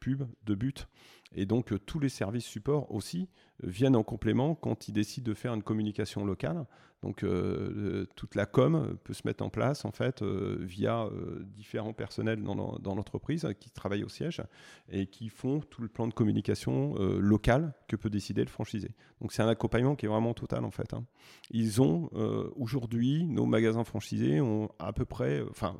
pub 0.00 0.24
de 0.44 0.54
but. 0.56 0.88
Et 1.34 1.46
donc 1.46 1.72
tous 1.86 1.98
les 1.98 2.08
services 2.08 2.44
support 2.44 2.92
aussi 2.92 3.28
viennent 3.62 3.96
en 3.96 4.02
complément 4.02 4.54
quand 4.54 4.88
il 4.88 4.92
décide 4.92 5.24
de 5.24 5.34
faire 5.34 5.54
une 5.54 5.62
communication 5.62 6.24
locale. 6.24 6.66
Donc 7.04 7.22
euh, 7.22 8.06
toute 8.16 8.34
la 8.34 8.46
com 8.46 8.96
peut 9.04 9.12
se 9.12 9.26
mettre 9.26 9.44
en 9.44 9.50
place 9.50 9.84
en 9.84 9.90
fait 9.90 10.22
euh, 10.22 10.56
via 10.60 11.04
euh, 11.04 11.44
différents 11.44 11.92
personnels 11.92 12.42
dans 12.42 12.94
l'entreprise 12.94 13.46
qui 13.60 13.70
travaillent 13.70 14.04
au 14.04 14.08
siège 14.08 14.42
et 14.88 15.06
qui 15.06 15.28
font 15.28 15.60
tout 15.60 15.82
le 15.82 15.88
plan 15.88 16.08
de 16.08 16.14
communication 16.14 16.94
local 16.94 17.74
que 17.88 17.96
peut 17.96 18.08
décider 18.08 18.42
le 18.42 18.48
franchisé. 18.48 18.94
Donc 19.20 19.32
c'est 19.32 19.42
un 19.42 19.48
accompagnement 19.48 19.96
qui 19.96 20.06
est 20.06 20.08
vraiment 20.08 20.32
total 20.32 20.64
en 20.64 20.70
fait. 20.70 20.94
Hein. 20.94 21.04
Ils 21.50 21.82
ont 21.82 22.08
aujourd'hui 22.56 23.26
nos 23.26 23.44
magasins 23.44 23.84
franchisés 23.84 24.40
ont 24.40 24.70
à 24.78 24.94
peu 24.94 25.04
près, 25.04 25.42
enfin, 25.50 25.76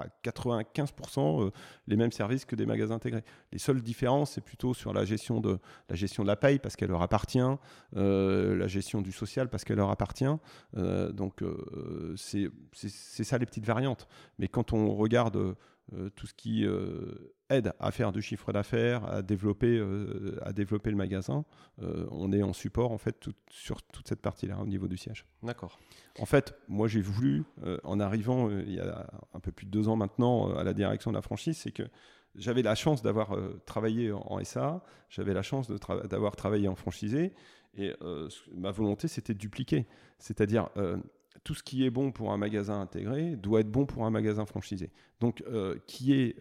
à 0.00 0.06
95% 0.24 1.46
euh, 1.46 1.50
les 1.86 1.96
mêmes 1.96 2.12
services 2.12 2.44
que 2.44 2.56
des 2.56 2.66
magasins 2.66 2.96
intégrés. 2.96 3.24
Les 3.52 3.58
seules 3.58 3.82
différences, 3.82 4.32
c'est 4.32 4.40
plutôt 4.40 4.74
sur 4.74 4.92
la 4.92 5.04
gestion 5.04 5.40
de 5.40 5.58
la 5.88 5.96
gestion 5.96 6.24
paye 6.36 6.58
parce 6.58 6.76
qu'elle 6.76 6.90
leur 6.90 7.02
appartient, 7.02 7.38
euh, 7.96 8.56
la 8.56 8.66
gestion 8.66 9.02
du 9.02 9.12
social 9.12 9.48
parce 9.48 9.64
qu'elle 9.64 9.76
leur 9.76 9.90
appartient. 9.90 10.24
Euh, 10.76 11.12
donc 11.12 11.42
c'est 12.14 12.50
ça 13.24 13.38
les 13.38 13.46
petites 13.46 13.66
variantes. 13.66 14.08
Mais 14.38 14.48
quand 14.48 14.72
on 14.72 14.94
regarde 14.94 15.56
tout 16.14 16.26
ce 16.26 16.34
qui 16.34 16.66
aide 17.48 17.72
à 17.78 17.90
faire 17.90 18.12
du 18.12 18.22
chiffre 18.22 18.52
d'affaires, 18.52 19.04
à 19.04 19.22
développer, 19.22 19.80
à 20.42 20.52
développer 20.52 20.90
le 20.90 20.96
magasin, 20.96 21.44
on 21.78 22.32
est 22.32 22.42
en 22.42 22.52
support 22.52 22.92
en 22.92 22.98
fait 22.98 23.28
sur 23.50 23.82
toute 23.82 24.08
cette 24.08 24.20
partie-là 24.20 24.58
au 24.60 24.66
niveau 24.66 24.88
du 24.88 24.96
siège. 24.96 25.26
D'accord. 25.42 25.78
En 26.18 26.26
fait, 26.26 26.54
moi 26.68 26.88
j'ai 26.88 27.00
voulu, 27.00 27.44
euh, 27.64 27.78
en 27.84 28.00
arrivant 28.00 28.48
euh, 28.48 28.62
il 28.66 28.74
y 28.74 28.80
a 28.80 29.06
un 29.34 29.40
peu 29.40 29.52
plus 29.52 29.66
de 29.66 29.70
deux 29.70 29.88
ans 29.88 29.96
maintenant 29.96 30.50
euh, 30.50 30.56
à 30.56 30.64
la 30.64 30.72
direction 30.72 31.10
de 31.10 31.16
la 31.16 31.22
franchise, 31.22 31.58
c'est 31.58 31.72
que 31.72 31.82
j'avais 32.34 32.62
la 32.62 32.74
chance 32.74 33.02
d'avoir 33.02 33.34
travaillé 33.64 34.12
en 34.12 34.44
SA, 34.44 34.84
j'avais 35.08 35.32
la 35.32 35.42
chance 35.42 35.70
d'avoir 35.70 36.36
travaillé 36.36 36.68
en 36.68 36.74
franchisé, 36.74 37.32
et 37.78 37.94
ma 38.52 38.70
volonté 38.72 39.08
c'était 39.08 39.32
de 39.32 39.38
dupliquer. 39.38 39.86
C'est-à-dire 40.18 40.68
tout 41.46 41.54
ce 41.54 41.62
qui 41.62 41.86
est 41.86 41.90
bon 41.90 42.10
pour 42.10 42.32
un 42.32 42.36
magasin 42.38 42.80
intégré 42.80 43.36
doit 43.36 43.60
être 43.60 43.70
bon 43.70 43.86
pour 43.86 44.04
un 44.04 44.10
magasin 44.10 44.44
franchisé. 44.46 44.90
Donc, 45.20 45.44
euh, 45.46 45.76
qui 45.86 46.12
ait 46.12 46.34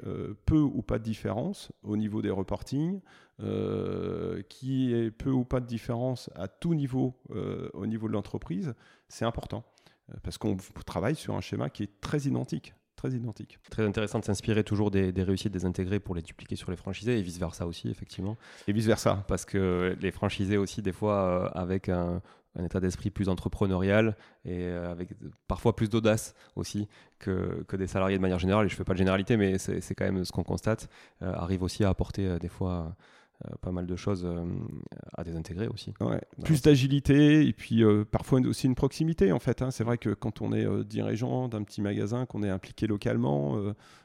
peu 0.47 0.58
ou 0.58 0.82
pas 0.82 0.97
de 0.97 1.03
différence 1.03 1.72
au 1.84 1.95
niveau 1.95 2.24
des 2.24 2.32
reportings, 2.32 3.01
euh, 3.39 4.41
qui 4.49 4.95
ait 4.95 5.12
peu 5.12 5.30
ou 5.30 5.45
pas 5.45 5.60
de 5.60 5.68
différence 5.68 6.32
à 6.34 6.47
tout 6.47 6.74
niveau 6.74 7.14
euh, 7.30 7.70
au 7.74 7.86
niveau 7.86 8.08
de 8.08 8.14
l'entreprise, 8.14 8.74
c'est 9.08 9.26
important. 9.26 9.64
Parce 10.24 10.39
qu'on 10.39 10.58
travaille 10.88 11.16
sur 11.16 11.36
un 11.36 11.41
schéma 11.41 11.70
qui 11.70 11.84
est 11.84 12.01
très 12.01 12.22
identique. 12.22 12.74
Très 12.95 13.12
identique. 13.12 13.60
Très 13.70 13.86
intéressant 13.86 14.18
de 14.18 14.26
s'inspirer 14.26 14.64
toujours 14.64 14.89
des, 14.89 15.12
réussites 15.18 15.53
des 15.53 15.66
intégrés 15.66 15.99
pour 15.99 16.16
les 16.16 16.24
dupliquer 16.24 16.56
sur 16.56 16.72
les 16.72 16.78
franchisés 16.78 17.20
et 17.20 17.22
vice-versa 17.22 17.68
aussi, 17.68 17.89
effectivement. 17.89 18.38
Et 18.68 18.74
vice-versa. 18.74 19.24
Parce 19.28 19.45
que 19.45 19.95
les 20.01 20.12
franchisés 20.12 20.58
aussi, 20.58 20.82
des 20.82 20.93
fois, 20.93 21.47
avec 21.49 21.89
un, 21.89 22.22
un 22.58 22.64
état 22.64 22.80
d'esprit 22.80 23.10
plus 23.10 23.30
entrepreneurial 23.30 24.16
et 24.45 24.68
avec 24.68 25.10
parfois 25.47 25.76
plus 25.76 25.89
d'audace 25.89 26.36
aussi 26.56 26.88
que, 27.20 27.66
des 27.74 27.88
salariés 27.88 28.18
de 28.18 28.22
manière 28.22 28.39
générale. 28.39 28.66
Et 28.66 28.70
je 28.70 28.74
ne 28.74 28.78
fais 28.78 28.84
pas 28.84 28.93
de 28.93 28.97
généralité, 28.97 29.38
mais 29.38 29.58
c'est 29.58 29.95
quand 29.95 30.06
même 30.06 30.24
ce 30.24 30.32
qu'on 30.32 30.43
constate, 30.43 30.89
arrive 31.22 31.64
aussi 31.64 31.84
à 31.84 31.89
apporter 31.89 32.39
des 32.39 32.49
fois 32.49 32.72
euh, 32.72 32.89
pas 33.62 33.72
mal 33.72 33.86
de 33.86 33.96
choses 33.96 34.26
euh, 34.26 34.46
à 35.14 35.24
désintégrer 35.24 35.68
aussi. 35.68 35.94
Plus 36.44 36.62
d'agilité 36.62 37.46
et 37.46 37.54
puis 37.54 37.84
euh, 37.84 38.06
parfois 38.06 38.40
aussi 38.42 38.68
une 38.68 38.76
proximité 38.76 39.32
en 39.32 39.40
fait. 39.40 39.62
Hein. 39.62 39.72
C'est 39.72 39.84
vrai 39.84 39.98
que 39.98 40.10
quand 40.10 40.42
on 40.42 40.54
est 40.54 40.66
dirigeant 40.86 41.48
d'un 41.48 41.64
petit 41.64 41.82
magasin, 41.82 42.26
qu'on 42.26 42.44
est 42.44 42.50
impliqué 42.50 42.88
localement, 42.88 43.60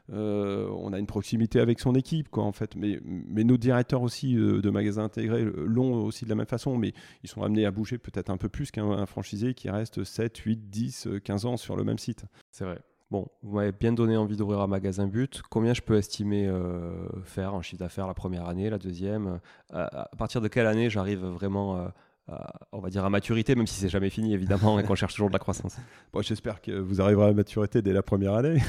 on 0.09 0.93
a 0.93 0.99
une 0.99 1.07
proximité 1.07 1.61
avec 1.61 1.81
son 1.81 1.95
équipe 1.95 2.29
quoi 2.29 2.45
en 2.45 2.53
fait. 2.53 2.75
Mais, 2.77 3.01
mais 3.05 3.45
nos 3.45 3.57
directeurs 3.57 4.03
aussi 4.03 4.35
de 4.35 4.71
magasins 4.71 5.05
intégrés 5.05 5.45
l'ont 5.45 6.05
aussi 6.05 6.25
de 6.25 6.31
la 6.31 6.37
même 6.37 6.47
façon, 6.47 6.77
mais 6.77 6.93
ils 7.23 7.31
sont 7.31 7.43
amenés 7.43 7.67
à 7.67 7.71
bouger 7.71 7.99
peut-être 7.99 8.31
un 8.31 8.37
peu 8.37 8.49
plus 8.49 8.71
qu'un 8.71 9.07
franchisé 9.07 9.55
qui 9.55 9.71
reste 9.71 10.05
7, 10.05 10.37
8, 10.37 10.71
10, 10.71 11.09
15 11.25 11.45
ans 11.47 11.57
sur 11.57 11.77
le 11.77 11.85
même 11.85 11.99
site. 11.99 12.25
C'est 12.51 12.65
vrai. 12.65 12.81
Bon, 13.11 13.27
vous 13.43 13.57
m'avez 13.57 13.73
bien 13.73 13.93
donné 13.93 14.17
envie 14.17 14.37
d'ouvrir 14.37 14.61
un 14.61 14.69
magasin 14.69 15.09
but. 15.09 15.43
Combien 15.51 15.75
je 15.75 15.81
peux 15.83 15.97
estimer 15.97 16.47
euh, 16.47 16.93
faire 17.25 17.55
en 17.55 17.63
chiffre 17.63 17.81
d'affaires 17.81 18.07
la 18.07 18.15
première 18.15 18.47
année, 18.47 18.71
la 18.71 18.79
deuxième? 18.79 19.41
Euh, 19.75 19.87
À 19.93 20.17
partir 20.17 20.41
de 20.41 20.47
quelle 20.47 20.67
année 20.69 20.91
j'arrive 20.91 21.25
vraiment, 21.25 21.77
euh, 21.79 21.89
à, 22.29 22.53
on 22.71 22.79
va 22.79 22.89
dire, 22.89 23.05
à 23.05 23.11
maturité, 23.11 23.57
même 23.57 23.67
si 23.67 23.75
c'est 23.75 23.89
jamais 23.89 24.11
fini 24.11 24.33
évidemment 24.33 24.79
et 24.79 24.85
qu'on 24.85 24.95
cherche 24.95 25.15
toujours 25.15 25.29
de 25.29 25.33
la 25.33 25.41
croissance? 25.41 25.77
Bon, 26.13 26.23
J'espère 26.23 26.61
que 26.61 26.71
vous 26.71 27.01
arriverez 27.01 27.31
à 27.31 27.33
maturité 27.33 27.83
dès 27.83 27.93
la 27.93 28.03
première 28.03 28.35
année. 28.35 28.63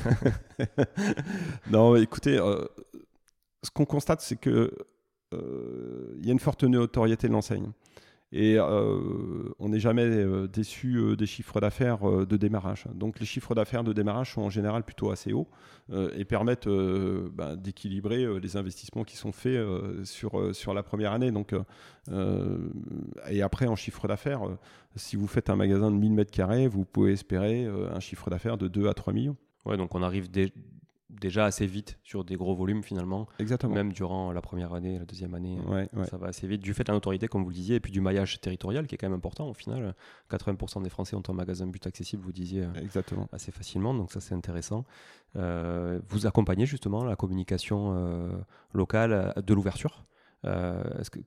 non, 1.70 1.96
écoutez, 1.96 2.38
ce 3.62 3.70
qu'on 3.70 3.86
constate, 3.86 4.22
c'est 4.22 4.38
que 4.38 4.72
il 5.34 6.26
y 6.26 6.30
a 6.30 6.34
une 6.34 6.40
forte 6.40 6.64
notoriété 6.64 7.28
de 7.28 7.34
l'enseigne. 7.34 7.72
Et 8.34 8.56
euh, 8.58 9.50
on 9.60 9.70
n'est 9.70 9.80
jamais 9.82 10.06
euh, 10.06 10.48
déçu 10.48 10.96
euh, 10.96 11.16
des 11.18 11.26
chiffres 11.26 11.60
d'affaires 11.60 12.00
de 12.26 12.38
démarrage. 12.38 12.86
Donc 12.94 13.20
les 13.20 13.26
chiffres 13.26 13.54
d'affaires 13.56 13.84
de 13.84 13.92
démarrage 13.92 14.34
sont 14.34 14.42
en 14.42 14.50
général 14.50 14.84
plutôt 14.84 15.12
assez 15.12 15.34
hauts 15.34 15.48
et 16.16 16.24
permettent 16.24 16.70
ben, 16.70 17.58
d'équilibrer 17.58 18.40
les 18.40 18.56
investissements 18.56 19.04
qui 19.04 19.18
sont 19.18 19.34
faits 19.34 19.60
sur, 20.06 20.56
sur 20.56 20.74
la 20.74 20.84
première 20.84 21.12
année. 21.12 21.32
Donc, 21.32 21.54
et 23.30 23.42
après, 23.42 23.68
en 23.68 23.76
chiffre 23.76 24.08
d'affaires, 24.08 24.42
si 24.96 25.18
vous 25.18 25.28
faites 25.28 25.50
un 25.50 25.58
magasin 25.58 25.92
de 25.92 25.98
1000 25.98 26.14
m2, 26.14 26.68
vous 26.68 26.86
pouvez 26.86 27.12
espérer 27.12 27.66
un 27.66 28.00
chiffre 28.00 28.30
d'affaires 28.30 28.58
de 28.58 28.70
2 28.70 28.88
à 28.88 28.94
3 28.94 29.12
millions. 29.12 29.36
Ouais, 29.66 29.76
donc 29.76 29.94
on 29.94 30.02
arrive 30.02 30.32
déjà 31.20 31.46
assez 31.46 31.66
vite 31.66 32.00
sur 32.04 32.24
des 32.24 32.36
gros 32.36 32.56
volumes 32.56 32.84
finalement. 32.84 33.28
Exactement. 33.40 33.74
Même 33.74 33.92
durant 33.92 34.32
la 34.32 34.42
première 34.42 34.74
année, 34.74 35.00
la 35.00 35.06
deuxième 35.06 35.34
année, 35.34 35.60
ouais, 35.68 35.90
ça 36.10 36.18
va 36.18 36.28
assez 36.28 36.48
vite. 36.48 36.62
Du 36.62 36.74
fait 36.74 36.84
de 36.84 36.90
la 36.90 36.96
notoriété, 36.96 37.28
comme 37.28 37.44
vous 37.44 37.50
le 37.50 37.56
disiez, 37.56 37.76
et 37.76 37.80
puis 37.80 37.92
du 37.92 38.02
maillage 38.02 38.40
territorial 38.40 38.88
qui 38.88 38.96
est 38.96 38.98
quand 38.98 39.08
même 39.08 39.18
important 39.18 39.50
au 39.50 39.54
final. 39.54 39.96
80% 40.30 40.84
des 40.84 40.90
Français 40.90 41.16
ont 41.16 41.24
un 41.28 41.34
magasin 41.34 41.68
but 41.68 41.86
accessible, 41.86 42.24
vous 42.24 42.32
disiez, 42.32 42.64
euh, 42.64 42.82
Exactement. 42.82 43.28
assez 43.32 43.52
facilement. 43.52 43.94
Donc 43.94 44.12
ça, 44.12 44.20
c'est 44.20 44.36
intéressant. 44.36 44.86
Euh, 45.36 46.00
vous 46.08 46.28
accompagnez 46.28 46.66
justement 46.66 47.04
la 47.04 47.16
communication 47.16 47.94
euh, 47.96 48.30
locale 48.74 49.34
de 49.46 49.54
l'ouverture. 49.54 50.06
Est-ce 50.44 51.12
que 51.12 51.20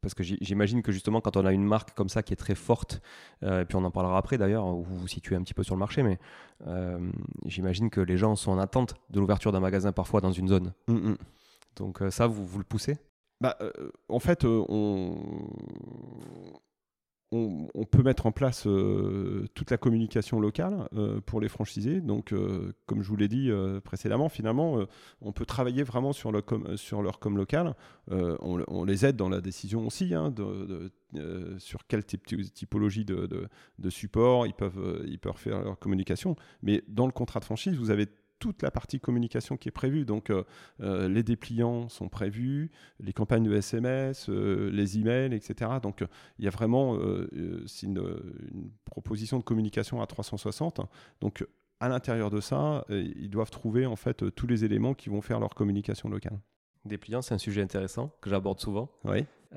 parce 0.00 0.14
que 0.14 0.22
j'imagine 0.22 0.82
que 0.82 0.92
justement, 0.92 1.20
quand 1.20 1.36
on 1.36 1.44
a 1.44 1.52
une 1.52 1.64
marque 1.64 1.94
comme 1.94 2.08
ça 2.08 2.22
qui 2.22 2.32
est 2.32 2.36
très 2.36 2.54
forte, 2.54 3.00
euh, 3.42 3.62
et 3.62 3.64
puis 3.64 3.76
on 3.76 3.84
en 3.84 3.90
parlera 3.90 4.16
après 4.18 4.38
d'ailleurs, 4.38 4.66
où 4.66 4.82
vous 4.82 4.96
vous 4.96 5.08
situez 5.08 5.36
un 5.36 5.42
petit 5.42 5.54
peu 5.54 5.62
sur 5.62 5.74
le 5.74 5.80
marché, 5.80 6.02
mais 6.02 6.18
euh, 6.66 6.98
j'imagine 7.44 7.90
que 7.90 8.00
les 8.00 8.16
gens 8.16 8.36
sont 8.36 8.52
en 8.52 8.58
attente 8.58 8.94
de 9.10 9.20
l'ouverture 9.20 9.52
d'un 9.52 9.60
magasin 9.60 9.92
parfois 9.92 10.20
dans 10.20 10.32
une 10.32 10.48
zone. 10.48 10.72
Mm, 10.88 11.10
mm. 11.10 11.16
Donc 11.76 12.02
euh, 12.02 12.10
ça, 12.10 12.26
vous, 12.26 12.44
vous 12.44 12.58
le 12.58 12.64
poussez? 12.64 12.98
Bah, 13.40 13.56
En 14.08 14.18
fait, 14.18 14.44
on, 14.44 15.16
on, 17.32 17.84
peut 17.84 18.02
mettre 18.02 18.26
en 18.26 18.32
place 18.32 18.66
euh, 18.66 19.46
toute 19.54 19.70
la 19.70 19.76
communication 19.76 20.40
locale 20.40 20.88
euh, 20.94 21.20
pour 21.20 21.40
les 21.40 21.48
franchisés. 21.48 22.00
Donc, 22.00 22.32
euh, 22.32 22.72
comme 22.86 23.02
je 23.02 23.08
vous 23.08 23.16
l'ai 23.16 23.28
dit 23.28 23.50
précédemment, 23.84 24.28
finalement, 24.28 24.84
on 25.20 25.32
peut 25.32 25.46
travailler 25.46 25.82
vraiment 25.82 26.12
sur, 26.12 26.32
le 26.32 26.42
sur 26.76 27.02
leur 27.02 27.18
com 27.18 27.36
local. 27.36 27.74
On, 28.10 28.84
les 28.84 29.06
aide 29.06 29.16
dans 29.16 29.28
la 29.28 29.40
décision 29.40 29.86
aussi 29.86 30.14
hein, 30.14 30.34
sur 31.58 31.86
quelle 31.86 32.04
typologie 32.04 33.04
de, 33.04 33.48
de, 33.78 33.90
support 33.90 34.46
ils 34.46 34.54
peuvent, 34.54 35.04
ils 35.06 35.18
peuvent 35.18 35.36
faire 35.36 35.62
leur 35.62 35.78
communication. 35.78 36.36
Mais 36.62 36.82
dans 36.88 37.06
le 37.06 37.12
contrat 37.12 37.40
de 37.40 37.44
franchise, 37.44 37.76
vous 37.76 37.90
avez 37.90 38.06
toute 38.40 38.62
la 38.62 38.72
partie 38.72 38.98
communication 38.98 39.56
qui 39.56 39.68
est 39.68 39.72
prévue. 39.72 40.04
Donc, 40.04 40.30
euh, 40.30 40.42
euh, 40.80 41.08
les 41.08 41.22
dépliants 41.22 41.88
sont 41.88 42.08
prévus, 42.08 42.72
les 42.98 43.12
campagnes 43.12 43.44
de 43.44 43.54
SMS, 43.54 44.28
euh, 44.28 44.70
les 44.72 44.98
emails, 44.98 45.32
etc. 45.34 45.70
Donc, 45.80 46.02
il 46.38 46.44
y 46.44 46.48
a 46.48 46.50
vraiment 46.50 46.96
une, 46.96 47.66
une, 47.82 48.70
proposition 48.84 49.38
de 49.38 49.44
communication 49.44 50.02
à 50.02 50.06
360. 50.06 50.80
Donc, 51.20 51.46
à 51.78 51.88
l'intérieur 51.88 52.30
de 52.30 52.40
ça, 52.40 52.84
ils 52.88 53.30
doivent 53.30 53.50
trouver 53.50 53.86
en 53.86 53.96
fait 53.96 54.34
tous 54.34 54.46
les 54.46 54.64
éléments 54.64 54.94
qui 54.94 55.08
vont 55.08 55.20
faire 55.20 55.38
leur 55.38 55.54
communication 55.54 56.08
locale. 56.08 56.40
Dépliants, 56.84 57.22
c'est 57.22 57.34
un 57.34 57.38
sujet 57.38 57.62
intéressant 57.62 58.12
que 58.20 58.30
j'aborde 58.30 58.58
souvent. 58.58 58.90
Oui. 59.04 59.24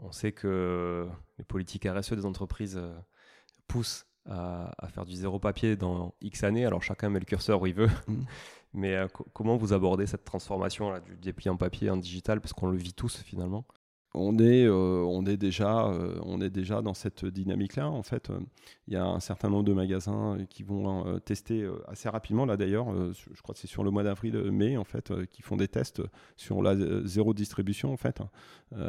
on 0.00 0.12
sait 0.12 0.32
que 0.32 1.06
les 1.38 1.44
politiques 1.44 1.86
RSE 1.86 2.12
des 2.12 2.26
entreprises 2.26 2.80
poussent 3.66 4.06
à, 4.28 4.88
faire 4.88 5.04
du 5.04 5.14
zéro 5.14 5.38
papier 5.38 5.76
dans 5.76 6.14
X 6.20 6.44
années. 6.44 6.64
Alors 6.64 6.82
chacun 6.82 7.10
met 7.10 7.18
le 7.18 7.24
curseur 7.24 7.60
où 7.60 7.66
il 7.66 7.74
veut. 7.74 7.90
Mm. 8.08 8.22
Mais 8.76 8.94
euh, 8.96 9.06
comment 9.32 9.56
vous 9.56 9.72
abordez 9.72 10.06
cette 10.06 10.24
transformation 10.24 10.90
là, 10.90 10.98
du 10.98 11.16
dépliant 11.16 11.56
papier 11.56 11.90
en 11.90 11.96
digital? 11.96 12.40
Parce 12.40 12.52
qu'on 12.52 12.66
le 12.66 12.76
vit 12.76 12.92
tous 12.92 13.22
finalement 13.22 13.64
on 14.14 14.38
est, 14.38 14.64
euh, 14.64 14.70
euh, 14.72 15.04
on 16.24 16.40
est 16.40 16.50
déjà 16.50 16.82
dans 16.82 16.94
cette 16.94 17.24
dynamique-là. 17.24 17.90
En 17.90 18.02
fait, 18.04 18.30
euh, 18.30 18.38
il 18.86 18.94
y 18.94 18.96
a 18.96 19.04
un 19.04 19.18
certain 19.18 19.50
nombre 19.50 19.64
de 19.64 19.72
magasins 19.72 20.38
qui 20.48 20.62
vont 20.62 21.18
tester 21.20 21.68
assez 21.88 22.08
rapidement. 22.08 22.46
Là, 22.46 22.56
d'ailleurs, 22.56 22.86
je 23.14 23.42
crois 23.42 23.54
que 23.54 23.60
c'est 23.60 23.66
sur 23.66 23.82
le 23.82 23.90
mois 23.90 24.02
d'avril-mai, 24.02 24.76
en 24.76 24.84
fait, 24.84 25.12
qui 25.30 25.42
font 25.42 25.56
des 25.56 25.68
tests 25.68 26.02
sur 26.36 26.62
la 26.62 26.76
zéro 27.06 27.32
distribution, 27.32 27.92
en 27.92 27.96
fait, 27.96 28.20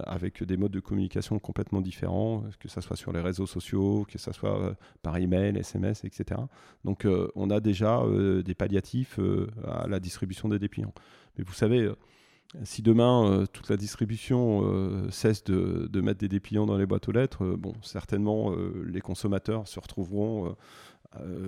avec 0.04 0.44
des 0.44 0.58
modes 0.58 0.74
de 0.74 0.82
communication 0.82 1.40
complètement 1.40 1.80
différents, 1.80 2.44
que 2.60 2.68
ce 2.68 2.82
soit 2.82 2.98
sur 2.98 3.14
les 3.14 3.22
réseaux 3.22 3.48
sociaux, 3.48 4.06
que 4.12 4.18
ce 4.18 4.34
soit 4.34 4.76
par 5.02 5.16
email, 5.16 5.58
SMS, 5.58 6.04
etc. 6.04 6.42
Donc, 6.84 7.08
on 7.36 7.50
a 7.50 7.62
déjà 7.62 8.04
des 8.44 8.54
palliatifs 8.54 9.18
à 9.66 9.88
la 9.88 10.02
distribution 10.02 10.50
des 10.50 10.60
dépliants. 10.60 10.94
Mais 11.38 11.46
vous 11.46 11.54
savez, 11.54 11.90
si 12.64 12.82
demain 12.82 13.30
euh, 13.30 13.46
toute 13.46 13.70
la 13.70 13.78
distribution 13.78 14.62
euh, 14.64 15.10
cesse 15.10 15.44
de, 15.44 16.02
mettre 16.02 16.20
des 16.20 16.28
dépliants 16.28 16.66
dans 16.66 16.78
les 16.78 16.86
boîtes 16.86 17.08
aux 17.10 17.12
lettres, 17.12 17.44
euh, 17.44 17.58
bon, 17.58 17.74
certainement 17.82 18.54
les 18.86 19.02
consommateurs 19.02 19.68
se 19.68 19.80
retrouveront, 19.80 20.56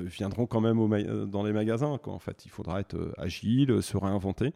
viendront 0.05 0.47
quand 0.47 0.61
même 0.61 1.27
dans 1.27 1.43
les 1.43 1.51
magasins. 1.51 1.99
En 2.05 2.19
fait, 2.19 2.45
il 2.45 2.49
faudra 2.49 2.79
être 2.79 3.13
agile, 3.17 3.81
se 3.81 3.97
réinventer, 3.97 4.53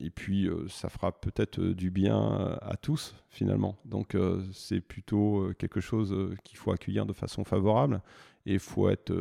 et 0.00 0.10
puis 0.10 0.48
ça 0.68 0.88
fera 0.88 1.12
peut-être 1.12 1.60
du 1.60 1.90
bien 1.90 2.58
à 2.62 2.76
tous 2.76 3.14
finalement. 3.28 3.76
Donc 3.84 4.16
c'est 4.52 4.80
plutôt 4.80 5.50
quelque 5.58 5.80
chose 5.80 6.14
qu'il 6.44 6.58
faut 6.58 6.72
accueillir 6.72 7.06
de 7.06 7.12
façon 7.12 7.44
favorable 7.44 8.00
et 8.46 8.58
faut 8.58 8.88
être, 8.88 9.12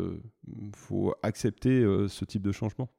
faut 0.74 1.14
accepter 1.24 1.84
ce 2.08 2.26
type 2.26 2.42
de 2.42 2.52
changement. 2.52 2.90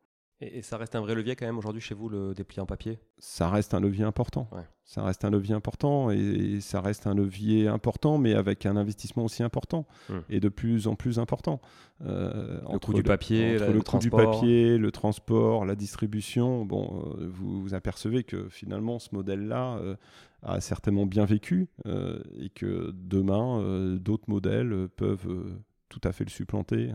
Et, 0.43 0.63
ça 0.63 0.79
reste 0.79 0.95
un 0.95 1.01
vrai 1.01 1.15
levier 1.15 1.37
quand 1.37 1.45
même 1.45 1.59
aujourd'hui 1.59 1.83
chez 1.83 1.95
vous, 1.95 2.09
le 2.09 2.33
dépliant 2.33 2.65
papier? 2.65 2.99
Ça 3.19 3.51
reste 3.51 3.75
un 3.75 3.81
levier 3.81 4.05
important. 4.05 4.49
Ça 4.85 5.03
reste 5.03 5.25
un 5.25 5.31
levier 5.31 5.55
important 5.55 6.11
et, 6.11 6.61
ça 6.61 6.81
reste 6.81 7.07
un 7.07 7.15
levier 7.15 7.69
important, 7.69 8.17
mais 8.17 8.35
avec 8.35 8.65
un 8.65 8.77
investissement 8.77 9.25
aussi 9.25 9.43
important 9.43 9.87
hmm. 10.09 10.19
et 10.31 10.41
de 10.41 10.49
plus 10.49 10.87
en 10.87 10.95
plus 10.95 11.19
important. 11.19 11.61
Euh, 12.07 12.61
le 12.73 12.79
coût 12.79 12.95
du 12.95 13.03
papier, 13.03 13.59
le, 13.59 13.73
le 13.73 13.83
coût 13.83 13.99
du 13.99 14.11
papier, 14.11 14.79
le 14.79 14.91
transport, 14.91 15.67
la 15.67 15.77
distribution. 15.77 16.65
Bon, 16.65 17.15
euh, 17.19 17.29
vous, 17.31 17.61
vous, 17.61 17.75
apercevez 17.75 18.25
que 18.25 18.49
finalement 18.49 18.99
ce 18.99 19.15
modèle-là 19.15 19.77
euh, 19.77 19.97
a 20.43 20.61
certainement 20.63 21.05
bien 21.05 21.27
vécu 21.27 21.69
et 21.85 22.49
que 22.49 22.93
demain 22.95 23.99
d'autres 24.01 24.29
modèles 24.29 24.89
peuvent 24.97 25.61
tout 25.91 26.01
à 26.03 26.13
fait 26.13 26.25
le 26.25 26.31
supplanter 26.31 26.95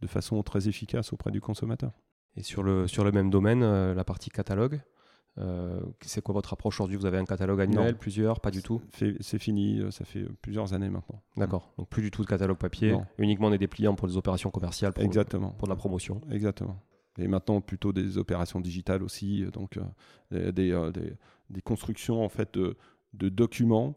de 0.00 0.06
façon 0.06 0.42
très 0.42 0.66
efficace 0.68 1.12
auprès 1.12 1.30
du 1.30 1.42
consommateur. 1.42 1.92
Et 2.36 2.42
sur 2.42 2.62
le, 2.62 2.86
sur 2.86 3.04
le 3.04 3.12
même 3.12 3.30
domaine, 3.30 3.62
euh, 3.62 3.94
la 3.94 4.04
partie 4.04 4.30
catalogue, 4.30 4.80
euh, 5.38 5.80
c'est 6.00 6.22
quoi 6.22 6.34
votre 6.34 6.52
approche 6.52 6.76
aujourd'hui? 6.76 6.96
Vous 6.96 7.06
avez 7.06 7.18
un 7.18 7.24
catalogue 7.24 7.60
annuel, 7.60 7.96
plusieurs, 7.96 8.40
pas 8.40 8.50
du 8.50 8.62
tout? 8.62 8.82
C'est 9.20 9.38
fini, 9.38 9.80
euh, 9.80 9.90
ça 9.90 10.04
fait 10.04 10.26
plusieurs 10.42 10.72
années 10.72 10.90
maintenant. 10.90 11.22
D'accord, 11.36 11.72
donc 11.78 11.88
plus 11.88 12.02
du 12.02 12.10
tout 12.10 12.22
de 12.22 12.28
catalogue 12.28 12.58
papier, 12.58 12.96
uniquement 13.18 13.50
des 13.50 13.58
dépliants 13.58 13.94
pour 13.94 14.06
les 14.06 14.16
opérations 14.16 14.50
commerciales, 14.50 14.92
pour, 14.92 15.02
Exactement. 15.02 15.50
pour 15.50 15.68
la 15.68 15.76
promotion. 15.76 16.20
Exactement. 16.30 16.78
Et 17.18 17.28
maintenant 17.28 17.62
plutôt 17.62 17.94
des 17.94 18.18
opérations 18.18 18.60
digitales 18.60 19.02
aussi, 19.02 19.44
donc 19.52 19.78
des, 20.30 20.52
des, 20.52 21.16
des, 21.48 21.62
constructions 21.62 22.22
en 22.22 22.28
fait 22.28 22.52
de, 22.54 22.76
de 23.14 23.30
documents 23.30 23.96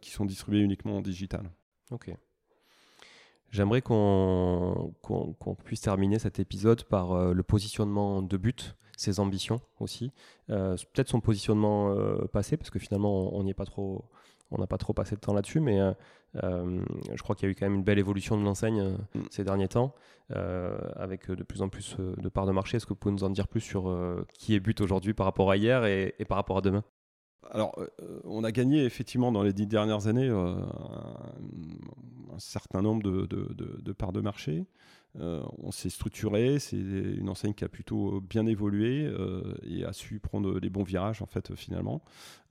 qui 0.00 0.10
sont 0.10 0.24
distribués 0.24 0.60
uniquement 0.60 0.96
en 0.96 1.02
digital. 1.02 1.50
Ok. 1.90 2.10
J'aimerais 3.50 3.80
qu'on 3.82 4.92
puisse 5.64 5.80
terminer 5.80 6.18
cet 6.18 6.38
épisode 6.38 6.84
par 6.84 7.12
euh, 7.12 7.32
le 7.32 7.42
positionnement 7.42 8.22
de 8.22 8.36
but, 8.36 8.76
ses 8.96 9.20
ambitions 9.20 9.60
aussi. 9.80 10.12
Euh, 10.50 10.76
peut-être 10.92 11.08
son 11.08 11.20
positionnement 11.20 11.90
euh, 11.90 12.26
passé, 12.32 12.56
parce 12.56 12.70
que 12.70 12.78
finalement, 12.78 13.34
on 13.34 13.42
n'y 13.44 13.50
est 13.50 13.54
pas 13.54 13.66
trop 13.66 14.04
on 14.52 14.58
n'a 14.58 14.68
pas 14.68 14.78
trop 14.78 14.92
passé 14.92 15.16
de 15.16 15.20
temps 15.20 15.32
là-dessus, 15.32 15.58
mais 15.58 15.80
je 16.34 17.20
crois 17.20 17.34
qu'il 17.34 17.48
y 17.48 17.48
a 17.48 17.50
eu 17.50 17.56
quand 17.56 17.66
même 17.66 17.74
une 17.74 17.82
belle 17.82 17.98
évolution 17.98 18.38
de 18.38 18.44
l'enseigne 18.44 18.96
mm. 19.16 19.22
ces 19.28 19.42
derniers 19.42 19.66
temps, 19.66 19.92
avec 20.30 21.28
de 21.28 21.42
plus 21.42 21.62
en 21.62 21.68
plus 21.68 21.96
de 21.98 22.28
parts 22.28 22.46
de 22.46 22.52
marché. 22.52 22.76
Est-ce 22.76 22.86
que 22.86 22.90
vous 22.90 22.96
pouvez 22.96 23.12
nous 23.12 23.24
en 23.24 23.30
dire 23.30 23.48
plus 23.48 23.60
sur 23.60 23.92
qui 24.38 24.54
est 24.54 24.60
but 24.60 24.80
aujourd'hui 24.80 25.14
par 25.14 25.26
rapport 25.26 25.50
à 25.50 25.56
hier 25.56 25.84
et 25.84 26.24
par 26.28 26.36
rapport 26.36 26.58
à 26.58 26.60
demain? 26.60 26.84
Alors, 27.50 27.78
on 28.24 28.44
a 28.44 28.52
gagné 28.52 28.84
effectivement 28.84 29.32
dans 29.32 29.42
les 29.42 29.52
dix 29.52 29.66
dernières 29.66 30.06
années 30.06 30.28
un, 30.28 30.68
certain 32.38 32.82
nombre 32.82 33.02
de, 33.02 33.92
parts 33.92 34.12
de 34.12 34.20
marché. 34.20 34.66
Euh, 35.18 35.42
on 35.62 35.70
s'est 35.70 35.88
structuré, 35.88 36.58
c'est 36.58 36.76
une 36.76 37.30
enseigne 37.30 37.54
qui 37.54 37.64
a 37.64 37.68
plutôt 37.68 38.20
bien 38.20 38.46
évolué 38.46 39.06
euh, 39.06 39.54
et 39.62 39.84
a 39.84 39.94
su 39.94 40.20
prendre 40.20 40.58
les 40.58 40.68
bons 40.68 40.82
virages 40.82 41.22
en 41.22 41.26
fait 41.26 41.54
finalement. 41.54 42.02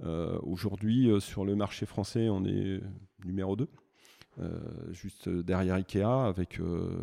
Euh, 0.04 0.40
aujourd'hui 0.42 1.10
sur 1.22 1.46
le 1.46 1.56
marché 1.56 1.86
français, 1.86 2.28
on 2.30 2.44
est 2.46 2.82
numéro 3.24 3.56
2. 3.56 3.70
Juste 4.92 5.30
derrière 5.30 5.76
Ikea 5.76 6.28
avec 6.28 6.60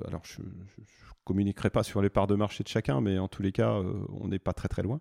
alors 0.06 0.22
je, 0.24 0.42
communiquerai 1.24 1.70
pas 1.70 1.82
sur 1.82 2.02
les 2.02 2.10
parts 2.10 2.26
de 2.26 2.34
marché 2.34 2.64
de 2.64 2.68
chacun, 2.68 3.00
mais 3.00 3.18
en 3.18 3.28
tous 3.28 3.42
les 3.42 3.52
cas, 3.52 3.74
euh, 3.74 3.92
on 4.20 4.28
n'est 4.28 4.38
pas 4.38 4.52
très 4.52 4.68
très 4.68 4.82
loin. 4.82 5.00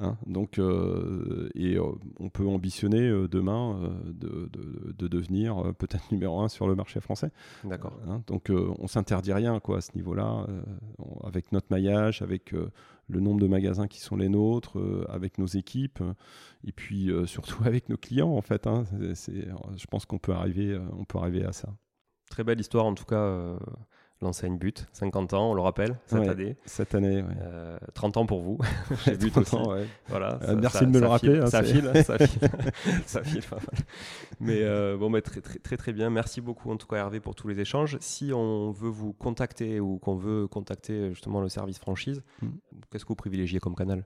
Hein. 0.00 0.16
donc, 0.26 0.58
euh, 0.58 1.48
et 1.54 1.76
euh, 1.76 1.84
on 2.18 2.30
peut 2.30 2.46
ambitionner 2.46 3.08
demain 3.28 3.78
de, 4.06 4.50
de, 4.98 5.08
devenir 5.08 5.74
peut-être 5.78 6.04
numéro 6.12 6.40
un 6.40 6.48
sur 6.48 6.66
le 6.66 6.74
marché 6.74 7.00
français. 7.00 7.30
D'accord. 7.64 7.98
Hein. 8.08 8.22
donc, 8.26 8.50
on 8.50 8.86
s'interdit 8.86 9.32
rien 9.32 9.60
quoi 9.60 9.78
à 9.78 9.80
ce 9.80 9.94
niveau-là, 9.94 10.46
avec 11.24 11.52
notre 11.52 11.66
maillage, 11.70 12.22
avec 12.22 12.54
le 13.12 13.20
nombre 13.20 13.40
de 13.40 13.46
magasins 13.46 13.86
qui 13.86 14.00
sont 14.00 14.16
les 14.16 14.28
nôtres, 14.28 14.78
avec 15.08 15.38
nos 15.38 15.46
équipes, 15.46 16.02
et 16.64 16.72
puis 16.72 17.10
surtout 17.26 17.62
avec 17.64 17.88
nos 17.88 17.96
clients 17.96 18.30
en 18.30 18.42
fait. 18.42 18.66
Hein. 18.66 18.84
je 19.00 19.86
pense 19.90 20.06
qu'on 20.06 20.18
peut 20.18 20.32
arriver, 20.32 20.78
peut 21.08 21.18
arriver 21.18 21.44
à 21.44 21.52
ça. 21.52 21.68
Très 22.30 22.44
belle 22.44 22.60
histoire 22.60 22.86
en 22.86 22.94
tout 22.94 23.04
cas 23.04 23.56
l'enseigne 24.22 24.56
But, 24.58 24.86
50 24.92 25.34
ans, 25.34 25.50
on 25.50 25.54
le 25.54 25.60
rappelle, 25.60 25.98
cette 26.06 26.28
année. 26.28 26.56
Cette 26.64 26.94
année, 26.94 27.24
30 27.94 28.16
euh, 28.16 28.20
ans 28.20 28.26
pour 28.26 28.42
vous. 28.42 28.58
But 29.20 29.36
aussi. 29.36 29.56
Voilà, 30.08 30.38
euh, 30.42 30.56
merci 30.56 30.86
de 30.86 30.90
me 30.90 31.00
le 31.00 31.06
rappeler. 31.06 31.38
Hein, 31.38 31.46
ça, 31.46 31.62
file, 31.62 31.90
ça 32.04 32.18
file, 32.18 32.48
ça 33.06 33.22
file, 33.22 33.42
Mais 34.40 34.62
euh, 34.62 34.96
bon, 34.96 35.10
très, 35.20 35.40
très, 35.40 35.58
très, 35.58 35.76
très 35.76 35.92
bien. 35.92 36.10
Merci 36.10 36.40
beaucoup 36.40 36.70
en 36.70 36.76
tout 36.76 36.86
cas 36.86 36.96
Hervé 36.96 37.20
pour 37.20 37.34
tous 37.34 37.48
les 37.48 37.60
échanges. 37.60 37.98
Si 38.00 38.32
on 38.32 38.70
veut 38.70 38.90
vous 38.90 39.12
contacter 39.12 39.80
ou 39.80 39.98
qu'on 39.98 40.16
veut 40.16 40.46
contacter 40.46 41.10
justement 41.10 41.40
le 41.40 41.48
service 41.48 41.78
franchise, 41.78 42.22
hmm. 42.40 42.48
qu'est-ce 42.90 43.04
que 43.04 43.08
vous 43.08 43.14
privilégiez 43.14 43.60
comme 43.60 43.74
canal? 43.74 44.04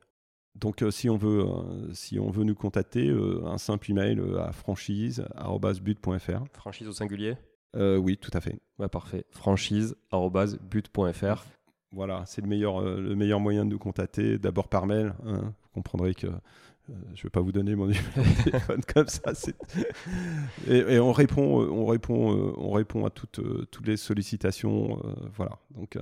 Donc, 0.55 0.83
si, 0.91 1.11
on 1.11 1.19
veut, 1.19 1.45
si 1.93 2.19
on 2.19 2.31
veut 2.31 2.45
nous 2.45 2.55
contacter, 2.55 3.15
un 3.45 3.59
simple 3.59 3.91
email 3.91 4.19
à 4.39 4.53
franchise.but.fr. 4.53 6.45
Franchise 6.55 6.89
au 6.89 6.93
singulier? 6.93 7.37
Euh, 7.75 7.97
oui, 7.97 8.17
tout 8.17 8.31
à 8.33 8.41
fait. 8.41 8.61
Bah, 8.79 8.89
parfait. 8.89 9.25
Franchise.but.fr. 9.31 11.45
Voilà, 11.93 12.25
c'est 12.27 12.43
le 12.43 12.49
meilleur, 12.49 12.81
euh, 12.81 13.01
le 13.01 13.15
meilleur 13.15 13.41
moyen 13.41 13.65
de 13.65 13.71
nous 13.71 13.79
contacter. 13.79 14.39
D'abord 14.39 14.69
par 14.69 14.87
mail. 14.87 15.15
Hein. 15.25 15.55
Vous 15.63 15.71
comprendrez 15.75 16.15
que 16.15 16.27
euh, 16.27 16.95
je 17.15 17.21
ne 17.21 17.23
vais 17.25 17.31
pas 17.31 17.41
vous 17.41 17.53
donner 17.53 17.75
mon 17.75 17.87
numéro 17.87 18.05
de 18.17 18.45
téléphone 18.45 18.81
comme 18.93 19.09
ça. 19.09 19.33
Et, 20.69 20.99
on 20.99 21.13
répond, 21.13 21.43
on 21.43 21.87
répond, 21.87 22.55
on 22.57 22.71
répond 22.71 23.05
à 23.05 23.11
toutes, 23.11 23.41
toutes 23.71 23.87
les 23.87 23.97
sollicitations. 23.97 25.01
voilà. 25.35 25.59
Donc, 25.71 25.99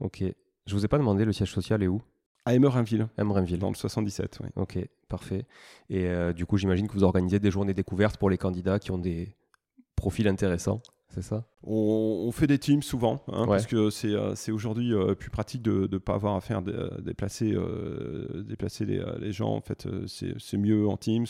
Ok. 0.00 0.24
Je 0.66 0.74
vous 0.74 0.84
ai 0.84 0.88
pas 0.88 0.98
demandé 0.98 1.24
le 1.24 1.32
siège 1.32 1.52
social 1.52 1.82
est 1.82 1.88
où? 1.88 2.02
À 2.44 2.54
Emerinville. 2.54 3.08
Emerinville. 3.18 3.58
Dans 3.58 3.68
le 3.68 3.74
77, 3.74 4.38
oui. 4.42 4.48
Ok, 4.56 4.78
parfait. 5.08 5.44
Et 5.88 6.08
du 6.34 6.46
coup, 6.46 6.56
j'imagine 6.56 6.88
que 6.88 6.92
vous 6.92 7.04
organisez 7.04 7.40
des 7.40 7.50
journées 7.50 7.74
découvertes 7.74 8.16
pour 8.16 8.30
les 8.30 8.38
candidats 8.38 8.78
qui 8.78 8.92
ont 8.92 8.98
des, 8.98 9.36
profil 9.96 10.28
intéressant, 10.28 10.82
c'est 11.12 11.22
ça? 11.22 11.44
On, 11.62 12.30
fait 12.32 12.46
des 12.46 12.58
teams 12.58 12.82
souvent, 12.82 13.22
hein, 13.28 13.46
parce 13.46 13.66
que 13.66 13.90
c'est 13.90 14.14
euh, 14.14 14.34
aujourd'hui 14.48 14.94
euh, 14.94 15.14
plus 15.14 15.28
pratique 15.28 15.60
de 15.60 15.86
ne 15.90 15.98
pas 15.98 16.14
avoir 16.14 16.34
à 16.36 16.40
faire 16.40 16.62
euh, 16.66 17.00
déplacer, 17.02 17.54
déplacer 18.34 18.86
les, 18.86 19.32
gens. 19.32 19.54
En 19.54 19.60
fait, 19.60 19.86
c'est 20.06 20.56
mieux 20.56 20.88
en 20.88 20.96
teams. 20.96 21.26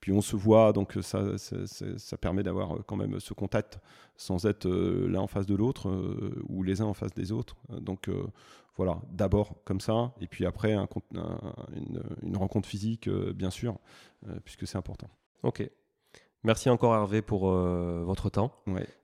puis 0.00 0.12
on 0.12 0.20
se 0.20 0.34
voit, 0.34 0.72
donc 0.72 0.98
ça, 1.02 1.38
ça, 1.38 2.16
permet 2.16 2.42
d'avoir 2.42 2.84
quand 2.84 2.96
même 2.96 3.20
ce 3.20 3.32
contact 3.32 3.78
sans 4.16 4.44
être 4.44 4.68
l'un 4.68 5.20
en 5.20 5.28
face 5.28 5.46
de 5.46 5.54
l'autre 5.54 5.88
ou 6.48 6.64
les 6.64 6.80
uns 6.80 6.86
en 6.86 6.94
face 6.94 7.14
des 7.14 7.30
autres. 7.30 7.56
Donc 7.80 8.10
voilà, 8.76 9.00
d'abord 9.12 9.54
comme 9.64 9.80
ça, 9.80 10.12
et 10.20 10.26
puis 10.26 10.46
après 10.46 10.74
une, 10.74 10.88
une, 12.22 12.36
rencontre 12.36 12.68
physique, 12.68 13.08
bien 13.08 13.50
sûr, 13.50 13.78
puisque 14.44 14.66
c'est 14.66 14.78
important. 14.78 15.08
Ok, 15.44 15.68
Merci 16.44 16.70
encore 16.70 16.94
Hervé 16.94 17.22
pour 17.22 17.50
euh, 17.50 18.02
votre 18.04 18.28
temps 18.28 18.52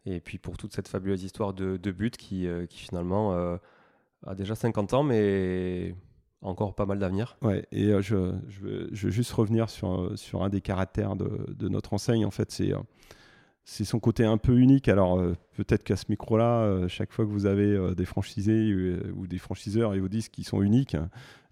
et 0.07 0.21
puis 0.21 0.39
pour 0.39 0.57
toute 0.57 0.73
cette 0.75 0.89
fabuleuse 0.89 1.23
histoire 1.23 1.55
de, 1.55 1.91
but 1.91 2.17
qui, 2.17 2.49
euh, 2.49 2.67
qui 2.67 2.79
finalement 2.79 3.33
euh, 3.35 3.57
a 4.27 4.35
déjà 4.35 4.57
50 4.57 4.95
ans 4.95 5.03
mais 5.05 5.95
encore 6.43 6.75
pas 6.75 6.87
mal 6.87 6.99
d'avenir. 6.99 7.37
Ouais, 7.43 7.65
et 7.71 7.91
je, 8.03 8.35
je, 8.49 8.61
veux, 8.61 8.89
juste 8.93 9.33
revenir 9.33 9.71
sur, 9.71 10.19
sur 10.19 10.43
un 10.43 10.49
des 10.49 10.61
caractères 10.61 11.15
de, 11.15 11.47
de 11.49 11.69
notre 11.69 11.95
enseigne. 11.95 12.25
En 12.25 12.31
fait, 12.31 12.51
c'est 12.51 12.73
c'est 13.71 13.85
son 13.85 14.01
côté 14.01 14.25
un 14.25 14.39
peu 14.39 14.57
unique. 14.59 14.89
Alors 14.89 15.23
peut-être 15.57 15.85
qu'à 15.85 15.97
ce 15.97 16.07
micro-là, 16.09 16.89
chaque 16.89 17.13
fois 17.13 17.27
que 17.27 17.31
vous 17.31 17.45
avez 17.45 17.95
des 17.95 18.07
franchisés 18.07 18.73
ou 19.15 19.27
des 19.27 19.39
franchiseurs, 19.39 19.95
ils 19.95 20.01
vous 20.01 20.09
disent 20.09 20.31
qu'ils 20.31 20.47
sont 20.47 20.63
uniques. 20.63 20.97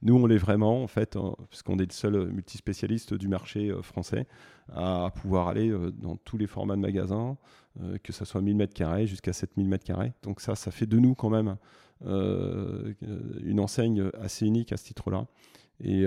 Nous, 0.03 0.14
on 0.14 0.27
l'est 0.27 0.39
vraiment, 0.39 0.83
en 0.83 0.87
fait, 0.87 1.19
parce 1.51 1.62
qu'on 1.62 1.79
est 1.79 1.87
le 1.87 1.93
seul 1.93 2.29
multispécialiste 2.33 3.14
du 3.14 3.29
marché 3.29 3.71
français 3.83 4.27
à 4.73 5.11
pouvoir 5.14 5.49
aller 5.49 5.71
euh, 5.71 5.91
dans 5.93 6.17
tous 6.17 6.37
les 6.37 6.47
formats 6.47 6.77
de 6.77 6.81
magasins, 6.81 7.37
euh, 7.81 7.99
que 8.03 8.12
ce 8.12 8.25
soit 8.25 8.41
1000 8.41 8.57
m2 8.57 9.07
jusqu'à 9.07 9.33
7000 9.33 9.69
m2. 9.69 10.12
Donc 10.23 10.41
ça, 10.41 10.55
ça 10.55 10.71
fait 10.71 10.87
de 10.87 10.99
nous 10.99 11.14
quand 11.14 11.31
même 11.31 11.57
euh, 12.05 12.95
une 13.43 13.61
enseigne 13.61 14.11
assez 14.21 14.47
unique 14.47 14.73
à 14.73 14.77
ce 14.77 14.85
titre-là. 14.85 15.27
Et, 15.81 16.07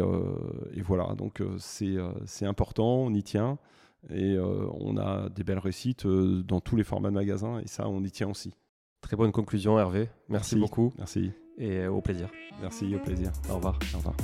voilà, 0.82 1.14
donc 1.16 1.43
c'est 1.60 2.45
important, 2.45 3.03
on 3.03 3.14
y 3.14 3.22
tient. 3.22 3.60
Et 4.10 4.38
on 4.39 4.97
a 4.97 5.30
des 5.30 5.43
belles 5.43 5.60
réussites 5.60 6.08
dans 6.08 6.62
tous 6.62 6.76
les 6.76 6.84
formats 6.84 7.10
de 7.10 7.16
magasins. 7.16 7.60
Et 7.60 7.68
ça, 7.68 7.88
on 7.88 8.04
y 8.04 8.12
tient 8.12 8.30
aussi. 8.30 8.54
Très 9.02 9.16
bonne 9.16 9.32
conclusion, 9.32 9.80
Hervé. 9.80 10.10
Merci, 10.30 10.56
beaucoup. 10.56 10.93
Merci. 10.97 11.32
Et 11.58 11.88
au 11.88 12.02
plaisir. 12.02 12.30
Merci, 12.62 12.95
au 12.95 13.00
plaisir. 13.00 13.32
Au 13.50 13.56
revoir. 13.56 13.78
Au 13.93 13.97
revoir. 13.97 14.16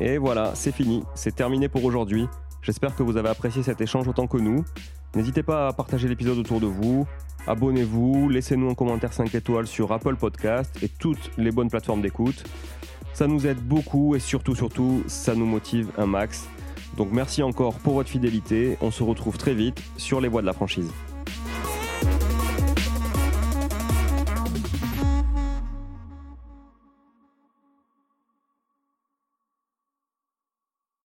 Et 0.00 0.18
voilà, 0.18 0.54
c'est 0.56 0.72
fini, 0.72 1.04
c'est 1.14 1.36
terminé 1.36 1.68
pour 1.68 1.84
aujourd'hui. 1.84 2.26
J'espère 2.62 2.96
que 2.96 3.04
vous 3.04 3.16
avez 3.16 3.28
apprécié 3.28 3.62
cet 3.62 3.80
échange 3.80 4.08
autant 4.08 4.26
que 4.26 4.38
nous. 4.38 4.64
N'hésitez 5.14 5.44
pas 5.44 5.68
à 5.68 5.72
partager 5.72 6.08
l'épisode 6.08 6.38
autour 6.38 6.58
de 6.60 6.66
vous, 6.66 7.06
abonnez-vous, 7.46 8.28
laissez-nous 8.28 8.70
un 8.70 8.74
commentaire 8.74 9.12
5 9.12 9.32
étoiles 9.34 9.68
sur 9.68 9.92
Apple 9.92 10.16
Podcast 10.16 10.82
et 10.82 10.88
toutes 10.88 11.30
les 11.38 11.52
bonnes 11.52 11.70
plateformes 11.70 12.02
d'écoute. 12.02 12.42
Ça 13.14 13.28
nous 13.28 13.46
aide 13.46 13.60
beaucoup 13.60 14.16
et 14.16 14.18
surtout, 14.18 14.56
surtout, 14.56 15.04
ça 15.06 15.34
nous 15.36 15.46
motive 15.46 15.90
un 15.96 16.06
max. 16.06 16.48
Donc 16.96 17.08
merci 17.12 17.42
encore 17.42 17.74
pour 17.74 17.94
votre 17.94 18.10
fidélité. 18.10 18.76
On 18.80 18.90
se 18.90 19.02
retrouve 19.02 19.38
très 19.38 19.54
vite 19.54 19.80
sur 19.96 20.20
les 20.20 20.28
voies 20.28 20.40
de 20.40 20.46
la 20.46 20.52
franchise. 20.52 20.90